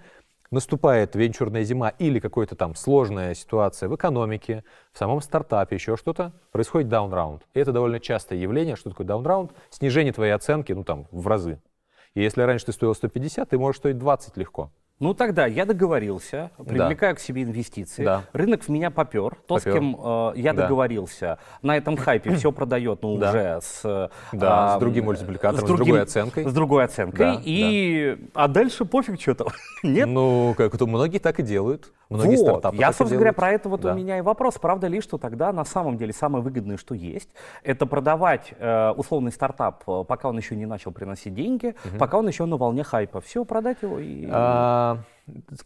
наступает 0.53 1.15
венчурная 1.15 1.63
зима 1.63 1.89
или 1.89 2.19
какая-то 2.19 2.55
там 2.55 2.75
сложная 2.75 3.33
ситуация 3.33 3.89
в 3.89 3.95
экономике, 3.95 4.63
в 4.91 4.97
самом 4.97 5.21
стартапе, 5.21 5.75
еще 5.75 5.97
что-то, 5.97 6.31
происходит 6.51 6.89
даунраунд. 6.89 7.43
И 7.53 7.59
это 7.59 7.71
довольно 7.71 7.99
частое 7.99 8.37
явление. 8.37 8.75
Что 8.75 8.89
такое 8.89 9.05
даунраунд? 9.05 9.51
Снижение 9.69 10.13
твоей 10.13 10.31
оценки, 10.31 10.71
ну 10.71 10.83
там, 10.83 11.07
в 11.11 11.27
разы. 11.27 11.61
И 12.13 12.21
если 12.21 12.43
раньше 12.43 12.67
ты 12.67 12.71
стоил 12.71 12.93
150, 12.93 13.49
ты 13.49 13.57
можешь 13.57 13.79
стоить 13.79 13.97
20 13.97 14.37
легко. 14.37 14.71
Ну 15.03 15.13
тогда 15.13 15.45
я 15.45 15.65
договорился, 15.65 16.49
привлекаю 16.65 17.13
да. 17.13 17.17
к 17.17 17.19
себе 17.19 17.43
инвестиции. 17.43 18.05
Да. 18.05 18.23
Рынок 18.31 18.63
в 18.63 18.69
меня 18.69 18.89
попер. 18.89 19.35
То, 19.47 19.55
попер. 19.55 19.59
с 19.59 19.75
кем 19.75 19.97
э, 20.01 20.31
я 20.37 20.53
да. 20.53 20.61
договорился, 20.61 21.39
на 21.61 21.75
этом 21.75 21.97
хайпе 21.97 22.33
все 22.35 22.53
продает, 22.53 23.01
ну 23.01 23.17
да. 23.17 23.29
уже 23.29 23.59
с, 23.61 24.09
да, 24.31 24.75
а, 24.75 24.77
с 24.77 24.79
другим 24.79 25.05
мультипликатором, 25.05 25.65
с, 25.65 25.67
другим, 25.67 25.83
с 25.83 25.87
другой 25.87 26.01
оценкой. 26.03 26.45
С 26.45 26.53
другой 26.53 26.83
оценкой. 26.85 27.17
Да, 27.17 27.41
и, 27.43 28.17
да. 28.33 28.43
А 28.45 28.47
дальше 28.47 28.85
пофиг 28.85 29.19
что-то. 29.19 29.47
Нет? 29.83 30.07
Ну, 30.07 30.53
как 30.57 30.77
то 30.77 30.87
многие 30.87 31.19
так 31.19 31.37
и 31.41 31.43
делают. 31.43 31.91
Многие 32.09 32.37
вот. 32.37 32.47
стартапы 32.47 32.77
Я, 32.77 32.93
собственно 32.93 33.17
говоря, 33.17 33.33
про 33.33 33.51
это 33.51 33.69
вот 33.69 33.81
да. 33.81 33.93
у 33.93 33.95
меня 33.95 34.17
и 34.19 34.21
вопрос. 34.21 34.57
Правда 34.59 34.87
ли, 34.87 35.01
что 35.01 35.17
тогда 35.17 35.51
на 35.51 35.65
самом 35.65 35.97
деле 35.97 36.13
самое 36.13 36.43
выгодное, 36.43 36.77
что 36.77 36.95
есть, 36.95 37.29
это 37.63 37.85
продавать 37.85 38.53
э, 38.57 38.91
условный 38.91 39.31
стартап, 39.31 39.83
э, 39.87 40.03
пока 40.07 40.29
он 40.29 40.37
еще 40.37 40.55
не 40.55 40.65
начал 40.65 40.91
приносить 40.91 41.33
деньги, 41.33 41.75
угу. 41.85 41.97
пока 41.97 42.19
он 42.19 42.27
еще 42.27 42.45
на 42.45 42.57
волне 42.57 42.83
хайпа. 42.83 43.19
Все, 43.21 43.43
продать 43.45 43.81
его 43.81 43.99
и... 43.99 44.27
А, 44.31 44.92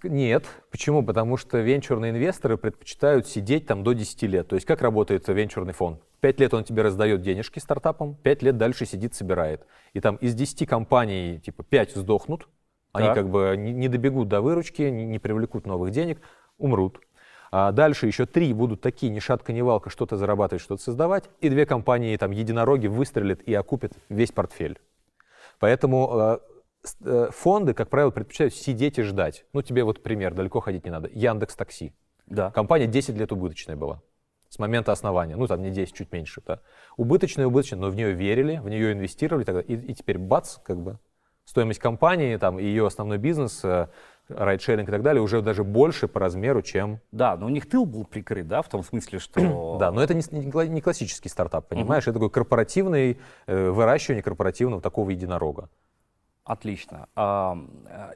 нет. 0.03 0.45
Почему? 0.71 1.03
Потому 1.03 1.37
что 1.37 1.57
венчурные 1.59 2.11
инвесторы 2.11 2.57
предпочитают 2.57 3.27
сидеть 3.27 3.65
там 3.65 3.83
до 3.83 3.93
10 3.93 4.23
лет. 4.23 4.47
То 4.47 4.55
есть 4.55 4.65
как 4.65 4.81
работает 4.81 5.27
венчурный 5.27 5.73
фонд? 5.73 6.01
5 6.21 6.39
лет 6.39 6.53
он 6.53 6.63
тебе 6.63 6.81
раздает 6.81 7.21
денежки 7.21 7.59
стартапам, 7.59 8.15
5 8.15 8.43
лет 8.43 8.57
дальше 8.57 8.85
сидит, 8.85 9.13
собирает. 9.15 9.65
И 9.93 9.99
там 9.99 10.15
из 10.17 10.35
10 10.35 10.67
компаний 10.67 11.39
типа 11.43 11.63
5 11.63 11.95
сдохнут, 11.95 12.47
они 12.93 13.13
как 13.13 13.29
бы 13.29 13.55
не, 13.57 13.87
добегут 13.87 14.27
до 14.27 14.41
выручки, 14.41 14.81
не, 14.83 15.19
привлекут 15.19 15.67
новых 15.67 15.91
денег, 15.91 16.19
умрут. 16.57 16.99
А 17.51 17.71
дальше 17.71 18.07
еще 18.07 18.25
три 18.25 18.53
будут 18.53 18.81
такие, 18.81 19.11
ни 19.11 19.19
шатка, 19.19 19.53
ни 19.53 19.61
валка, 19.61 19.89
что-то 19.89 20.17
зарабатывать, 20.17 20.61
что-то 20.61 20.81
создавать. 20.81 21.29
И 21.39 21.49
две 21.49 21.65
компании, 21.65 22.17
там, 22.17 22.31
единороги, 22.31 22.87
выстрелят 22.87 23.41
и 23.43 23.53
окупят 23.53 23.93
весь 24.09 24.31
портфель. 24.31 24.79
Поэтому 25.59 26.11
э, 26.13 26.39
фонды, 27.31 27.73
как 27.73 27.89
правило, 27.89 28.11
предпочитают 28.11 28.53
сидеть 28.53 28.99
и 28.99 29.03
ждать. 29.03 29.45
Ну, 29.53 29.61
тебе 29.61 29.83
вот 29.83 30.03
пример, 30.03 30.33
далеко 30.33 30.59
ходить 30.59 30.85
не 30.85 30.91
надо. 30.91 31.09
Яндекс 31.13 31.55
Такси. 31.55 31.93
Да. 32.25 32.51
Компания 32.51 32.87
10 32.87 33.15
лет 33.17 33.31
убыточная 33.31 33.75
была 33.75 34.01
с 34.49 34.59
момента 34.59 34.91
основания, 34.91 35.35
ну 35.35 35.47
там 35.47 35.61
не 35.61 35.71
10, 35.71 35.93
чуть 35.93 36.11
меньше, 36.11 36.41
да. 36.45 36.61
Убыточная, 36.95 37.47
убыточная, 37.47 37.79
но 37.79 37.89
в 37.89 37.95
нее 37.95 38.13
верили, 38.13 38.57
в 38.57 38.69
нее 38.69 38.93
инвестировали, 38.93 39.43
тогда, 39.43 39.61
и, 39.61 39.75
и 39.75 39.93
теперь 39.93 40.17
бац, 40.17 40.57
как 40.63 40.79
бы 40.79 40.99
стоимость 41.45 41.79
компании, 41.79 42.35
там, 42.37 42.57
ее 42.57 42.85
основной 42.85 43.17
бизнес, 43.17 43.63
э, 43.63 43.87
райдшеринг 44.27 44.89
и 44.89 44.91
так 44.91 45.01
далее, 45.01 45.21
уже 45.21 45.41
даже 45.41 45.63
больше 45.63 46.07
по 46.07 46.19
размеру, 46.19 46.61
чем... 46.61 46.99
Да, 47.11 47.37
но 47.37 47.45
у 47.45 47.49
них 47.49 47.69
тыл 47.69 47.85
был 47.85 48.03
прикрыт, 48.03 48.47
да, 48.47 48.61
в 48.61 48.69
том 48.69 48.83
смысле, 48.83 49.19
что... 49.19 49.77
да, 49.79 49.91
но 49.91 50.03
это 50.03 50.13
не, 50.13 50.23
не 50.31 50.81
классический 50.81 51.29
стартап, 51.29 51.67
понимаешь? 51.69 52.03
Это 52.03 52.13
такой 52.13 52.29
корпоративный, 52.29 53.19
э, 53.47 53.69
выращивание 53.69 54.21
корпоративного 54.21 54.81
такого 54.81 55.09
единорога. 55.09 55.69
Отлично. 56.47 57.09
Э, 57.15 57.55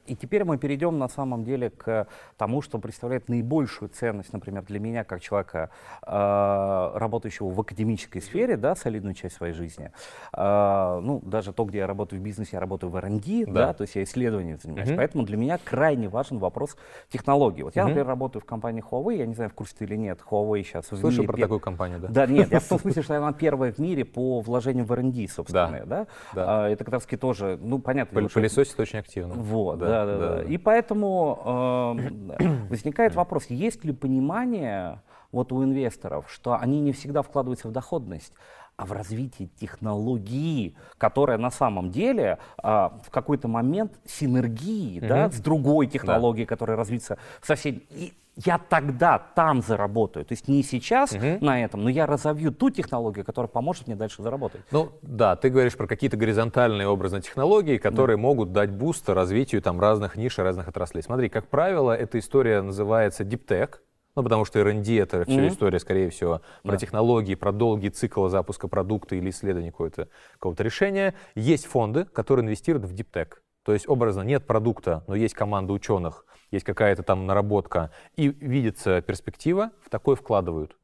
и 0.08 0.16
теперь 0.16 0.46
мы 0.46 0.58
перейдем 0.58 0.98
на 0.98 1.10
самом 1.10 1.44
деле 1.44 1.70
к 1.70 2.08
тому, 2.38 2.62
что 2.62 2.80
представляет 2.80 3.28
наибольшую 3.28 3.90
ценность, 3.90 4.32
например, 4.32 4.64
для 4.64 4.80
меня, 4.80 5.04
как 5.04 5.22
человека, 5.22 5.70
э, 6.02 6.92
работающего 6.96 7.50
в 7.50 7.60
академической 7.60 8.22
сфере, 8.22 8.56
да, 8.56 8.74
солидную 8.76 9.16
часть 9.16 9.36
своей 9.36 9.54
жизни. 9.54 9.92
Э, 10.34 11.00
ну, 11.04 11.20
даже 11.26 11.52
то, 11.52 11.66
где 11.66 11.80
я 11.80 11.88
работаю 11.88 12.22
в 12.22 12.24
бизнесе, 12.24 12.52
я 12.54 12.62
работаю 12.62 12.90
в 12.90 12.96
R&D, 12.96 13.46
да. 13.48 13.68
да, 13.68 13.74
то 13.74 13.82
есть 13.82 13.96
я 13.96 14.04
исследованием 14.04 14.58
занимаюсь. 14.62 14.90
Угу. 14.90 14.98
Поэтому 14.98 15.26
для 15.26 15.36
меня 15.36 15.60
крайне 15.62 16.08
важен 16.08 16.40
вопрос 16.40 16.78
технологий. 17.10 17.64
Вот 17.64 17.76
я, 17.76 17.84
угу. 17.84 17.90
например, 17.90 18.08
работаю 18.08 18.42
в 18.42 18.46
компании 18.46 18.82
Huawei, 18.90 19.18
я 19.18 19.26
не 19.26 19.34
знаю, 19.34 19.50
в 19.50 19.54
курсе 19.54 19.76
ты 19.78 19.84
или 19.84 19.98
нет, 19.98 20.20
Huawei 20.30 20.64
сейчас 20.64 20.90
в 20.90 20.98
Слышал 20.98 21.26
про 21.26 21.34
пер... 21.34 21.46
такую 21.46 21.60
компанию, 21.60 22.00
да? 22.00 22.08
Да, 22.08 22.26
нет, 22.28 22.50
я 22.52 22.62
в 22.62 22.68
том 22.68 22.80
смысле, 22.82 23.02
что 23.02 23.18
она 23.18 23.34
первая 23.34 23.74
в 23.74 23.80
мире 23.80 24.06
по 24.06 24.40
вложению 24.40 24.86
в 24.86 24.94
R&D, 24.94 25.28
собственно, 25.28 25.84
да. 25.86 26.08
да? 26.34 26.46
да. 26.46 26.70
Это 26.70 26.86
как 26.86 26.94
раз 26.94 27.06
тоже, 27.20 27.60
ну, 27.62 27.80
понятно, 27.80 28.21
Пылесосит 28.30 28.80
очень 28.80 29.00
активно. 29.00 29.36
Вот, 29.36 29.80
да, 29.80 30.06
да, 30.06 30.18
да. 30.18 30.36
да. 30.36 30.44
И 30.44 30.58
поэтому 30.58 31.96
э, 32.40 32.48
возникает 32.70 33.16
вопрос, 33.16 33.46
есть 33.50 33.84
ли 33.84 33.94
понимание 33.94 35.02
вот 35.32 35.52
у 35.52 35.64
инвесторов, 35.64 36.26
что 36.30 36.58
они 36.58 36.82
не 36.82 36.92
всегда 36.92 37.22
вкладываются 37.22 37.68
в 37.68 37.72
доходность, 37.72 38.34
а 38.78 38.86
в 38.86 38.92
развитии 38.94 39.50
технологии, 39.60 40.76
которая 40.98 41.38
на 41.38 41.52
самом 41.52 41.92
деле 41.92 42.40
а, 42.58 43.00
в 43.04 43.12
какой-то 43.12 43.48
момент 43.48 44.00
синергии 44.06 45.00
mm-hmm. 45.00 45.08
да, 45.08 45.30
с 45.30 45.40
другой 45.40 45.88
технологией, 45.88 46.46
да. 46.46 46.50
которая 46.50 46.78
развится 46.78 47.18
в 47.42 47.46
соседней. 47.46 47.86
И 47.92 48.14
я 48.36 48.58
тогда 48.58 49.20
там 49.20 49.62
заработаю. 49.62 50.26
То 50.26 50.34
есть 50.34 50.48
не 50.48 50.64
сейчас 50.64 51.12
угу. 51.12 51.38
на 51.42 51.64
этом, 51.64 51.84
но 51.84 51.90
я 51.90 52.06
разовью 52.06 52.52
ту 52.52 52.70
технологию, 52.70 53.26
которая 53.26 53.50
поможет 53.50 53.88
мне 53.88 53.96
дальше 53.96 54.22
заработать. 54.24 54.62
Ну 54.72 54.92
да, 55.02 55.36
ты 55.36 55.50
говоришь 55.50 55.76
про 55.76 55.88
какие-то 55.88 56.18
горизонтальные 56.18 56.88
образные 56.88 57.22
технологии, 57.22 57.78
которые 57.78 58.18
да. 58.18 58.22
могут 58.22 58.52
дать 58.52 58.72
буст 58.72 59.10
развитию 59.10 59.62
там 59.62 59.80
разных 59.80 60.16
ниш 60.16 60.40
и 60.40 60.42
разных 60.42 60.68
отраслей. 60.68 61.04
Смотри, 61.04 61.30
как 61.30 61.48
правило, 61.48 61.92
эта 61.92 62.20
история 62.20 62.62
называется 62.62 63.24
Tech, 63.24 63.76
ну, 64.16 64.24
потому 64.24 64.46
что 64.46 64.60
R&D— 64.60 64.98
это 65.00 65.24
все 65.24 65.40
mm-hmm. 65.40 65.48
история, 65.48 65.80
скорее 65.80 66.10
всего, 66.10 66.42
про 66.64 66.74
да. 66.74 66.78
технологии, 66.78 67.36
про 67.36 67.52
долгий 67.52 67.90
цикл 67.90 68.28
запуска 68.28 68.68
продукта 68.68 69.16
или 69.16 69.30
исследования 69.30 69.72
какого-то, 69.72 70.10
какого-то 70.34 70.64
решения. 70.64 71.16
Есть 71.36 71.66
фонды, 71.66 72.06
которые 72.06 72.46
инвестируют 72.46 72.86
в 72.86 72.94
Tech. 72.94 73.30
То 73.64 73.74
есть, 73.74 73.88
образно, 73.88 74.22
нет 74.22 74.46
продукта, 74.46 75.04
но 75.08 75.16
есть 75.16 75.34
команда 75.34 75.72
ученых, 75.72 76.26
есть 76.52 76.66
какая-то 76.66 77.04
там 77.04 77.26
наработка, 77.26 77.92
и 78.16 78.28
видится 78.28 79.02
перспектива, 79.02 79.72
в 79.84 79.90
такой 79.90 80.16
вкладывают. 80.16 80.78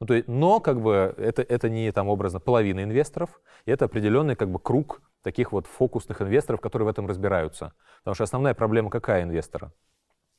Ну, 0.00 0.06
то 0.06 0.14
есть, 0.14 0.28
но 0.28 0.60
как 0.60 0.80
бы 0.80 1.14
это, 1.18 1.42
это 1.42 1.68
не 1.68 1.92
там 1.92 2.08
образно 2.08 2.40
половина 2.40 2.82
инвесторов, 2.82 3.40
это 3.66 3.84
определенный 3.84 4.34
как 4.34 4.50
бы 4.50 4.58
круг 4.58 5.02
таких 5.22 5.52
вот 5.52 5.66
фокусных 5.66 6.22
инвесторов, 6.22 6.60
которые 6.60 6.86
в 6.86 6.90
этом 6.90 7.06
разбираются. 7.06 7.74
Потому 7.98 8.14
что 8.14 8.24
основная 8.24 8.54
проблема 8.54 8.88
какая 8.88 9.24
инвестора? 9.24 9.72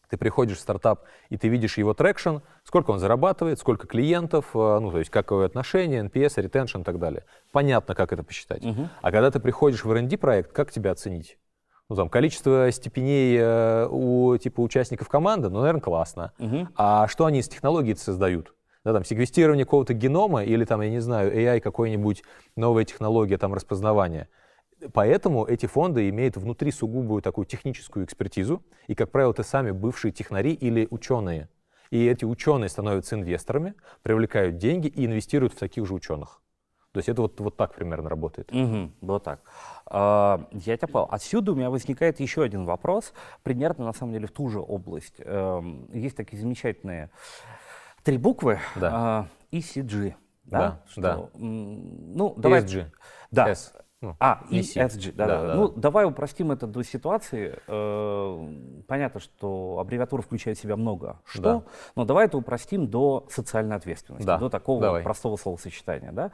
Ты 0.09 0.17
приходишь 0.17 0.57
в 0.57 0.61
стартап, 0.61 1.05
и 1.29 1.37
ты 1.37 1.47
видишь 1.47 1.77
его 1.77 1.93
traction, 1.93 2.37
сколько 2.65 2.91
он 2.91 2.99
зарабатывает, 2.99 3.59
сколько 3.59 3.87
клиентов, 3.87 4.47
э, 4.53 4.79
ну, 4.79 4.91
то 4.91 4.99
есть 4.99 5.09
какое 5.09 5.45
отношение, 5.45 6.03
NPS, 6.03 6.41
retention 6.41 6.81
и 6.81 6.83
так 6.83 6.99
далее. 6.99 7.23
Понятно, 7.53 7.95
как 7.95 8.11
это 8.11 8.21
посчитать. 8.21 8.65
Угу. 8.65 8.89
А 9.01 9.11
когда 9.11 9.31
ты 9.31 9.39
приходишь 9.39 9.85
в 9.85 9.91
R&D 9.91 10.17
проект, 10.17 10.51
как 10.51 10.69
тебя 10.69 10.91
оценить? 10.91 11.37
Ну, 11.91 11.97
там, 11.97 12.07
количество 12.07 12.71
степеней 12.71 13.37
э, 13.37 13.85
у 13.91 14.37
типа 14.37 14.61
участников 14.61 15.09
команды, 15.09 15.49
ну, 15.49 15.59
наверное, 15.59 15.81
классно. 15.81 16.31
Угу. 16.39 16.69
А 16.77 17.05
что 17.09 17.25
они 17.25 17.39
из 17.39 17.49
технологий 17.49 17.95
создают? 17.95 18.53
Да, 18.85 18.93
там, 18.93 19.03
секвестирование 19.03 19.65
какого-то 19.65 19.93
генома 19.93 20.45
или, 20.45 20.63
там, 20.63 20.79
я 20.79 20.89
не 20.89 21.01
знаю, 21.01 21.35
AI 21.35 21.59
какой-нибудь, 21.59 22.23
новая 22.55 22.85
технология 22.85 23.37
там, 23.37 23.53
распознавания. 23.53 24.29
Поэтому 24.93 25.43
эти 25.43 25.65
фонды 25.65 26.07
имеют 26.07 26.37
внутри 26.37 26.71
сугубую 26.71 27.21
такую 27.21 27.43
техническую 27.43 28.05
экспертизу, 28.05 28.63
и, 28.87 28.95
как 28.95 29.11
правило, 29.11 29.33
это 29.33 29.43
сами 29.43 29.71
бывшие 29.71 30.13
технари 30.13 30.53
или 30.53 30.87
ученые. 30.91 31.49
И 31.89 32.05
эти 32.05 32.23
ученые 32.23 32.69
становятся 32.69 33.15
инвесторами, 33.15 33.73
привлекают 34.01 34.55
деньги 34.55 34.87
и 34.87 35.05
инвестируют 35.05 35.55
в 35.55 35.57
таких 35.57 35.85
же 35.85 35.93
ученых. 35.93 36.41
То 36.91 36.97
есть 36.97 37.07
это 37.07 37.21
вот, 37.21 37.39
вот 37.39 37.55
так 37.55 37.73
примерно 37.73 38.09
работает. 38.09 38.51
Угу, 38.51 38.91
вот 39.01 39.23
так. 39.23 39.39
А, 39.85 40.45
я 40.51 40.75
тебя 40.75 40.87
понял. 40.89 41.07
Отсюда 41.09 41.53
у 41.53 41.55
меня 41.55 41.69
возникает 41.69 42.19
еще 42.19 42.43
один 42.43 42.65
вопрос, 42.65 43.13
примерно 43.43 43.85
на 43.85 43.93
самом 43.93 44.11
деле 44.13 44.27
в 44.27 44.31
ту 44.31 44.49
же 44.49 44.59
область. 44.59 45.15
Эм, 45.19 45.89
есть 45.93 46.17
такие 46.17 46.41
замечательные 46.41 47.09
три 48.03 48.17
буквы 48.17 48.59
Да. 48.75 48.91
а, 48.93 49.27
ECG. 49.51 50.15
Да, 50.43 50.59
Да, 50.59 50.81
Что, 50.87 51.01
да. 51.01 51.13
м, 51.35 52.13
Ну, 52.13 52.33
давай. 52.35 52.61
ESG. 52.61 52.91
Да. 53.31 53.47
S. 53.49 53.73
Ну, 54.01 54.15
А. 54.19 54.41
ESG, 54.49 55.13
да, 55.15 55.27
да, 55.27 55.47
Да, 55.47 55.53
Ну, 55.55 55.67
да. 55.67 55.79
давай 55.79 56.05
упростим 56.05 56.51
это 56.51 56.65
до 56.65 56.83
ситуации. 56.83 57.59
Э, 57.67 58.81
Понятно, 58.87 59.19
что 59.19 59.77
аббревиатура 59.79 60.21
включает 60.23 60.57
в 60.57 60.61
себя 60.61 60.75
много 60.75 61.19
что, 61.25 61.41
Да. 61.41 61.63
но 61.95 62.05
давай 62.05 62.25
это 62.25 62.37
упростим 62.37 62.87
до 62.87 63.27
социальной 63.29 63.75
ответственности, 63.75 64.25
Да, 64.25 64.37
до 64.39 64.49
такого 64.49 64.81
давай. 64.81 65.03
простого 65.03 65.35
словосочетания. 65.37 66.11
Да? 66.11 66.31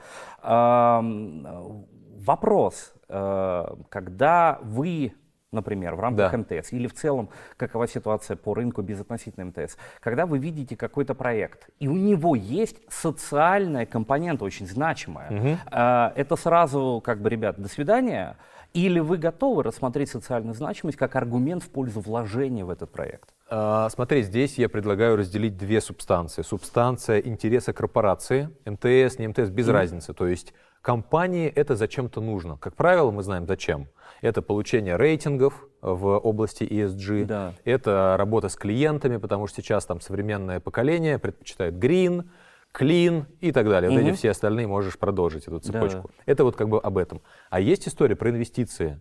Вопрос, 2.19 2.93
э, 3.09 3.65
когда 3.89 4.59
вы, 4.63 5.13
например, 5.51 5.95
в 5.95 5.99
рамках 5.99 6.31
Да. 6.31 6.37
МТС 6.37 6.73
или 6.73 6.87
в 6.87 6.93
целом, 6.93 7.29
какова 7.55 7.87
ситуация 7.87 8.35
по 8.35 8.53
рынку 8.53 8.81
безотносительно 8.81 9.45
МТС, 9.45 9.77
когда 9.99 10.25
вы 10.25 10.39
видите 10.39 10.75
какой-то 10.75 11.15
проект, 11.15 11.69
и 11.79 11.87
у 11.87 11.95
него 11.95 12.35
есть 12.35 12.77
социальная 12.89 13.85
компонента 13.85 14.43
очень 14.45 14.67
значимая, 14.67 15.59
а, 15.71 16.11
это 16.15 16.35
сразу 16.35 17.01
как 17.03 17.21
бы, 17.21 17.29
ребят, 17.29 17.59
до 17.59 17.69
свидания, 17.69 18.37
или 18.73 18.99
вы 18.99 19.17
готовы 19.17 19.63
рассмотреть 19.63 20.09
социальную 20.09 20.53
значимость 20.53 20.97
как 20.97 21.15
аргумент 21.15 21.63
в 21.63 21.69
пользу 21.69 22.01
вложения 22.01 22.65
в 22.65 22.69
этот 22.69 22.91
проект? 22.91 23.29
А, 23.49 23.87
Смотри, 23.89 24.23
здесь 24.23 24.57
я 24.57 24.67
предлагаю 24.67 25.15
разделить 25.15 25.57
две 25.57 25.79
субстанции. 25.79 26.41
Субстанция 26.41 27.19
интереса 27.19 27.71
корпорации, 27.71 28.49
МТС, 28.65 29.17
не 29.19 29.27
МТС, 29.29 29.49
без 29.49 29.69
разницы. 29.69 30.13
То 30.13 30.27
есть 30.27 30.53
компании 30.81 31.47
это 31.47 31.75
зачем-то 31.77 32.19
нужно. 32.19 32.57
Как 32.57 32.75
правило, 32.75 33.09
мы 33.11 33.23
знаем 33.23 33.47
зачем. 33.47 33.87
Это 34.21 34.41
получение 34.41 34.95
рейтингов 34.95 35.67
в 35.81 36.17
области 36.17 36.63
ESG, 36.63 37.25
Да. 37.25 37.53
это 37.63 38.15
работа 38.17 38.49
с 38.49 38.55
клиентами, 38.55 39.17
потому 39.17 39.47
что 39.47 39.61
сейчас 39.61 39.85
там 39.85 40.01
современное 40.01 40.59
поколение 40.59 41.19
предпочитает 41.19 41.75
green, 41.75 42.27
clean 42.73 43.25
и 43.41 43.51
так 43.51 43.67
далее. 43.69 43.91
Вот 43.91 43.99
эти 43.99 44.15
все 44.15 44.31
остальные 44.31 44.67
можешь 44.67 44.97
продолжить 44.97 45.47
эту 45.47 45.59
цепочку. 45.59 46.11
Это 46.25 46.43
вот 46.43 46.55
как 46.55 46.69
бы 46.69 46.79
об 46.79 46.97
этом. 46.97 47.21
А 47.49 47.59
есть 47.59 47.87
история 47.87 48.15
про 48.15 48.29
инвестиции 48.29 48.99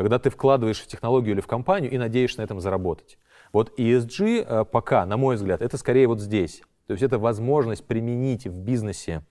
когда 0.00 0.18
ты 0.18 0.30
вкладываешь 0.30 0.80
в 0.80 0.86
технологию 0.86 1.34
или 1.34 1.42
в 1.42 1.46
компанию 1.46 1.92
и 1.92 1.98
надеешься 1.98 2.40
на 2.40 2.44
этом 2.44 2.58
заработать. 2.58 3.18
Вот 3.52 3.78
ESG 3.78 4.46
э, 4.46 4.64
пока, 4.64 5.04
на 5.04 5.18
мой 5.18 5.36
взгляд, 5.36 5.60
это 5.60 5.76
скорее 5.76 6.06
вот 6.06 6.20
здесь. 6.20 6.62
То 6.86 6.92
есть 6.92 7.02
это 7.02 7.18
возможность 7.18 7.86
применить 7.86 8.46
в 8.46 8.54
бизнесе 8.54 9.26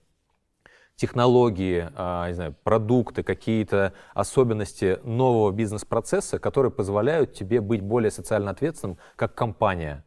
технологии, 1.00 1.88
а, 1.94 2.28
не 2.28 2.34
знаю, 2.34 2.54
продукты, 2.62 3.22
какие-то 3.22 3.94
особенности 4.12 4.98
нового 5.02 5.50
бизнес-процесса, 5.50 6.38
которые 6.38 6.70
позволяют 6.70 7.32
тебе 7.32 7.62
быть 7.62 7.80
более 7.80 8.10
социально 8.10 8.50
ответственным 8.50 8.98
как 9.16 9.34
компания. 9.34 10.04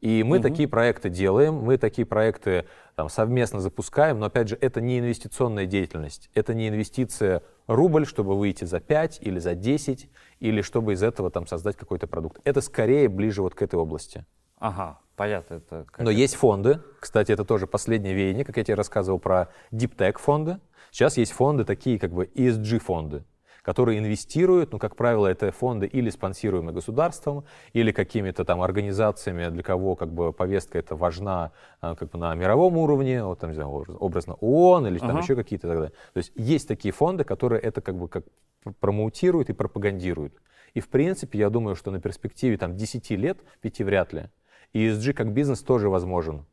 И 0.00 0.22
мы 0.22 0.38
такие 0.38 0.68
проекты 0.68 1.10
делаем, 1.10 1.56
мы 1.56 1.76
такие 1.76 2.06
проекты 2.06 2.66
там, 2.94 3.10
совместно 3.10 3.60
запускаем, 3.60 4.20
но 4.20 4.26
опять 4.26 4.48
же, 4.48 4.56
это 4.58 4.80
не 4.80 5.00
инвестиционная 5.00 5.66
деятельность, 5.66 6.30
это 6.32 6.54
не 6.54 6.68
инвестиция 6.68 7.42
рубль, 7.66 8.06
чтобы 8.06 8.38
выйти 8.38 8.64
за 8.64 8.78
5 8.80 9.18
или 9.20 9.40
за 9.40 9.54
10, 9.54 10.08
или 10.38 10.62
чтобы 10.62 10.92
из 10.92 11.02
этого 11.02 11.30
там, 11.30 11.46
создать 11.46 11.76
какой-то 11.76 12.06
продукт. 12.06 12.40
Это 12.44 12.60
скорее 12.60 13.08
ближе 13.08 13.42
вот 13.42 13.54
к 13.54 13.62
этой 13.62 13.80
области. 13.80 14.24
Ага, 14.58 15.00
понятно. 15.20 15.56
Это 15.56 15.84
как 15.92 16.02
Но 16.02 16.10
есть 16.10 16.34
фонды, 16.34 16.80
кстати, 16.98 17.30
это 17.30 17.44
тоже 17.44 17.66
последнее 17.66 18.14
веяние, 18.14 18.42
как 18.42 18.56
я 18.56 18.64
тебе 18.64 18.74
рассказывал 18.74 19.18
про 19.18 19.48
Deep 19.70 19.94
Tech 19.94 20.18
фонды. 20.18 20.60
Сейчас 20.90 21.18
есть 21.18 21.32
фонды 21.32 21.64
такие, 21.66 21.98
как 21.98 22.10
бы 22.10 22.24
ESG 22.24 22.78
фонды, 22.78 23.24
которые 23.62 23.98
инвестируют, 23.98 24.72
ну, 24.72 24.78
как 24.78 24.96
правило, 24.96 25.26
это 25.26 25.52
фонды 25.52 25.86
или 25.86 26.08
спонсируемые 26.08 26.72
государством, 26.74 27.44
или 27.74 27.92
какими-то 27.92 28.46
там 28.46 28.62
организациями, 28.62 29.50
для 29.50 29.62
кого 29.62 29.94
как 29.94 30.10
бы 30.10 30.32
повестка 30.32 30.78
это 30.78 30.96
важна 30.96 31.52
а, 31.82 31.96
как 31.96 32.08
бы 32.12 32.18
на 32.18 32.34
мировом 32.34 32.78
уровне, 32.78 33.22
вот 33.22 33.40
там, 33.40 33.50
не 33.50 33.56
знаю, 33.56 33.68
образ- 33.68 33.96
образно 34.00 34.34
ООН 34.40 34.86
или 34.86 34.98
там 34.98 35.10
Ага. 35.10 35.18
еще 35.20 35.36
какие-то 35.36 35.66
и 35.66 35.70
так 35.70 35.78
далее. 35.80 35.92
То 36.14 36.18
есть 36.18 36.32
есть 36.34 36.66
такие 36.66 36.92
фонды, 36.92 37.24
которые 37.24 37.60
это 37.60 37.82
как 37.82 37.94
бы 37.98 38.08
как 38.08 38.24
пр- 38.64 38.72
промоутируют 38.80 39.50
и 39.50 39.52
пропагандируют. 39.52 40.32
И 40.72 40.80
в 40.80 40.88
принципе, 40.88 41.38
я 41.38 41.50
думаю, 41.50 41.76
что 41.76 41.90
на 41.90 42.00
перспективе 42.00 42.56
там 42.56 42.74
10 42.74 43.16
лет, 43.16 43.38
5 43.60 43.82
вряд 43.84 44.12
ли, 44.14 44.30
ESG 44.74 45.12
как 45.12 45.32
бизнес 45.32 45.62
тоже 45.62 45.88
возможен. 45.88 46.46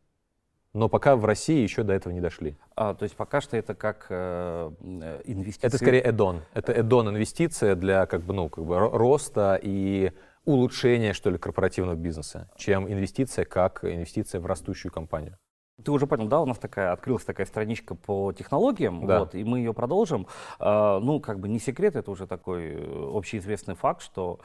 Но 0.74 0.90
пока 0.90 1.16
в 1.16 1.26
России 1.26 1.62
еще 1.64 1.84
до 1.84 1.94
этого 1.94 2.14
не 2.14 2.22
дошли. 2.22 2.56
А, 2.76 2.94
то 2.94 3.04
есть 3.04 3.16
пока 3.16 3.42
что 3.42 3.58
это 3.58 3.74
как 3.74 4.08
э, 4.10 4.72
э, 4.80 5.22
инвестиции. 5.26 5.68
Это 5.68 5.78
скорее 5.78 6.02
эдон. 6.02 6.42
Это 6.54 6.72
эдон 6.72 7.10
инвестиция 7.10 7.76
для 7.76 8.06
как 8.06 8.22
бы, 8.22 8.34
ну, 8.34 8.50
как 8.50 8.64
бы 8.66 8.76
ро- 8.76 8.96
роста 8.96 9.60
и 9.62 10.12
улучшения, 10.46 11.14
что 11.14 11.30
ли, 11.30 11.38
корпоративного 11.38 11.96
бизнеса, 11.96 12.50
чем 12.58 12.92
инвестиция 12.92 13.44
как 13.46 13.84
инвестиция 13.84 14.40
в 14.40 14.46
растущую 14.46 14.92
компанию. 14.92 15.38
Ты 15.84 15.92
уже 15.92 16.08
понял, 16.08 16.28
да, 16.28 16.42
у 16.42 16.46
нас 16.48 16.58
такая 16.58 16.92
открылась 16.92 17.24
такая 17.24 17.46
страничка 17.46 17.94
по 17.94 18.34
технологиям, 18.34 19.06
Да. 19.06 19.20
вот, 19.20 19.36
и 19.36 19.44
мы 19.44 19.60
ее 19.60 19.74
продолжим. 19.76 20.26
А, 20.60 21.00
ну, 21.00 21.20
как 21.20 21.40
бы 21.40 21.48
не 21.48 21.60
секрет, 21.60 21.96
это 21.96 22.10
уже 22.10 22.26
такой 22.26 22.74
э, 22.74 23.10
общеизвестный 23.14 23.76
факт, 23.76 24.02
что 24.02 24.40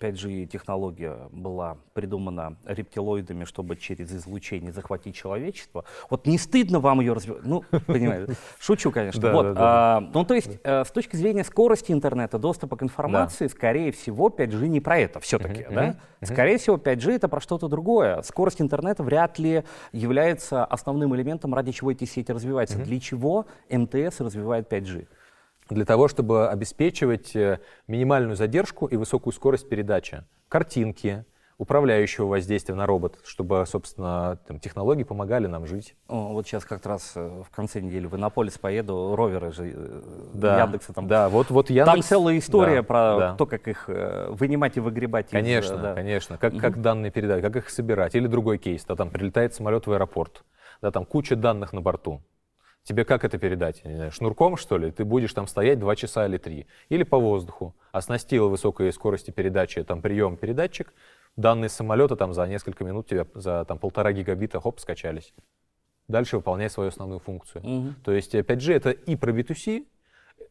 5G 0.00 0.46
технология 0.46 1.16
была 1.30 1.78
придумана 1.92 2.56
рептилоидами, 2.64 3.44
чтобы 3.44 3.76
через 3.76 4.12
излучение 4.12 4.72
захватить 4.72 5.14
человечество. 5.14 5.84
Вот 6.10 6.26
не 6.26 6.38
стыдно 6.38 6.80
вам 6.80 7.00
ее 7.00 7.12
развивать? 7.12 7.44
Ну, 7.44 7.64
понимаете, 7.86 8.34
шучу, 8.58 8.90
конечно. 8.90 9.20
Да, 9.20 9.32
Вот, 9.32 9.42
да, 9.42 9.52
да. 9.54 9.60
а, 9.60 10.00
ну, 10.00 10.24
то 10.24 10.34
есть, 10.34 10.58
э, 10.62 10.84
с 10.84 10.90
точки 10.90 11.16
зрения 11.16 11.44
скорости 11.44 11.92
интернета, 11.92 12.38
доступа 12.38 12.76
к 12.76 12.82
информации, 12.82 13.46
скорее 13.46 13.92
всего, 13.92 14.28
5G 14.28 14.66
не 14.68 14.80
про 14.80 14.98
это 14.98 15.20
все-таки, 15.20 15.64
Мгм, 15.64 15.74
да? 15.74 15.82
мгм, 15.86 15.96
Скорее 16.22 16.58
всего, 16.58 16.76
5G 16.76 17.12
это 17.12 17.28
про 17.28 17.40
что-то 17.40 17.68
другое. 17.68 18.22
Скорость 18.22 18.60
интернета 18.60 19.02
вряд 19.02 19.38
ли 19.38 19.64
является 19.92 20.64
основным 20.64 21.14
элементом, 21.14 21.54
ради 21.54 21.72
чего 21.72 21.90
эти 21.92 22.04
сети 22.04 22.32
развиваются. 22.32 22.78
Для 22.78 22.98
чего 23.00 23.46
МТС 23.70 24.20
развивает 24.20 24.72
5G? 24.72 25.06
Для 25.70 25.84
того, 25.86 26.08
чтобы 26.08 26.48
обеспечивать 26.48 27.34
э, 27.34 27.58
минимальную 27.86 28.36
задержку 28.36 28.86
и 28.86 28.96
высокую 28.96 29.32
скорость 29.32 29.68
передачи 29.68 30.24
картинки, 30.48 31.24
управляющего 31.56 32.26
воздействия 32.26 32.74
на 32.74 32.84
робот, 32.84 33.18
чтобы, 33.24 33.64
собственно, 33.66 34.38
там, 34.46 34.60
технологии 34.60 35.04
помогали 35.04 35.46
нам 35.46 35.66
жить. 35.66 35.94
О, 36.08 36.32
вот 36.32 36.46
сейчас 36.46 36.66
как 36.66 36.84
раз 36.84 37.12
э, 37.14 37.42
в 37.42 37.50
конце 37.54 37.80
недели 37.80 38.06
в 38.06 38.14
Иннополис 38.14 38.58
поеду, 38.58 39.14
роверы 39.16 39.52
же 39.52 39.72
э, 39.74 40.02
Да, 40.34 40.60
Яндекса 40.60 40.92
там. 40.92 41.08
да, 41.08 41.30
вот, 41.30 41.48
вот 41.48 41.70
Яндекс... 41.70 41.94
Там 41.94 42.02
целая 42.02 42.38
история 42.38 42.82
да, 42.82 42.82
про 42.82 43.18
да. 43.18 43.34
то, 43.36 43.46
как 43.46 43.66
их 43.66 43.88
вынимать 43.88 44.76
и 44.76 44.80
выгребать. 44.80 45.26
из, 45.28 45.32
Конечно, 45.32 45.78
да. 45.78 45.94
конечно. 45.94 46.36
Как, 46.36 46.58
как 46.58 46.82
данные 46.82 47.10
передать, 47.10 47.40
как 47.40 47.56
их 47.56 47.70
собирать. 47.70 48.14
Или 48.14 48.26
другой 48.26 48.58
кейс, 48.58 48.84
да, 48.84 48.96
там 48.96 49.08
прилетает 49.08 49.54
самолет 49.54 49.86
в 49.86 49.92
аэропорт, 49.92 50.44
да, 50.82 50.90
там 50.90 51.06
куча 51.06 51.36
данных 51.36 51.72
на 51.72 51.80
борту. 51.80 52.20
Тебе 52.84 53.06
как 53.06 53.24
это 53.24 53.38
передать? 53.38 53.82
Не 53.84 53.96
знаю, 53.96 54.12
шнурком, 54.12 54.58
что 54.58 54.76
ли? 54.76 54.90
Ты 54.90 55.06
будешь 55.06 55.32
там 55.32 55.46
стоять 55.46 55.78
два 55.78 55.96
часа 55.96 56.26
или 56.26 56.36
три. 56.36 56.66
Или 56.90 57.02
по 57.02 57.18
воздуху. 57.18 57.74
Оснастил 57.92 58.50
высокой 58.50 58.92
скорости 58.92 59.30
передачи, 59.30 59.82
там 59.82 60.02
прием 60.02 60.36
передатчик, 60.36 60.92
данные 61.36 61.70
самолета 61.70 62.14
там 62.14 62.34
за 62.34 62.46
несколько 62.46 62.84
минут 62.84 63.06
тебе 63.08 63.26
за 63.34 63.64
там 63.64 63.78
полтора 63.78 64.12
гигабита, 64.12 64.60
хоп, 64.60 64.80
скачались. 64.80 65.32
Дальше 66.08 66.36
выполняй 66.36 66.68
свою 66.68 66.90
основную 66.90 67.20
функцию. 67.20 67.64
Мгм. 67.64 67.94
То 68.04 68.12
есть 68.12 68.34
э, 68.34 68.40
5G 68.40 68.74
это 68.74 68.90
и 68.90 69.16
про 69.16 69.32
B2C, 69.32 69.86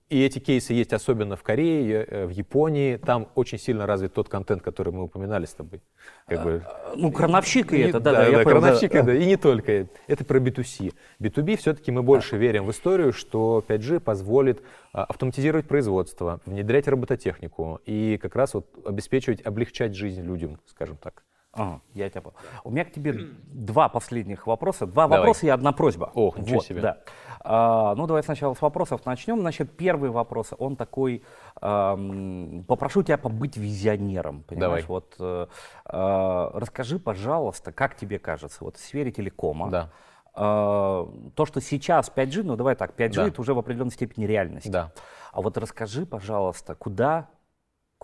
и 0.09 0.23
эти 0.23 0.39
кейсы 0.39 0.73
есть 0.73 0.93
особенно 0.93 1.35
в 1.35 1.43
Корее, 1.43 2.05
э, 2.07 2.25
в 2.25 2.29
Японии. 2.29 2.97
Там 2.97 3.29
очень 3.35 3.57
сильно 3.57 3.87
развит 3.87 4.13
тот 4.13 4.29
контент, 4.29 4.61
который 4.61 4.93
мы 4.93 5.03
упоминали 5.03 5.45
с 5.45 5.53
тобой. 5.53 5.81
Как 6.27 6.43
бы, 6.43 6.63
Ну, 6.95 7.11
крановщик 7.11 7.73
и 7.73 7.79
это, 7.79 7.99
да, 7.99 8.11
да, 8.11 8.25
я 8.25 8.43
понял, 8.43 8.43
да. 8.43 8.49
крановщик, 8.49 8.91
да, 8.91 9.15
и 9.15 9.25
не 9.25 9.37
только. 9.37 9.87
Это 10.07 10.23
про 10.23 10.39
B2C. 10.39 10.93
B2B 11.19 11.57
все-таки 11.57 11.91
мы 11.91 12.03
больше 12.03 12.37
верим 12.37 12.65
в 12.65 12.71
историю, 12.71 13.13
что 13.13 13.63
5G 13.67 13.99
позволит 13.99 14.61
а, 14.91 15.05
автоматизировать 15.05 15.67
производство, 15.67 16.41
внедрять 16.45 16.87
робототехнику 16.87 17.81
и 17.85 18.19
как 18.21 18.35
раз 18.35 18.53
вот 18.53 18.67
обеспечивать, 18.85 19.45
облегчать 19.45 19.95
жизнь 19.95 20.21
людям, 20.21 20.59
скажем 20.67 20.97
так. 20.97 21.23
Ага, 21.53 21.81
я 21.93 22.09
тебя 22.09 22.21
понял. 22.21 22.35
У 22.63 22.71
меня 22.71 22.83
к 22.83 22.91
тебе 22.91 23.13
два 23.45 23.87
последних 23.87 24.47
вопроса. 24.47 24.87
Два 24.87 25.03
Давай. 25.03 25.19
вопроса 25.19 25.45
и 25.45 25.49
одна 25.49 25.71
просьба. 25.71 26.11
Ох, 26.15 26.39
ничего 26.39 26.61
себе. 26.61 26.81
Да. 26.81 26.97
А, 27.41 27.93
ну, 27.95 28.07
давай 28.07 28.23
сначала 28.23 28.55
с 28.55 28.61
вопросов 28.61 29.05
начнем. 29.05 29.39
Значит, 29.41 29.77
первый 29.77 30.09
вопрос, 30.09 30.53
он 30.57 30.75
такой, 30.75 31.23
ам, 31.61 32.63
попрошу 32.67 33.03
тебя 33.03 33.17
побыть 33.19 33.55
визионером, 33.57 34.43
понимаешь? 34.43 34.83
Давай. 34.83 34.83
Вот, 34.87 35.15
э, 35.19 35.47
а, 35.85 36.51
расскажи, 36.55 36.97
пожалуйста, 36.97 37.71
как 37.71 37.95
тебе 37.97 38.17
кажется, 38.17 38.63
вот 38.63 38.77
в 38.77 38.79
сфере 38.79 39.11
телекома, 39.11 39.69
Да. 39.69 39.89
то, 40.33 41.45
что 41.45 41.61
сейчас 41.61 42.09
5G, 42.09 42.41
ну 42.41 42.55
давай 42.55 42.75
так, 42.75 42.95
5G 42.99 43.13
Да. 43.15 43.27
это 43.27 43.39
уже 43.39 43.53
в 43.53 43.59
определенной 43.59 43.91
степени 43.91 44.25
реальность. 44.25 44.71
Да. 44.71 44.91
А 45.31 45.41
вот 45.41 45.55
расскажи, 45.59 46.07
пожалуйста, 46.07 46.73
куда, 46.73 47.27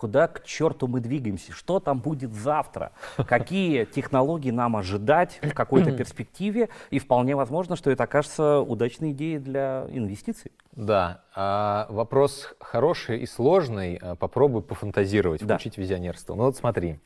куда 0.00 0.28
к 0.28 0.44
черту 0.44 0.86
мы 0.86 1.00
двигаемся? 1.00 1.52
Что 1.52 1.78
там 1.78 2.00
будет 2.00 2.32
завтра? 2.32 2.92
Какие 3.28 3.84
технологии 3.84 4.50
нам 4.50 4.76
ожидать 4.76 5.38
в 5.42 5.52
какой-то 5.52 5.92
перспективе? 5.92 6.70
И 6.88 6.98
вполне 6.98 7.36
возможно, 7.36 7.76
что 7.76 7.90
это 7.90 8.04
окажется 8.04 8.60
удачной 8.60 9.12
идеей 9.12 9.38
для 9.38 9.86
инвестиций. 9.90 10.52
Да, 10.72 11.22
а, 11.36 11.86
вопрос 11.90 12.54
хороший 12.60 13.18
и 13.18 13.26
сложный. 13.26 13.96
А, 14.00 14.16
Попробуй 14.16 14.62
пофантазировать, 14.62 15.44
Да. 15.44 15.56
включить 15.56 15.76
визионерство. 15.76 16.34
Ну 16.34 16.44
вот 16.44 16.56
смотри, 16.56 16.98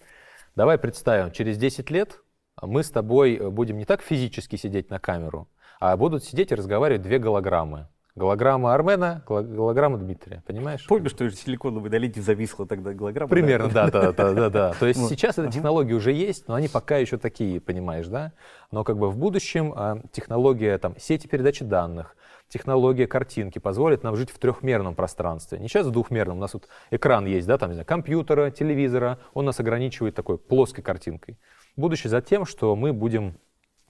давай 0.55 0.78
представим, 0.78 1.32
через 1.32 1.59
10 1.59 1.90
лет 1.90 2.20
мы 2.62 2.84
с 2.84 2.90
тобой 2.92 3.51
будем 3.51 3.76
не 3.76 3.84
так 3.84 4.03
физически 4.03 4.55
сидеть 4.55 4.88
на 4.88 5.01
камеру, 5.01 5.49
а 5.80 5.97
будут 5.97 6.22
сидеть 6.22 6.53
и 6.53 6.55
разговаривать 6.55 7.03
две 7.03 7.18
голограммы. 7.18 7.88
Голограмма 8.16 8.72
Армена, 8.72 9.24
голо- 9.26 9.42
голограмма 9.42 9.98
Дмитрия, 9.98 10.44
понимаешь? 10.46 10.86
Помнишь, 10.86 11.10
что 11.10 11.24
из 11.24 11.34
силиконовой 11.40 11.90
долинки 11.90 12.20
зависла 12.20 12.64
тогда 12.64 12.92
голограмма? 12.92 13.28
Примерно, 13.28 13.68
да, 13.68 13.90
да, 13.90 14.12
да, 14.12 14.32
да, 14.32 14.50
да. 14.50 14.72
То 14.78 14.86
есть 14.86 15.04
сейчас 15.08 15.36
эти 15.38 15.54
технологии 15.54 15.94
уже 15.94 16.12
есть, 16.12 16.46
но 16.46 16.54
они 16.54 16.68
пока 16.68 16.98
еще 16.98 17.18
такие, 17.18 17.60
понимаешь, 17.60 18.06
да? 18.06 18.32
Но 18.70 18.84
как 18.84 18.98
бы 18.98 19.10
в 19.10 19.16
будущем 19.16 19.72
а, 19.74 20.00
технология 20.12 20.78
там 20.78 20.94
сети 20.96 21.26
передачи 21.26 21.64
данных, 21.64 22.16
технология 22.48 23.08
картинки 23.08 23.58
позволит 23.58 24.04
нам 24.04 24.14
жить 24.14 24.30
в 24.30 24.38
трехмерном 24.38 24.94
пространстве. 24.94 25.58
Не 25.58 25.66
сейчас 25.66 25.84
в 25.86 25.90
двухмерном, 25.90 26.36
у 26.36 26.40
нас 26.40 26.54
вот 26.54 26.68
экран 26.92 27.26
есть, 27.26 27.48
да, 27.48 27.58
там, 27.58 27.70
не 27.70 27.74
знаю, 27.74 27.86
компьютера, 27.86 28.52
телевизора, 28.52 29.18
он 29.32 29.44
нас 29.44 29.58
ограничивает 29.58 30.14
такой 30.14 30.38
плоской 30.38 30.84
картинкой. 30.84 31.36
Будущее 31.74 32.10
за 32.10 32.20
тем, 32.20 32.46
что 32.46 32.76
мы 32.76 32.92
будем 32.92 33.38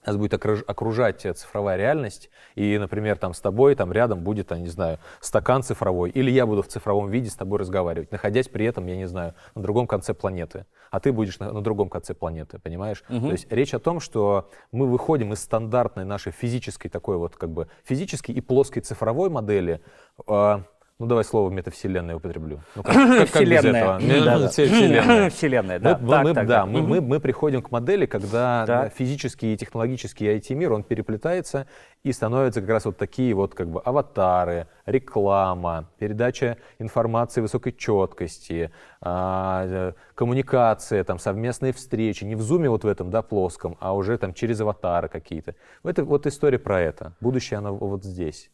нас 0.07 0.17
будет 0.17 0.35
окруж- 0.35 0.65
окружать 0.67 1.25
э, 1.25 1.33
цифровая 1.33 1.77
реальность, 1.77 2.31
и, 2.55 2.79
например, 2.79 3.19
там 3.19 3.35
с 3.35 3.41
тобой 3.41 3.75
там 3.75 3.93
рядом 3.93 4.21
будет, 4.21 4.51
я 4.51 4.59
не 4.59 4.69
знаю, 4.69 4.99
стакан 5.21 5.63
цифровой, 5.63 6.11
или 6.11 6.31
я 6.31 6.47
буду 6.47 6.63
в 6.63 6.69
цифровом 6.69 7.11
виде 7.11 7.31
с 7.31 7.35
тобой 7.35 7.59
разговаривать, 7.59 8.13
находясь 8.13 8.49
при 8.49 8.67
этом, 8.67 8.87
я 8.87 8.97
не 8.97 9.07
знаю, 9.07 9.35
на 9.55 9.63
другом 9.63 9.87
конце 9.87 10.15
планеты, 10.15 10.67
а 10.91 11.01
ты 11.01 11.13
будешь 11.13 11.39
на, 11.39 11.53
на 11.53 11.61
другом 11.63 11.89
конце 11.89 12.15
планеты, 12.15 12.59
понимаешь? 12.59 13.03
То 13.09 13.33
есть 13.33 13.53
речь 13.53 13.75
о 13.75 13.79
том, 13.79 14.01
что 14.01 14.51
мы 14.73 14.87
выходим 14.87 15.33
из 15.33 15.41
стандартной 15.41 16.05
нашей 16.05 16.33
физической 16.33 16.89
такой 16.89 17.17
вот 17.17 17.37
как 17.37 17.51
бы 17.51 17.69
физической 17.85 18.33
и 18.33 18.41
плоской 18.41 18.83
цифровой 18.83 19.31
модели, 19.31 19.81
э, 20.27 20.59
ну 21.01 21.07
давай 21.07 21.25
слово 21.25 21.51
метавселенная 21.51 22.17
употреблю. 22.17 22.61
Ну, 22.77 22.83
как, 22.85 22.95
как- 22.95 23.31
как 23.33 23.43
без 23.43 23.65
этого? 23.65 23.99
Да-да. 24.01 24.49
Вселенная. 24.49 25.31
Вселенная, 25.31 25.79
да. 25.81 25.99
мы, 26.01 26.11
Так, 26.11 26.25
мы- 26.25 26.35
так, 26.35 26.47
да, 26.47 26.61
так. 26.63 26.69
мы, 26.69 26.83
мы- 26.83 27.01
мы 27.01 27.21
приходим 27.21 27.63
к 27.63 27.71
модели, 27.73 28.07
когда 28.07 28.65
да, 28.67 28.89
физический 28.91 29.55
и 29.55 29.57
технологический 29.57 30.27
IT-мир, 30.29 30.73
он 30.73 30.85
переплетается 30.85 31.67
и 32.05 32.13
становятся 32.13 32.61
как 32.61 32.71
раз 32.71 32.85
вот 32.85 32.97
такие 32.97 33.35
вот 33.35 33.55
как 33.57 33.69
бы 33.71 33.81
аватары, 33.81 34.69
реклама, 34.87 35.91
передача 35.99 36.59
информации 36.79 37.41
высокой 37.41 37.73
четкости, 37.73 38.71
а, 39.01 39.65
э, 39.67 39.93
коммуникация, 40.15 41.03
там, 41.03 41.19
совместные 41.19 41.73
встречи, 41.73 42.23
не 42.25 42.37
в 42.37 42.41
зуме 42.43 42.69
вот 42.71 42.85
в 42.85 42.87
этом, 42.87 43.11
да, 43.11 43.23
плоском, 43.23 43.77
а 43.81 43.95
уже 43.95 44.17
там 44.17 44.33
через 44.33 44.61
аватары 44.61 45.09
какие-то. 45.09 45.55
Это 45.83 46.05
вот 46.05 46.27
история 46.27 46.59
про 46.59 46.81
это. 46.81 47.15
Будущее, 47.21 47.59
оно 47.59 47.75
вот 47.75 48.05
здесь. 48.05 48.51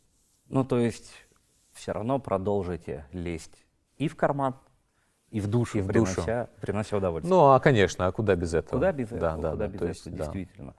Ну, 0.49 0.65
то 0.65 0.79
есть 0.79 1.13
все 1.81 1.93
равно 1.93 2.19
продолжите 2.19 3.07
лезть 3.13 3.65
и 3.97 4.07
в 4.09 4.15
карман, 4.17 4.55
и 5.31 5.41
в 5.41 5.47
душу, 5.47 5.79
И 5.79 5.81
в 5.81 5.87
душу. 5.87 6.23
принося, 6.61 6.97
удовольствие. 6.97 7.33
Ну, 7.35 7.53
а, 7.53 7.61
конечно, 7.61 8.07
а 8.07 8.13
куда 8.13 8.35
без 8.35 8.53
этого? 8.53 8.73
Куда 8.79 8.93
без 8.93 9.09
Да, 9.11 9.17
этого? 9.17 9.43
да, 9.43 9.51
Куда 9.53 9.67
да, 9.67 9.73
без 9.73 9.79
то 9.79 9.87
есть, 9.87 10.01
этого, 10.03 10.17
да. 10.17 10.25
действительно. 10.25 10.75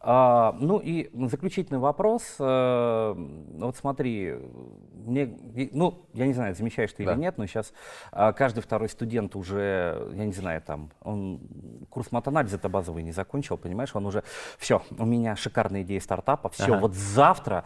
А, 0.00 0.56
ну 0.60 0.78
и 0.78 1.10
заключительный 1.26 1.80
вопрос. 1.80 2.36
э, 2.38 3.14
вот 3.16 3.76
смотри, 3.76 4.36
мне, 4.94 5.36
ну, 5.72 6.06
я 6.14 6.26
не 6.28 6.32
знаю, 6.32 6.54
замечаешь 6.54 6.92
ты 6.92 7.04
Да. 7.04 7.12
или 7.14 7.18
нет, 7.20 7.36
но 7.38 7.46
сейчас 7.46 7.72
каждый 8.12 8.60
второй 8.60 8.88
студент 8.88 9.34
уже, 9.34 10.08
я 10.14 10.24
не 10.24 10.32
знаю, 10.32 10.62
там, 10.62 10.90
он 11.02 11.40
курс 11.90 12.12
матанализа-то 12.12 12.68
базовый 12.68 13.02
не 13.02 13.12
закончил, 13.12 13.56
понимаешь, 13.58 13.90
он 13.96 14.06
уже, 14.06 14.22
все, 14.58 14.80
у 14.96 15.04
меня 15.04 15.34
шикарная 15.34 15.82
идея 15.82 16.00
стартапа, 16.00 16.48
все, 16.50 16.72
Ага. 16.74 16.78
вот 16.82 16.94
завтра, 16.94 17.64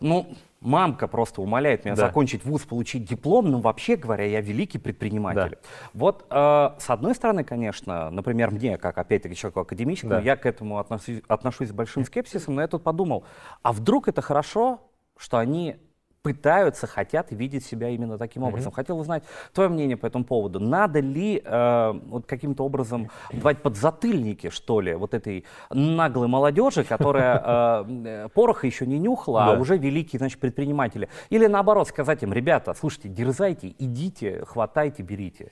ну, 0.00 0.34
мамка 0.60 1.08
просто 1.08 1.40
умоляет 1.42 1.84
меня 1.84 1.94
Да. 1.96 2.06
закончить 2.06 2.44
вуз, 2.44 2.62
получить 2.62 3.04
диплом, 3.04 3.50
но 3.50 3.60
вообще 3.60 3.96
говоря, 3.96 4.24
я 4.24 4.40
великий 4.40 4.78
предприниматель. 4.78 5.58
Да. 5.62 5.68
Вот, 5.94 6.26
э, 6.30 6.70
с 6.78 6.90
одной 6.90 7.14
стороны, 7.14 7.44
конечно, 7.44 8.10
например, 8.10 8.50
мне, 8.50 8.76
как 8.76 8.98
опять-таки 8.98 9.34
человеку 9.34 9.60
академическому, 9.60 10.14
Да. 10.14 10.20
я 10.20 10.36
к 10.36 10.46
этому 10.46 10.78
отношусь, 10.78 11.22
отношусь 11.28 11.68
с 11.68 11.72
большим 11.72 12.04
скепсисом, 12.04 12.54
но 12.56 12.62
я 12.62 12.68
тут 12.68 12.82
подумал, 12.82 13.24
а 13.62 13.72
вдруг 13.72 14.08
это 14.08 14.20
хорошо, 14.22 14.80
что 15.16 15.38
они 15.38 15.76
пытаются, 16.22 16.86
хотят 16.86 17.32
и 17.32 17.34
видят 17.34 17.64
себя 17.64 17.88
именно 17.88 18.18
таким 18.18 18.42
образом. 18.42 18.72
Хотел 18.72 18.98
узнать 18.98 19.22
твое 19.54 19.70
мнение 19.70 19.96
по 19.96 20.06
этому 20.06 20.24
поводу. 20.24 20.60
Надо 20.60 21.00
ли 21.00 21.40
э, 21.42 21.92
вот 22.06 22.26
каким-то 22.26 22.64
образом 22.64 23.10
давать 23.32 23.62
подзатыльники, 23.62 24.50
что 24.50 24.80
ли, 24.80 24.94
вот 24.94 25.14
этой 25.14 25.44
наглой 25.70 26.28
молодежи, 26.28 26.84
которая 26.84 27.38
э, 27.38 27.84
э, 28.04 28.28
пороха 28.34 28.66
еще 28.66 28.86
не 28.86 28.98
нюхала, 28.98 29.44
а 29.44 29.54
Да. 29.54 29.60
уже 29.60 29.78
великие, 29.78 30.18
значит, 30.18 30.40
предприниматели. 30.40 31.08
Или 31.30 31.46
наоборот, 31.46 31.88
сказать 31.88 32.22
им, 32.22 32.32
ребята, 32.32 32.74
слушайте, 32.74 33.08
дерзайте, 33.08 33.74
идите, 33.78 34.44
хватайте, 34.44 35.02
берите. 35.02 35.50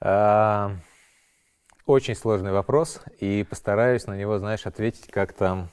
А, 0.00 0.72
Очень 1.86 2.14
сложный 2.14 2.52
вопрос, 2.52 3.00
и 3.18 3.44
постараюсь 3.48 4.06
на 4.06 4.16
него, 4.16 4.38
знаешь, 4.38 4.66
ответить 4.66 5.08
как-то... 5.10 5.68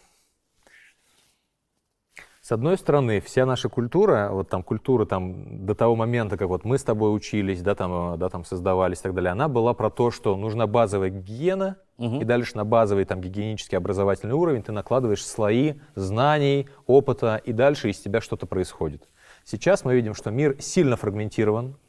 С 2.45 2.51
одной 2.51 2.77
стороны, 2.77 3.21
вся 3.21 3.43
наша 3.47 3.69
культура, 3.69 4.29
вот 4.31 4.49
там 4.49 4.61
культура 4.61 5.07
там 5.07 5.65
до 5.65 5.73
того 5.73 5.95
момента, 5.95 6.37
как 6.37 6.47
вот 6.47 6.63
мы 6.63 6.77
с 6.77 6.83
тобой 6.83 7.15
учились, 7.15 7.63
да, 7.63 7.73
там, 7.73 8.13
э, 8.13 8.17
да, 8.17 8.29
там 8.29 8.45
создавались 8.45 8.99
и 8.99 9.01
так 9.01 9.15
далее, 9.15 9.31
она 9.31 9.47
была 9.47 9.73
про 9.73 9.89
то, 9.89 10.11
что 10.11 10.37
нужна 10.37 10.67
базовая 10.67 11.09
гигиена, 11.09 11.77
и 11.97 12.23
дальше 12.23 12.55
на 12.55 12.63
базовый 12.63 13.05
там 13.05 13.19
гигиенический 13.19 13.75
образовательный 13.75 14.35
уровень 14.35 14.61
ты 14.61 14.71
накладываешь 14.71 15.25
слои 15.25 15.79
знаний, 15.95 16.69
опыта, 16.85 17.41
и 17.43 17.51
дальше 17.51 17.89
из 17.89 17.97
тебя 17.97 18.21
что-то 18.21 18.45
происходит. 18.45 19.09
Сейчас 19.43 19.83
мы 19.83 19.95
видим, 19.95 20.13
что 20.13 20.29
мир 20.29 20.55
сильно 20.59 20.97
фрагментирован, 20.97 21.79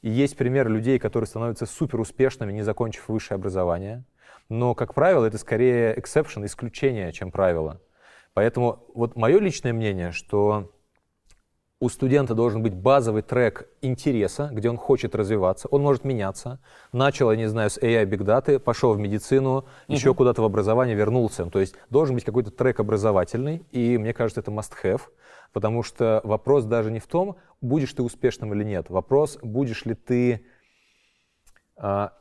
и 0.00 0.10
есть 0.10 0.36
пример 0.36 0.68
людей, 0.68 1.00
которые 1.00 1.26
становятся 1.26 1.66
супер 1.66 1.98
успешными, 1.98 2.52
не 2.52 2.62
закончив 2.62 3.08
высшее 3.08 3.34
образование. 3.34 4.04
Но, 4.48 4.76
как 4.76 4.94
правило, 4.94 5.24
это 5.24 5.38
скорее 5.38 5.92
exception, 5.96 6.46
исключение, 6.46 7.10
чем 7.12 7.32
правило. 7.32 7.80
Поэтому 8.34 8.84
вот 8.94 9.16
мое 9.16 9.38
личное 9.38 9.72
мнение, 9.72 10.10
что 10.10 10.70
у 11.80 11.88
студента 11.88 12.34
должен 12.34 12.62
быть 12.62 12.74
базовый 12.74 13.22
трек 13.22 13.68
интереса, 13.82 14.48
где 14.52 14.70
он 14.70 14.76
хочет 14.76 15.14
развиваться, 15.14 15.68
он 15.68 15.82
может 15.82 16.04
меняться. 16.04 16.60
Начал, 16.92 17.30
я 17.30 17.36
не 17.36 17.46
знаю, 17.46 17.70
с 17.70 17.78
AI 17.78 18.04
Big 18.06 18.24
Data, 18.24 18.58
пошел 18.58 18.94
в 18.94 18.98
медицину, 18.98 19.66
еще 19.86 20.14
куда-то 20.14 20.42
в 20.42 20.44
образование 20.44 20.96
вернулся. 20.96 21.44
То 21.46 21.60
есть 21.60 21.74
должен 21.90 22.14
быть 22.14 22.24
какой-то 22.24 22.50
трек 22.50 22.80
образовательный, 22.80 23.64
и 23.70 23.98
мне 23.98 24.12
кажется, 24.12 24.40
это 24.40 24.50
must-have, 24.50 25.02
потому 25.52 25.82
что 25.82 26.20
вопрос 26.24 26.64
даже 26.64 26.90
не 26.90 27.00
в 27.00 27.06
том, 27.06 27.36
будешь 27.60 27.92
ты 27.92 28.02
успешным 28.02 28.54
или 28.54 28.64
нет. 28.64 28.88
Вопрос, 28.88 29.38
будешь 29.42 29.84
ли 29.84 29.94
ты 29.94 30.46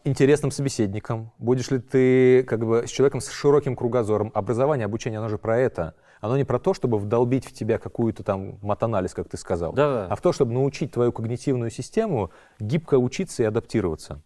интересным 0.03 0.51
собеседником, 0.51 1.31
будешь 1.37 1.69
ли 1.69 1.79
ты 1.79 2.43
как 2.43 2.65
бы 2.65 2.87
с 2.87 2.89
человеком 2.89 3.21
с 3.21 3.29
широким 3.29 3.75
кругозором. 3.75 4.31
Образование, 4.33 4.85
обучение, 4.85 5.19
оно 5.19 5.29
же 5.29 5.37
про 5.37 5.57
это. 5.59 5.95
Оно 6.21 6.37
не 6.37 6.43
про 6.43 6.57
то, 6.57 6.73
чтобы 6.73 6.97
вдолбить 6.97 7.45
в 7.45 7.53
тебя 7.53 7.77
какую-то 7.77 8.23
там 8.23 8.57
матанализ, 8.61 9.13
как 9.13 9.27
ты 9.27 9.37
сказал, 9.37 9.73
Да-да. 9.73 10.07
а 10.09 10.15
в 10.15 10.21
то, 10.21 10.31
чтобы 10.31 10.53
научить 10.53 10.91
твою 10.91 11.11
когнитивную 11.11 11.69
систему 11.69 12.31
гибко 12.59 12.97
учиться 12.97 13.43
и 13.43 13.45
адаптироваться. 13.45 14.23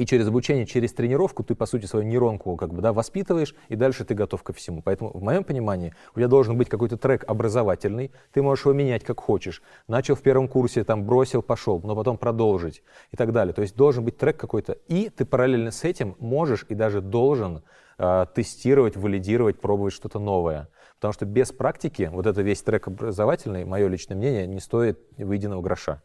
И 0.00 0.06
через 0.06 0.28
обучение, 0.28 0.64
через 0.64 0.94
тренировку 0.94 1.44
ты, 1.44 1.54
по 1.54 1.66
сути, 1.66 1.84
свою 1.84 2.06
нейронку 2.06 2.56
как 2.56 2.72
бы, 2.72 2.80
да, 2.80 2.94
воспитываешь, 2.94 3.54
и 3.68 3.76
дальше 3.76 4.06
ты 4.06 4.14
готов 4.14 4.42
ко 4.42 4.54
всему. 4.54 4.80
Поэтому, 4.80 5.10
в 5.10 5.22
моем 5.22 5.44
понимании, 5.44 5.92
у 6.14 6.16
тебя 6.18 6.28
должен 6.28 6.56
быть 6.56 6.70
какой-то 6.70 6.96
трек 6.96 7.22
образовательный, 7.28 8.10
ты 8.32 8.40
можешь 8.40 8.64
его 8.64 8.72
менять 8.72 9.04
как 9.04 9.20
хочешь. 9.20 9.62
Начал 9.88 10.14
в 10.14 10.22
первом 10.22 10.48
курсе, 10.48 10.84
там, 10.84 11.04
бросил, 11.04 11.42
пошел, 11.42 11.82
но 11.84 11.94
потом 11.94 12.16
продолжить 12.16 12.82
и 13.12 13.18
так 13.18 13.30
далее. 13.32 13.52
То 13.52 13.60
есть 13.60 13.76
должен 13.76 14.02
быть 14.02 14.16
трек 14.16 14.38
какой-то, 14.38 14.78
и 14.88 15.10
ты 15.10 15.26
параллельно 15.26 15.70
с 15.70 15.84
этим 15.84 16.16
можешь 16.18 16.64
и 16.70 16.74
даже 16.74 17.02
должен 17.02 17.62
э, 17.98 18.24
тестировать, 18.34 18.96
валидировать, 18.96 19.60
пробовать 19.60 19.92
что-то 19.92 20.18
новое. 20.18 20.70
Потому 20.94 21.12
что 21.12 21.26
без 21.26 21.52
практики, 21.52 22.08
вот 22.10 22.24
это 22.24 22.40
весь 22.40 22.62
трек 22.62 22.88
образовательный, 22.88 23.66
мое 23.66 23.86
личное 23.86 24.16
мнение, 24.16 24.46
не 24.46 24.60
стоит 24.60 24.98
выеденного 25.18 25.60
гроша. 25.60 26.00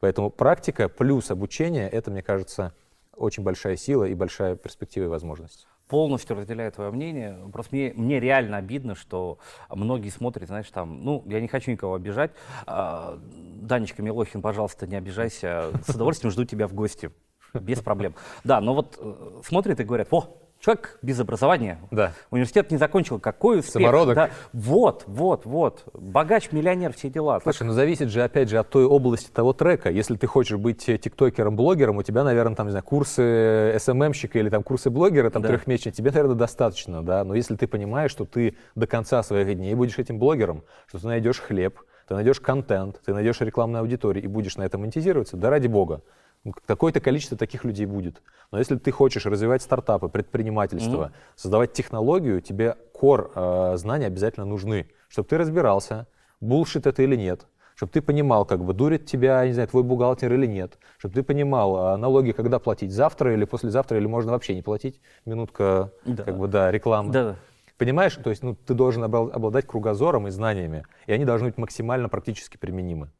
Поэтому 0.00 0.30
практика 0.30 0.88
плюс 0.88 1.30
обучение, 1.30 1.88
это, 1.88 2.10
мне 2.10 2.22
кажется, 2.22 2.74
очень 3.16 3.42
большая 3.42 3.76
сила 3.76 4.04
и 4.04 4.14
большая 4.14 4.56
перспектива 4.56 5.04
и 5.04 5.08
возможность. 5.08 5.66
Полностью 5.88 6.36
разделяю 6.36 6.72
твое 6.72 6.90
мнение. 6.90 7.38
Просто 7.52 7.74
мне, 7.74 7.92
мне 7.94 8.20
реально 8.20 8.56
обидно, 8.56 8.94
что 8.94 9.38
многие 9.70 10.08
смотрят, 10.08 10.48
знаешь, 10.48 10.68
там, 10.70 11.04
ну, 11.04 11.22
я 11.26 11.40
не 11.40 11.48
хочу 11.48 11.70
никого 11.70 11.94
обижать. 11.94 12.32
А, 12.66 13.18
Данечка 13.60 14.02
Милохин, 14.02 14.42
пожалуйста, 14.42 14.86
не 14.86 14.96
обижайся. 14.96 15.70
С 15.86 15.94
удовольствием 15.94 16.32
жду 16.32 16.44
тебя 16.44 16.66
в 16.66 16.74
гости. 16.74 17.10
Без 17.54 17.80
проблем. 17.80 18.14
Да, 18.44 18.60
но 18.60 18.74
вот 18.74 18.98
э, 19.00 19.40
смотрят 19.44 19.80
и 19.80 19.84
говорят, 19.84 20.08
о, 20.10 20.45
Человек 20.66 20.98
без 21.00 21.20
образования. 21.20 21.78
Да. 21.92 22.12
Университет 22.32 22.72
не 22.72 22.76
закончил. 22.76 23.20
Какой 23.20 23.60
успех? 23.60 23.74
Самородок. 23.74 24.16
Да. 24.16 24.30
Вот, 24.52 25.04
вот, 25.06 25.46
вот. 25.46 25.84
Богач, 25.94 26.50
миллионер, 26.50 26.92
все 26.92 27.08
дела. 27.08 27.38
Слушай, 27.40 27.68
ну 27.68 27.72
зависит 27.72 28.08
же, 28.08 28.24
опять 28.24 28.48
же, 28.48 28.58
от 28.58 28.68
той 28.68 28.84
области 28.84 29.30
того 29.30 29.52
трека. 29.52 29.90
Если 29.90 30.16
ты 30.16 30.26
хочешь 30.26 30.58
быть 30.58 30.88
э, 30.88 30.98
тиктокером, 30.98 31.54
блогером, 31.54 31.98
у 31.98 32.02
тебя, 32.02 32.24
наверное, 32.24 32.56
там, 32.56 32.66
не 32.66 32.72
знаю, 32.72 32.82
курсы 32.82 33.76
СММщика 33.78 34.40
или 34.40 34.48
там 34.48 34.64
курсы 34.64 34.90
блогера, 34.90 35.30
там, 35.30 35.42
Да. 35.42 35.50
трехмесячные, 35.50 35.92
тебе, 35.92 36.10
наверное, 36.10 36.34
достаточно, 36.34 37.00
да. 37.00 37.22
Но 37.22 37.36
если 37.36 37.54
ты 37.54 37.68
понимаешь, 37.68 38.10
что 38.10 38.24
ты 38.24 38.56
до 38.74 38.88
конца 38.88 39.22
своих 39.22 39.56
дней 39.56 39.76
будешь 39.76 40.00
этим 40.00 40.18
блогером, 40.18 40.64
что 40.88 40.98
ты 40.98 41.06
найдешь 41.06 41.38
хлеб, 41.38 41.78
ты 42.08 42.14
найдешь 42.14 42.40
контент, 42.40 43.00
ты 43.04 43.14
найдешь 43.14 43.40
рекламную 43.40 43.82
аудиторию 43.82 44.24
и 44.24 44.26
будешь 44.26 44.56
на 44.56 44.64
этом 44.64 44.80
монетизироваться, 44.80 45.36
да 45.36 45.48
ради 45.48 45.68
бога. 45.68 46.02
Ну, 46.44 46.54
Какое-то 46.66 47.00
количество 47.00 47.36
таких 47.36 47.64
людей 47.64 47.86
будет. 47.86 48.22
Но 48.52 48.58
если 48.58 48.76
ты 48.76 48.90
хочешь 48.92 49.26
развивать 49.26 49.62
стартапы, 49.62 50.08
предпринимательство, 50.08 51.12
создавать 51.34 51.72
технологию, 51.72 52.40
тебе 52.40 52.76
кор 52.92 53.32
э, 53.34 53.74
знания 53.76 54.06
обязательно 54.06 54.46
нужны, 54.46 54.88
чтобы 55.08 55.28
ты 55.28 55.38
разбирался, 55.38 56.06
булшит 56.40 56.86
это 56.86 57.02
или 57.02 57.16
нет, 57.16 57.46
чтобы 57.74 57.92
ты 57.92 58.00
понимал, 58.00 58.44
как 58.44 58.64
бы 58.64 58.72
дурит 58.72 59.06
тебя, 59.06 59.44
не 59.46 59.52
знаю, 59.52 59.68
твой 59.68 59.82
бухгалтер 59.82 60.32
или 60.32 60.46
нет, 60.46 60.78
чтобы 60.98 61.14
ты 61.14 61.22
понимал, 61.22 61.76
а, 61.76 61.96
налоги 61.96 62.32
когда 62.32 62.58
платить, 62.58 62.92
завтра 62.92 63.34
или 63.34 63.44
послезавтра, 63.44 63.98
или 63.98 64.06
можно 64.06 64.32
вообще 64.32 64.54
не 64.54 64.62
платить, 64.62 65.00
минутка, 65.24 65.92
Да. 66.04 66.22
как 66.24 66.38
бы, 66.38 66.48
да, 66.48 66.70
рекламы. 66.70 67.12
Да. 67.12 67.36
Понимаешь, 67.76 68.14
то 68.14 68.30
есть 68.30 68.42
ну, 68.42 68.54
ты 68.54 68.72
должен 68.72 69.04
обла- 69.04 69.30
обладать 69.30 69.66
кругозором 69.66 70.26
и 70.28 70.30
знаниями, 70.30 70.86
и 71.06 71.12
они 71.12 71.26
должны 71.26 71.48
быть 71.48 71.58
максимально 71.58 72.08
практически 72.08 72.56
применимы. 72.56 73.10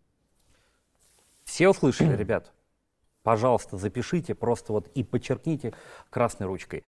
Все 1.45 1.69
услышали, 1.69 2.17
ребят? 2.17 2.53
Пожалуйста, 3.27 3.77
запишите 3.77 4.37
просто 4.37 4.73
вот 4.73 4.87
и 4.95 5.03
подчеркните 5.03 5.75
красной 6.11 6.47
ручкой. 6.47 6.85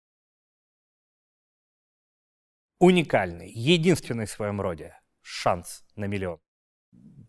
Уникальный, 2.77 3.49
единственный 3.49 4.25
в 4.25 4.31
своем 4.31 4.59
роде 4.59 4.99
шанс 5.21 5.85
на 5.95 6.07
миллион. 6.07 6.41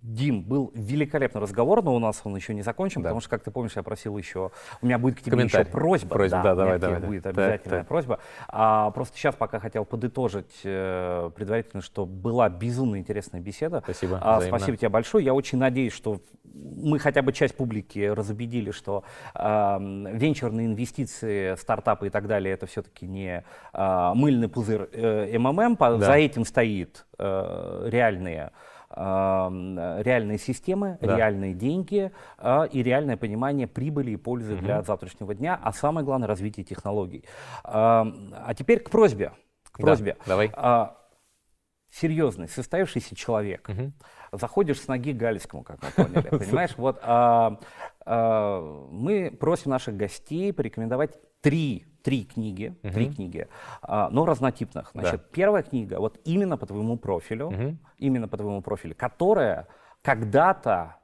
Дим, 0.06 0.42
был 0.44 0.70
великолепный 0.72 1.40
разговор, 1.42 1.82
но 1.82 1.92
у 1.94 1.98
нас 1.98 2.20
он 2.22 2.36
еще 2.36 2.54
не 2.54 2.62
закончен, 2.62 3.02
Да. 3.02 3.08
потому 3.08 3.20
что, 3.20 3.28
как 3.30 3.42
ты 3.42 3.50
помнишь, 3.50 3.72
я 3.74 3.82
просил 3.82 4.16
еще, 4.16 4.52
у 4.80 4.86
меня 4.86 4.98
будет 4.98 5.18
к 5.18 5.22
тебе 5.22 5.42
еще 5.42 5.64
просьба. 5.64 6.08
Просьба, 6.10 6.42
да, 6.42 6.52
меня 6.52 6.54
давай, 6.54 6.78
давай, 6.78 7.00
будет 7.00 7.22
да. 7.24 7.30
обязательная 7.30 7.78
Так, 7.80 7.88
просьба. 7.88 8.20
А, 8.48 8.90
просто 8.92 9.18
сейчас 9.18 9.34
пока 9.34 9.58
хотел 9.58 9.84
подытожить 9.84 10.60
э, 10.62 11.28
предварительно, 11.34 11.82
что 11.82 12.06
была 12.06 12.48
безумно 12.48 12.98
интересная 13.00 13.40
беседа. 13.40 13.80
Спасибо, 13.82 14.20
А, 14.22 14.36
взаимно. 14.38 14.58
спасибо 14.58 14.76
тебе 14.78 14.88
большое. 14.90 15.24
Я 15.24 15.34
очень 15.34 15.58
надеюсь, 15.58 15.92
что 15.92 16.20
мы 16.54 17.00
хотя 17.00 17.22
бы 17.22 17.32
часть 17.32 17.56
публики 17.56 17.98
разубедили, 18.06 18.70
что 18.70 19.02
м, 19.34 20.06
венчурные 20.16 20.68
инвестиции, 20.68 21.56
стартапы 21.56 22.06
и 22.06 22.10
так 22.10 22.28
далее, 22.28 22.54
это 22.54 22.66
все-таки 22.66 23.06
не 23.08 23.42
а, 23.72 24.14
мыльный 24.14 24.48
пузырь 24.48 24.88
э, 24.92 25.36
МММ. 25.36 25.76
По- 25.76 25.96
Да. 25.96 26.06
За 26.06 26.12
этим 26.12 26.44
стоит 26.44 27.06
э, 27.18 27.88
реальные 27.90 28.52
реальные 28.96 30.38
системы, 30.38 30.98
Да. 31.00 31.16
реальные 31.16 31.54
деньги 31.54 32.10
а, 32.38 32.64
и 32.64 32.82
реальное 32.82 33.16
понимание 33.16 33.66
прибыли 33.66 34.12
и 34.12 34.16
пользы 34.16 34.56
для 34.56 34.82
завтрашнего 34.82 35.34
дня, 35.34 35.58
а 35.62 35.72
самое 35.72 36.04
главное 36.04 36.26
развитие 36.28 36.64
технологий. 36.64 37.24
А, 37.64 38.06
теперь 38.56 38.80
к 38.80 38.90
просьбе. 38.90 39.32
К 39.70 39.78
Да, 39.78 39.84
просьбе. 39.84 40.16
давай. 40.26 40.50
А, 40.54 40.96
серьезный, 41.90 42.48
состоявшийся 42.48 43.14
человек. 43.14 43.68
Заходишь 44.32 44.80
с 44.80 44.88
ноги 44.88 45.12
к 45.12 45.16
Галицкому, 45.16 45.62
как 45.62 45.78
мы 45.82 46.04
поняли, 46.04 46.28
понимаешь? 46.38 46.74
Вот 46.76 46.98
а, 47.02 47.58
мы 48.06 49.36
просим 49.38 49.70
наших 49.70 49.96
гостей 49.96 50.52
порекомендовать 50.52 51.18
три, 51.40 51.86
три 52.02 52.24
книги, 52.24 52.76
три 52.82 53.12
книги, 53.12 53.48
а, 53.82 54.08
но 54.10 54.26
разнотипных. 54.26 54.90
Значит, 54.94 55.30
первая 55.32 55.62
книга, 55.62 55.98
вот 55.98 56.20
именно 56.24 56.56
по 56.56 56.66
твоему 56.66 56.96
профилю, 56.96 57.78
именно 57.98 58.28
по 58.28 58.36
твоему 58.36 58.62
профилю, 58.62 58.94
которая 58.96 59.66
когда-то 60.02 60.96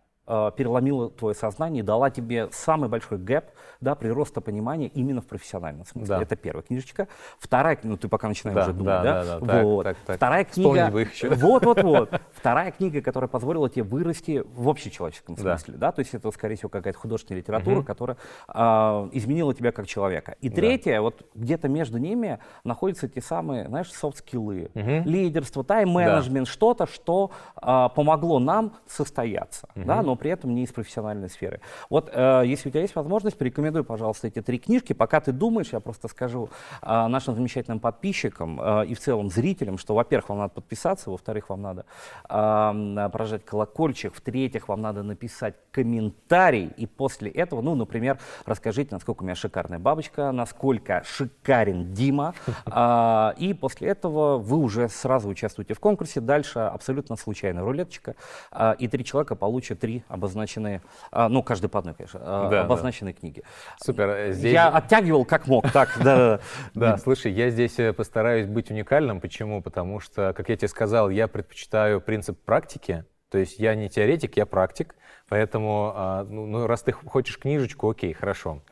переломила 0.56 1.10
твое 1.10 1.34
сознание 1.34 1.82
и 1.82 1.86
дала 1.86 2.10
тебе 2.10 2.48
самый 2.52 2.88
большой 2.88 3.18
гэп, 3.18 3.44
да, 3.80 3.94
прироста 3.94 4.40
понимания 4.40 4.86
именно 4.88 5.20
в 5.20 5.26
профессиональном 5.26 5.84
смысле. 5.84 6.16
Да. 6.16 6.22
Это 6.22 6.36
первая 6.36 6.62
книжечка. 6.62 7.08
Вторая, 7.38 7.78
ну 7.82 7.96
ты 7.96 8.08
пока 8.08 8.28
начинаешь 8.28 8.54
Да, 8.56 8.62
уже 8.62 8.72
думать, 8.72 8.86
да, 8.86 9.02
да? 9.02 9.24
да, 9.24 9.38
да. 9.40 9.46
Так, 9.46 9.64
Вот. 9.64 9.82
так, 9.84 9.96
так. 10.06 10.16
Вторая 10.16 10.44
Вспомнить 10.44 10.82
книга. 10.84 10.98
их 11.00 11.12
еще. 11.12 11.30
Вот, 11.34 11.64
вот, 11.64 11.82
вот. 11.82 12.20
Вторая 12.32 12.70
книга, 12.70 13.02
которая 13.02 13.28
позволила 13.28 13.68
тебе 13.68 13.82
вырасти 13.82 14.42
в 14.54 14.68
общечеловеческом 14.68 15.34
Да. 15.34 15.56
смысле, 15.58 15.74
да, 15.78 15.92
то 15.92 16.00
есть 16.00 16.14
это, 16.14 16.30
скорее 16.30 16.56
всего, 16.56 16.68
какая-то 16.68 16.98
художественная 16.98 17.40
литература, 17.40 17.82
которая 17.82 18.16
а, 18.48 19.08
изменила 19.12 19.52
тебя 19.54 19.72
как 19.72 19.86
человека. 19.86 20.36
И 20.40 20.48
третья, 20.50 21.00
вот 21.00 21.26
где-то 21.34 21.68
между 21.68 21.98
ними 21.98 22.38
находятся 22.64 23.08
те 23.08 23.20
самые, 23.20 23.66
знаешь, 23.68 23.92
софт-скиллы, 23.92 24.70
лидерство, 24.74 25.64
тайм-менеджмент, 25.64 26.46
что-то, 26.48 26.86
что 26.86 27.30
а, 27.56 27.88
помогло 27.88 28.38
нам 28.38 28.74
состояться, 28.86 29.68
да, 29.74 30.02
но 30.02 30.16
при 30.22 30.30
этом 30.30 30.54
не 30.54 30.62
из 30.62 30.72
профессиональной 30.72 31.28
сферы. 31.28 31.60
Вот, 31.90 32.08
э, 32.12 32.44
если 32.46 32.68
у 32.68 32.70
тебя 32.70 32.82
есть 32.82 32.94
возможность, 32.94 33.36
порекомендуй, 33.36 33.82
пожалуйста, 33.82 34.28
эти 34.28 34.40
три 34.40 34.60
книжки. 34.60 34.92
Пока 34.92 35.20
ты 35.20 35.32
думаешь, 35.32 35.70
я 35.72 35.80
просто 35.80 36.06
скажу 36.06 36.48
а, 36.80 37.08
нашим 37.08 37.34
замечательным 37.34 37.80
подписчикам 37.80 38.60
а, 38.60 38.82
и 38.82 38.94
в 38.94 39.00
целом 39.00 39.30
зрителям, 39.30 39.78
что, 39.78 39.96
во-первых, 39.96 40.28
вам 40.28 40.38
надо 40.38 40.54
подписаться, 40.54 41.10
во-вторых, 41.10 41.48
вам 41.48 41.62
надо 41.62 41.86
м, 42.28 43.10
прожать 43.10 43.44
колокольчик, 43.44 44.14
в-третьих, 44.14 44.68
вам 44.68 44.80
надо 44.80 45.02
написать 45.02 45.56
комментарий, 45.72 46.70
и 46.76 46.86
после 46.86 47.28
этого, 47.28 47.62
ну, 47.62 47.74
например, 47.74 48.20
расскажите, 48.46 48.94
насколько 48.94 49.22
у 49.22 49.24
меня 49.24 49.34
шикарная 49.34 49.80
бабочка, 49.80 50.30
насколько 50.30 51.02
шикарен 51.04 51.92
Дима, 51.94 52.34
а, 52.66 53.34
и 53.38 53.54
после 53.54 53.88
этого 53.88 54.38
вы 54.38 54.58
уже 54.58 54.88
сразу 54.88 55.28
участвуете 55.28 55.74
в 55.74 55.80
конкурсе, 55.80 56.20
дальше 56.20 56.60
абсолютно 56.60 57.16
случайная 57.16 57.64
рулеточка, 57.64 58.14
а, 58.52 58.76
и 58.78 58.86
три 58.86 59.04
человека 59.04 59.34
получат 59.34 59.80
три 59.80 60.01
обозначенные, 60.08 60.82
а, 61.10 61.28
ну, 61.28 61.42
каждый 61.42 61.68
по 61.68 61.78
одной, 61.78 61.94
конечно, 61.94 62.20
а, 62.22 62.42
Да, 62.44 62.50
да. 62.50 62.62
обозначенные 62.62 63.14
книги. 63.14 63.42
Супер. 63.82 64.32
Здесь... 64.32 64.52
Я 64.52 64.68
оттягивал 64.68 65.24
как 65.24 65.46
мог, 65.46 65.70
так, 65.70 65.98
да, 66.02 66.40
Да, 66.74 66.96
слушай, 66.98 67.32
я 67.32 67.50
здесь 67.50 67.78
э, 67.78 67.92
постараюсь 67.92 68.46
быть 68.46 68.70
уникальным. 68.70 69.20
Почему? 69.20 69.62
Потому 69.62 70.00
что, 70.00 70.32
как 70.32 70.48
я 70.48 70.56
тебе 70.56 70.68
сказал, 70.68 71.10
я 71.10 71.28
предпочитаю 71.28 72.00
принцип 72.00 72.42
практики. 72.44 73.04
То 73.30 73.38
есть 73.38 73.58
я 73.58 73.74
не 73.74 73.88
теоретик, 73.88 74.36
я 74.36 74.46
практик. 74.46 74.94
Поэтому, 75.28 75.92
а, 75.94 76.24
ну, 76.24 76.46
ну, 76.46 76.66
раз 76.66 76.82
ты 76.82 76.92
хочешь 76.92 77.38
книжечку, 77.38 77.90
окей, 77.90 78.12
хорошо. 78.12 78.62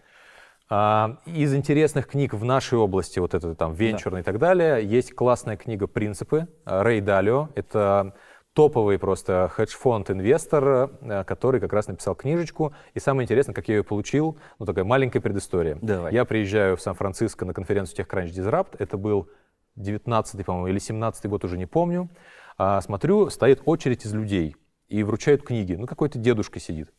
Из 0.71 1.53
интересных 1.53 2.07
книг 2.07 2.33
в 2.33 2.45
нашей 2.45 2.79
области, 2.79 3.19
вот 3.19 3.35
это 3.35 3.57
там 3.57 3.73
венчурный 3.73 4.21
и 4.21 4.23
так 4.23 4.39
далее, 4.39 4.85
есть 4.85 5.13
классная 5.13 5.57
книга 5.57 5.89
«Принципы» 5.89 6.47
Рэй 6.65 7.01
Далио. 7.01 7.49
Это 7.57 8.15
топовый 8.55 8.99
просто 8.99 9.51
хедж-фонд-инвестор, 9.55 10.91
э, 11.01 11.25
который 11.25 11.61
как 11.61 11.73
раз 11.73 11.89
написал 11.89 12.15
книжечку. 12.15 12.75
И 12.95 13.01
самое 13.01 13.25
интересное, 13.25 13.55
как 13.55 13.69
я 13.69 13.77
ее 13.77 13.85
получил, 13.85 14.39
ну 14.59 14.67
такая 14.67 14.85
маленькая 14.85 15.21
предыстория. 15.21 15.79
Давай. 15.81 16.13
Я 16.13 16.25
приезжаю 16.25 16.77
в 16.77 16.83
Сан-Франциско 16.83 17.45
на 17.45 17.55
конференцию 17.55 18.05
TechCrunch 18.05 18.31
Disrupt. 18.31 18.77
Это 18.79 18.97
был 18.97 19.29
19 19.77 20.45
по-моему, 20.45 20.69
или 20.69 20.79
17 20.79 21.27
год, 21.27 21.45
уже 21.45 21.57
не 21.59 21.67
помню. 21.67 22.11
А, 22.59 22.81
смотрю, 22.81 23.31
стоит 23.31 23.63
очередь 23.65 24.05
из 24.05 24.13
людей 24.13 24.57
и 24.89 25.03
вручают 25.03 25.43
книги. 25.43 25.75
Ну, 25.75 25.87
какой-то 25.87 26.19
дедушка 26.19 26.61
сидит. 26.61 26.93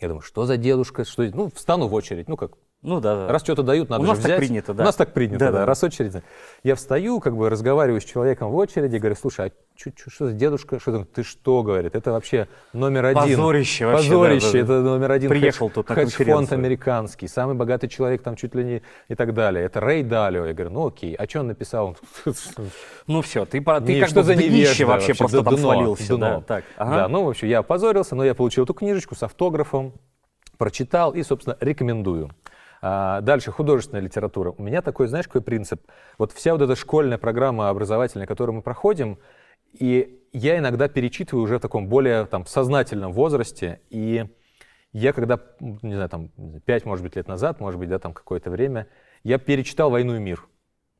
Я 0.00 0.08
думаю, 0.08 0.22
что 0.22 0.44
за 0.44 0.56
дедушка? 0.56 1.04
Что... 1.04 1.24
Ну, 1.24 1.50
встану 1.50 1.88
в 1.88 1.94
очередь. 1.94 2.28
Ну, 2.28 2.36
как, 2.36 2.52
Ну 2.82 3.00
да, 3.00 3.16
да. 3.26 3.32
Раз 3.32 3.42
что-то 3.42 3.62
дают, 3.64 3.88
надо 3.88 4.02
У 4.02 4.04
же 4.04 4.10
нас 4.12 4.18
так 4.18 4.26
взять. 4.26 4.38
принято, 4.38 4.72
да. 4.74 4.84
У 4.84 4.86
нас 4.86 4.94
так 4.94 5.12
принято, 5.12 5.38
Да, 5.38 5.46
да. 5.50 5.58
да. 5.60 5.66
Раз 5.66 5.82
очередь. 5.82 6.12
Я 6.62 6.76
встаю, 6.76 7.18
как 7.20 7.36
бы 7.36 7.50
разговариваю 7.50 8.00
с 8.00 8.04
человеком 8.04 8.50
в 8.50 8.56
очереди, 8.56 8.96
говорю, 8.98 9.16
слушай, 9.16 9.46
а 9.46 9.50
чё- 9.74 9.90
чё- 9.90 10.08
что 10.10 10.26
за 10.26 10.34
дедушка? 10.34 10.78
Что 10.78 10.92
там? 10.92 11.04
Ты 11.06 11.24
что, 11.24 11.62
говорит? 11.64 11.96
Это 11.96 12.12
вообще 12.12 12.46
номер 12.72 13.06
один. 13.06 13.22
Позорище 13.38 13.86
вообще, 13.86 14.08
Позорище. 14.10 14.46
да, 14.46 14.52
да, 14.52 14.58
да. 14.58 14.74
Это 14.74 14.82
номер 14.82 15.10
один. 15.10 15.30
Приехал 15.30 15.68
хедж- 15.68 15.72
тут 15.72 15.88
на 15.88 15.94
конференцию. 15.96 16.58
американский, 16.58 17.26
самый 17.26 17.56
богатый 17.56 17.88
человек 17.88 18.22
там 18.22 18.36
чуть 18.36 18.54
ли 18.54 18.62
не 18.64 18.82
и 19.08 19.14
так 19.16 19.34
далее. 19.34 19.64
Это 19.64 19.80
Рэй 19.80 20.04
Далио. 20.04 20.44
Я 20.46 20.52
говорю, 20.52 20.70
ну 20.70 20.86
окей. 20.86 21.14
А 21.14 21.26
что 21.28 21.40
он 21.40 21.48
написал? 21.48 21.96
Ну 23.08 23.22
все, 23.22 23.44
ты, 23.46 23.60
ты 23.60 23.80
Не, 23.92 24.00
как 24.00 24.08
что 24.10 24.20
бы 24.20 24.24
за 24.24 24.32
в 24.34 24.36
днище 24.36 24.50
невежда 24.52 24.86
вообще 24.86 25.14
просто 25.14 25.42
там 25.42 25.54
дно, 25.56 25.62
свалился. 25.62 26.08
дно. 26.08 26.18
Да, 26.18 26.40
так, 26.42 26.64
ага. 26.76 26.96
Да, 26.96 27.08
ну, 27.08 27.24
в 27.24 27.28
общем, 27.30 27.48
я 27.48 27.60
опозорился, 27.60 28.14
но 28.14 28.24
я 28.24 28.34
получил 28.34 28.62
эту 28.64 28.74
книжечку 28.74 29.14
с 29.14 29.22
автографом, 29.22 29.92
прочитал 30.58 31.12
и, 31.12 31.22
собственно, 31.22 31.56
рекомендую. 31.60 32.30
А, 32.88 33.20
дальше, 33.20 33.50
художественная 33.50 34.00
литература. 34.00 34.54
У 34.56 34.62
меня 34.62 34.80
такой, 34.80 35.08
знаешь, 35.08 35.26
какой 35.26 35.40
принцип? 35.40 35.82
Вот 36.18 36.30
вся 36.30 36.52
вот 36.52 36.62
эта 36.62 36.76
школьная 36.76 37.18
программа 37.18 37.68
образовательная, 37.68 38.28
которую 38.28 38.54
мы 38.56 38.62
проходим, 38.62 39.18
и 39.72 40.22
я 40.32 40.56
иногда 40.58 40.86
перечитываю 40.86 41.42
уже 41.42 41.58
в 41.58 41.60
таком 41.60 41.88
более 41.88 42.26
там, 42.26 42.46
сознательном 42.46 43.12
возрасте, 43.12 43.80
и 43.90 44.26
я 44.92 45.12
когда, 45.12 45.40
не 45.58 45.94
знаю, 45.94 46.08
там, 46.08 46.28
5, 46.64 46.84
может 46.84 47.02
быть, 47.02 47.16
лет 47.16 47.26
назад, 47.26 47.58
может 47.58 47.80
быть, 47.80 47.88
да, 47.88 47.98
там 47.98 48.12
какое-то 48.12 48.50
время, 48.50 48.86
я 49.24 49.38
перечитал 49.38 49.90
«Войну 49.90 50.14
и 50.14 50.20
мир» 50.20 50.46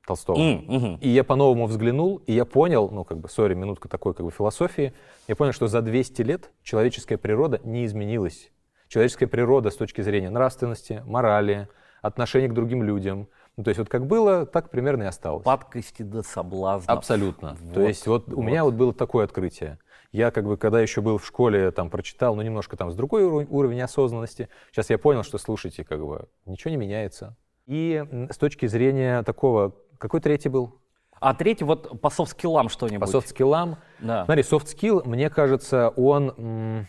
Толстого. 0.05 0.39
Мгм. 0.39 0.97
И 0.97 1.09
я 1.09 1.23
по-новому 1.23 1.67
взглянул, 1.67 2.17
и 2.27 2.33
я 2.33 2.45
понял, 2.45 2.91
ну, 2.91 3.05
как 3.05 3.19
бы, 3.19 3.29
сори, 3.29 3.55
минутка 3.55 3.89
такой, 3.89 4.13
как 4.13 4.27
бы, 4.27 4.33
философии, 4.33 4.93
я 5.29 5.37
понял, 5.37 5.53
что 5.53 5.69
за 5.69 5.83
200 5.83 6.23
лет 6.23 6.51
человеческая 6.65 7.17
природа 7.17 7.61
не 7.63 7.87
изменилась. 7.87 8.51
Человеческая 8.89 9.27
природа 9.27 9.71
с 9.71 9.77
точки 9.77 10.01
зрения 10.01 10.31
нравственности, 10.31 11.03
морали, 11.07 11.69
отношения 12.03 12.49
к 12.49 12.55
другим 12.55 12.83
людям, 12.83 13.29
Ну, 13.57 13.65
то 13.65 13.71
есть 13.71 13.79
вот 13.79 13.89
как 13.89 14.07
было, 14.07 14.45
так 14.45 14.71
примерно 14.71 15.05
и 15.05 15.07
осталось. 15.07 15.43
Падкости 15.43 16.03
до 16.03 16.23
соблазна. 16.23 16.93
Абсолютно. 16.93 17.57
То 17.73 17.81
Вот, 17.81 17.89
есть 17.89 18.07
вот, 18.07 18.33
у 18.33 18.43
меня 18.43 18.65
вот 18.65 18.75
было 18.75 18.93
такое 18.93 19.25
открытие. 19.25 19.79
Я 20.13 20.31
как 20.31 20.45
бы, 20.45 20.57
когда 20.57 20.81
еще 20.81 21.01
был 21.01 21.19
в 21.19 21.27
школе, 21.27 21.71
там 21.71 21.89
прочитал, 21.91 22.37
ну, 22.37 22.43
немножко 22.43 22.77
там 22.77 22.91
с 22.91 22.95
другой 22.95 23.25
уровень, 23.25 23.81
осознанности. 23.81 24.49
Сейчас 24.71 24.91
я 24.91 24.99
понял, 24.99 25.23
что, 25.23 25.39
слушайте, 25.39 25.85
как 25.85 26.05
бы, 26.05 26.29
ничего 26.45 26.71
не 26.71 26.77
меняется. 26.77 27.37
И 27.67 28.05
с 28.31 28.37
точки 28.37 28.67
зрения 28.67 29.23
такого, 29.23 29.75
какой 29.99 30.21
третий 30.21 30.51
был? 30.51 30.79
А 31.19 31.35
третий 31.35 31.65
вот 31.65 32.01
по 32.03 32.11
софт-скиллам 32.11 32.69
что-нибудь. 32.69 33.01
По 33.01 33.07
софт-скиллам. 33.07 33.79
Да. 34.01 34.27
Смотри, 34.27 34.43
soft 34.43 34.67
skill, 34.67 35.03
мне 35.07 35.31
кажется, 35.31 35.89
он 35.97 36.87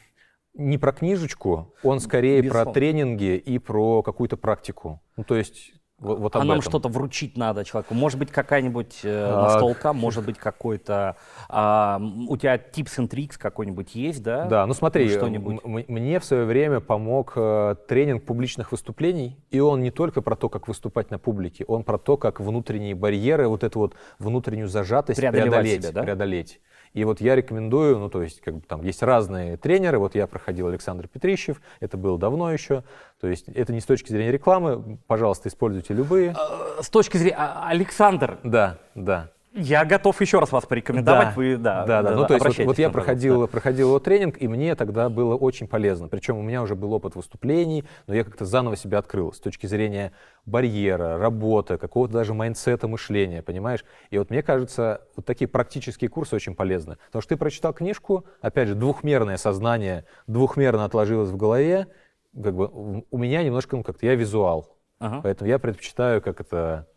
не 0.57 0.77
про 0.77 0.91
книжечку, 0.91 1.73
он 1.83 1.99
скорее 1.99 2.39
про 2.41 2.45
Безусловно. 2.45 2.73
тренинги 2.73 3.35
и 3.37 3.59
про 3.59 4.01
какую-то 4.01 4.37
практику. 4.37 5.01
Ну, 5.15 5.23
то 5.23 5.35
есть 5.35 5.73
вот, 5.99 6.19
вот 6.19 6.35
а 6.35 6.39
об 6.41 6.45
нам 6.45 6.59
этом. 6.59 6.69
что-то 6.69 6.89
вручить 6.89 7.37
надо 7.37 7.65
человеку. 7.65 7.95
Может 7.95 8.19
быть, 8.19 8.29
какая-нибудь 8.29 8.99
э, 9.03 9.29
А, 9.31 9.43
настолка, 9.45 9.93
может 9.93 10.23
быть, 10.23 10.37
какой-то... 10.37 11.15
а, 11.49 11.97
м, 11.97 12.29
у 12.29 12.37
тебя 12.37 12.55
tips 12.57 12.99
and 12.99 13.09
tricks 13.09 13.33
какой-нибудь 13.39 13.95
есть, 13.95 14.21
да? 14.21 14.45
Да, 14.45 14.67
ну 14.67 14.75
смотри, 14.75 15.09
что-нибудь. 15.09 15.63
мне 15.65 16.19
в 16.19 16.25
свое 16.25 16.45
время 16.45 16.81
помог 16.81 17.33
э, 17.35 17.75
тренинг 17.87 18.25
публичных 18.25 18.71
выступлений, 18.71 19.39
и 19.49 19.59
он 19.59 19.81
не 19.81 19.89
только 19.89 20.21
про 20.21 20.35
то, 20.35 20.49
как 20.49 20.67
выступать 20.67 21.09
на 21.09 21.17
публике, 21.17 21.65
он 21.67 21.83
про 21.83 21.97
то, 21.97 22.15
как 22.15 22.39
внутренние 22.39 22.93
барьеры, 22.93 23.47
вот 23.47 23.63
эту 23.63 23.79
вот 23.79 23.95
внутреннюю 24.19 24.67
зажатость 24.67 25.19
преодолеть. 25.19 25.81
себя, 25.81 25.93
да? 25.93 26.03
преодолеть. 26.03 26.61
И 26.93 27.03
вот 27.03 27.21
я 27.21 27.35
рекомендую, 27.35 27.99
ну 27.99 28.09
то 28.09 28.21
есть 28.21 28.41
как 28.41 28.55
бы 28.55 28.61
там 28.61 28.81
есть 28.81 29.03
разные 29.03 29.57
тренеры, 29.57 29.99
вот 29.99 30.15
я 30.15 30.27
проходил 30.27 30.67
Александр 30.67 31.07
Петрищев, 31.07 31.61
это 31.79 31.97
было 31.97 32.17
давно 32.17 32.51
еще, 32.51 32.83
то 33.19 33.27
есть 33.27 33.47
это 33.49 33.73
не 33.73 33.79
с 33.79 33.85
точки 33.85 34.11
зрения 34.11 34.31
рекламы, 34.31 34.99
пожалуйста, 35.07 35.49
используйте 35.49 35.93
любые. 35.93 36.35
Э, 36.37 36.81
С 36.81 36.89
точки 36.89 37.17
зрения... 37.17 37.35
а, 37.37 37.67
Александр, 37.67 38.39
Да, 38.43 38.77
да. 38.95 39.29
Я 39.53 39.85
готов 39.85 40.19
еще 40.21 40.39
раз 40.39 40.51
вас 40.51 40.65
порекомендовать. 40.65 41.29
Да, 41.29 41.33
Вы, 41.35 41.57
да, 41.57 41.85
да, 41.85 42.03
да. 42.03 42.15
Ну, 42.15 42.27
то 42.27 42.35
есть 42.35 42.45
вот, 42.45 42.57
вот 42.59 42.77
я 42.77 42.89
проходил, 42.89 43.47
проходил 43.47 43.89
его 43.89 43.99
тренинг, 43.99 44.41
и 44.41 44.47
мне 44.47 44.75
тогда 44.75 45.09
было 45.09 45.35
очень 45.35 45.67
полезно. 45.67 46.07
Причем 46.07 46.37
у 46.37 46.41
меня 46.41 46.61
уже 46.61 46.75
был 46.75 46.93
опыт 46.93 47.15
выступлений, 47.15 47.83
но 48.05 48.13
я 48.13 48.23
как-то 48.23 48.45
заново 48.45 48.75
себя 48.75 48.99
открыл 48.99 49.33
с 49.33 49.39
точки 49.39 49.65
зрения 49.65 50.11
барьера, 50.45 51.17
работы, 51.17 51.77
какого-то 51.77 52.13
даже 52.13 52.33
майндсета 52.33 52.87
мышления, 52.87 53.41
понимаешь? 53.41 53.83
И 54.09 54.17
вот 54.17 54.29
мне 54.29 54.43
кажется, 54.43 55.01
вот 55.15 55.25
такие 55.25 55.47
практические 55.47 56.09
курсы 56.09 56.35
очень 56.35 56.55
полезны. 56.55 56.97
Потому 57.07 57.21
что 57.21 57.29
ты 57.29 57.37
прочитал 57.37 57.73
книжку, 57.73 58.25
опять 58.41 58.67
же, 58.67 58.75
двухмерное 58.75 59.37
сознание 59.37 60.05
двухмерно 60.27 60.85
отложилось 60.85 61.29
в 61.29 61.37
голове, 61.37 61.87
как 62.33 62.55
бы 62.55 62.67
у 62.67 63.05
у 63.09 63.17
меня 63.17 63.43
немножко, 63.43 63.75
ну, 63.75 63.83
как-то 63.83 64.05
я 64.05 64.15
визуал. 64.15 64.77
Ага. 64.99 65.21
Поэтому 65.23 65.49
я 65.49 65.59
предпочитаю 65.59 66.21
как 66.21 66.41
это 66.41 66.87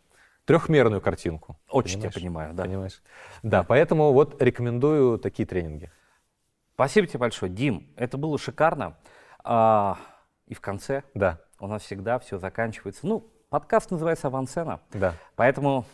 трехмерную 0.51 1.01
картинку. 1.01 1.57
Очень 1.69 1.95
понимаешь? 1.95 2.13
понимаю, 2.13 2.53
да. 2.53 2.63
Понимаешь? 2.63 3.01
Да, 3.41 3.63
поэтому 3.63 4.11
вот 4.11 4.41
рекомендую 4.41 5.17
такие 5.17 5.45
тренинги. 5.45 5.89
Спасибо 6.73 7.07
тебе 7.07 7.19
большое, 7.19 7.51
Дим. 7.51 7.87
Это 7.95 8.17
было 8.17 8.37
шикарно. 8.37 8.97
А, 9.43 9.97
и 10.47 10.53
в 10.53 10.59
конце 10.59 11.03
Да, 11.13 11.39
у 11.59 11.67
нас 11.67 11.83
всегда 11.83 12.19
все 12.19 12.37
заканчивается. 12.37 13.07
Ну, 13.07 13.31
подкаст 13.49 13.91
называется 13.91 14.27
«Авансцена». 14.27 14.81
да. 14.91 15.15
Поэтому 15.35 15.85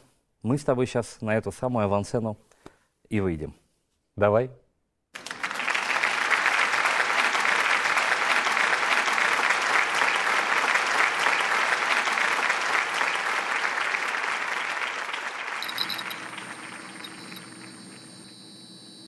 мы 0.42 0.58
с 0.58 0.64
тобой 0.64 0.88
сейчас 0.88 1.22
на 1.22 1.36
эту 1.36 1.52
самую 1.52 1.86
авансцену 1.86 2.38
и 3.10 3.20
выйдем. 3.20 3.56
Давай. 4.16 4.50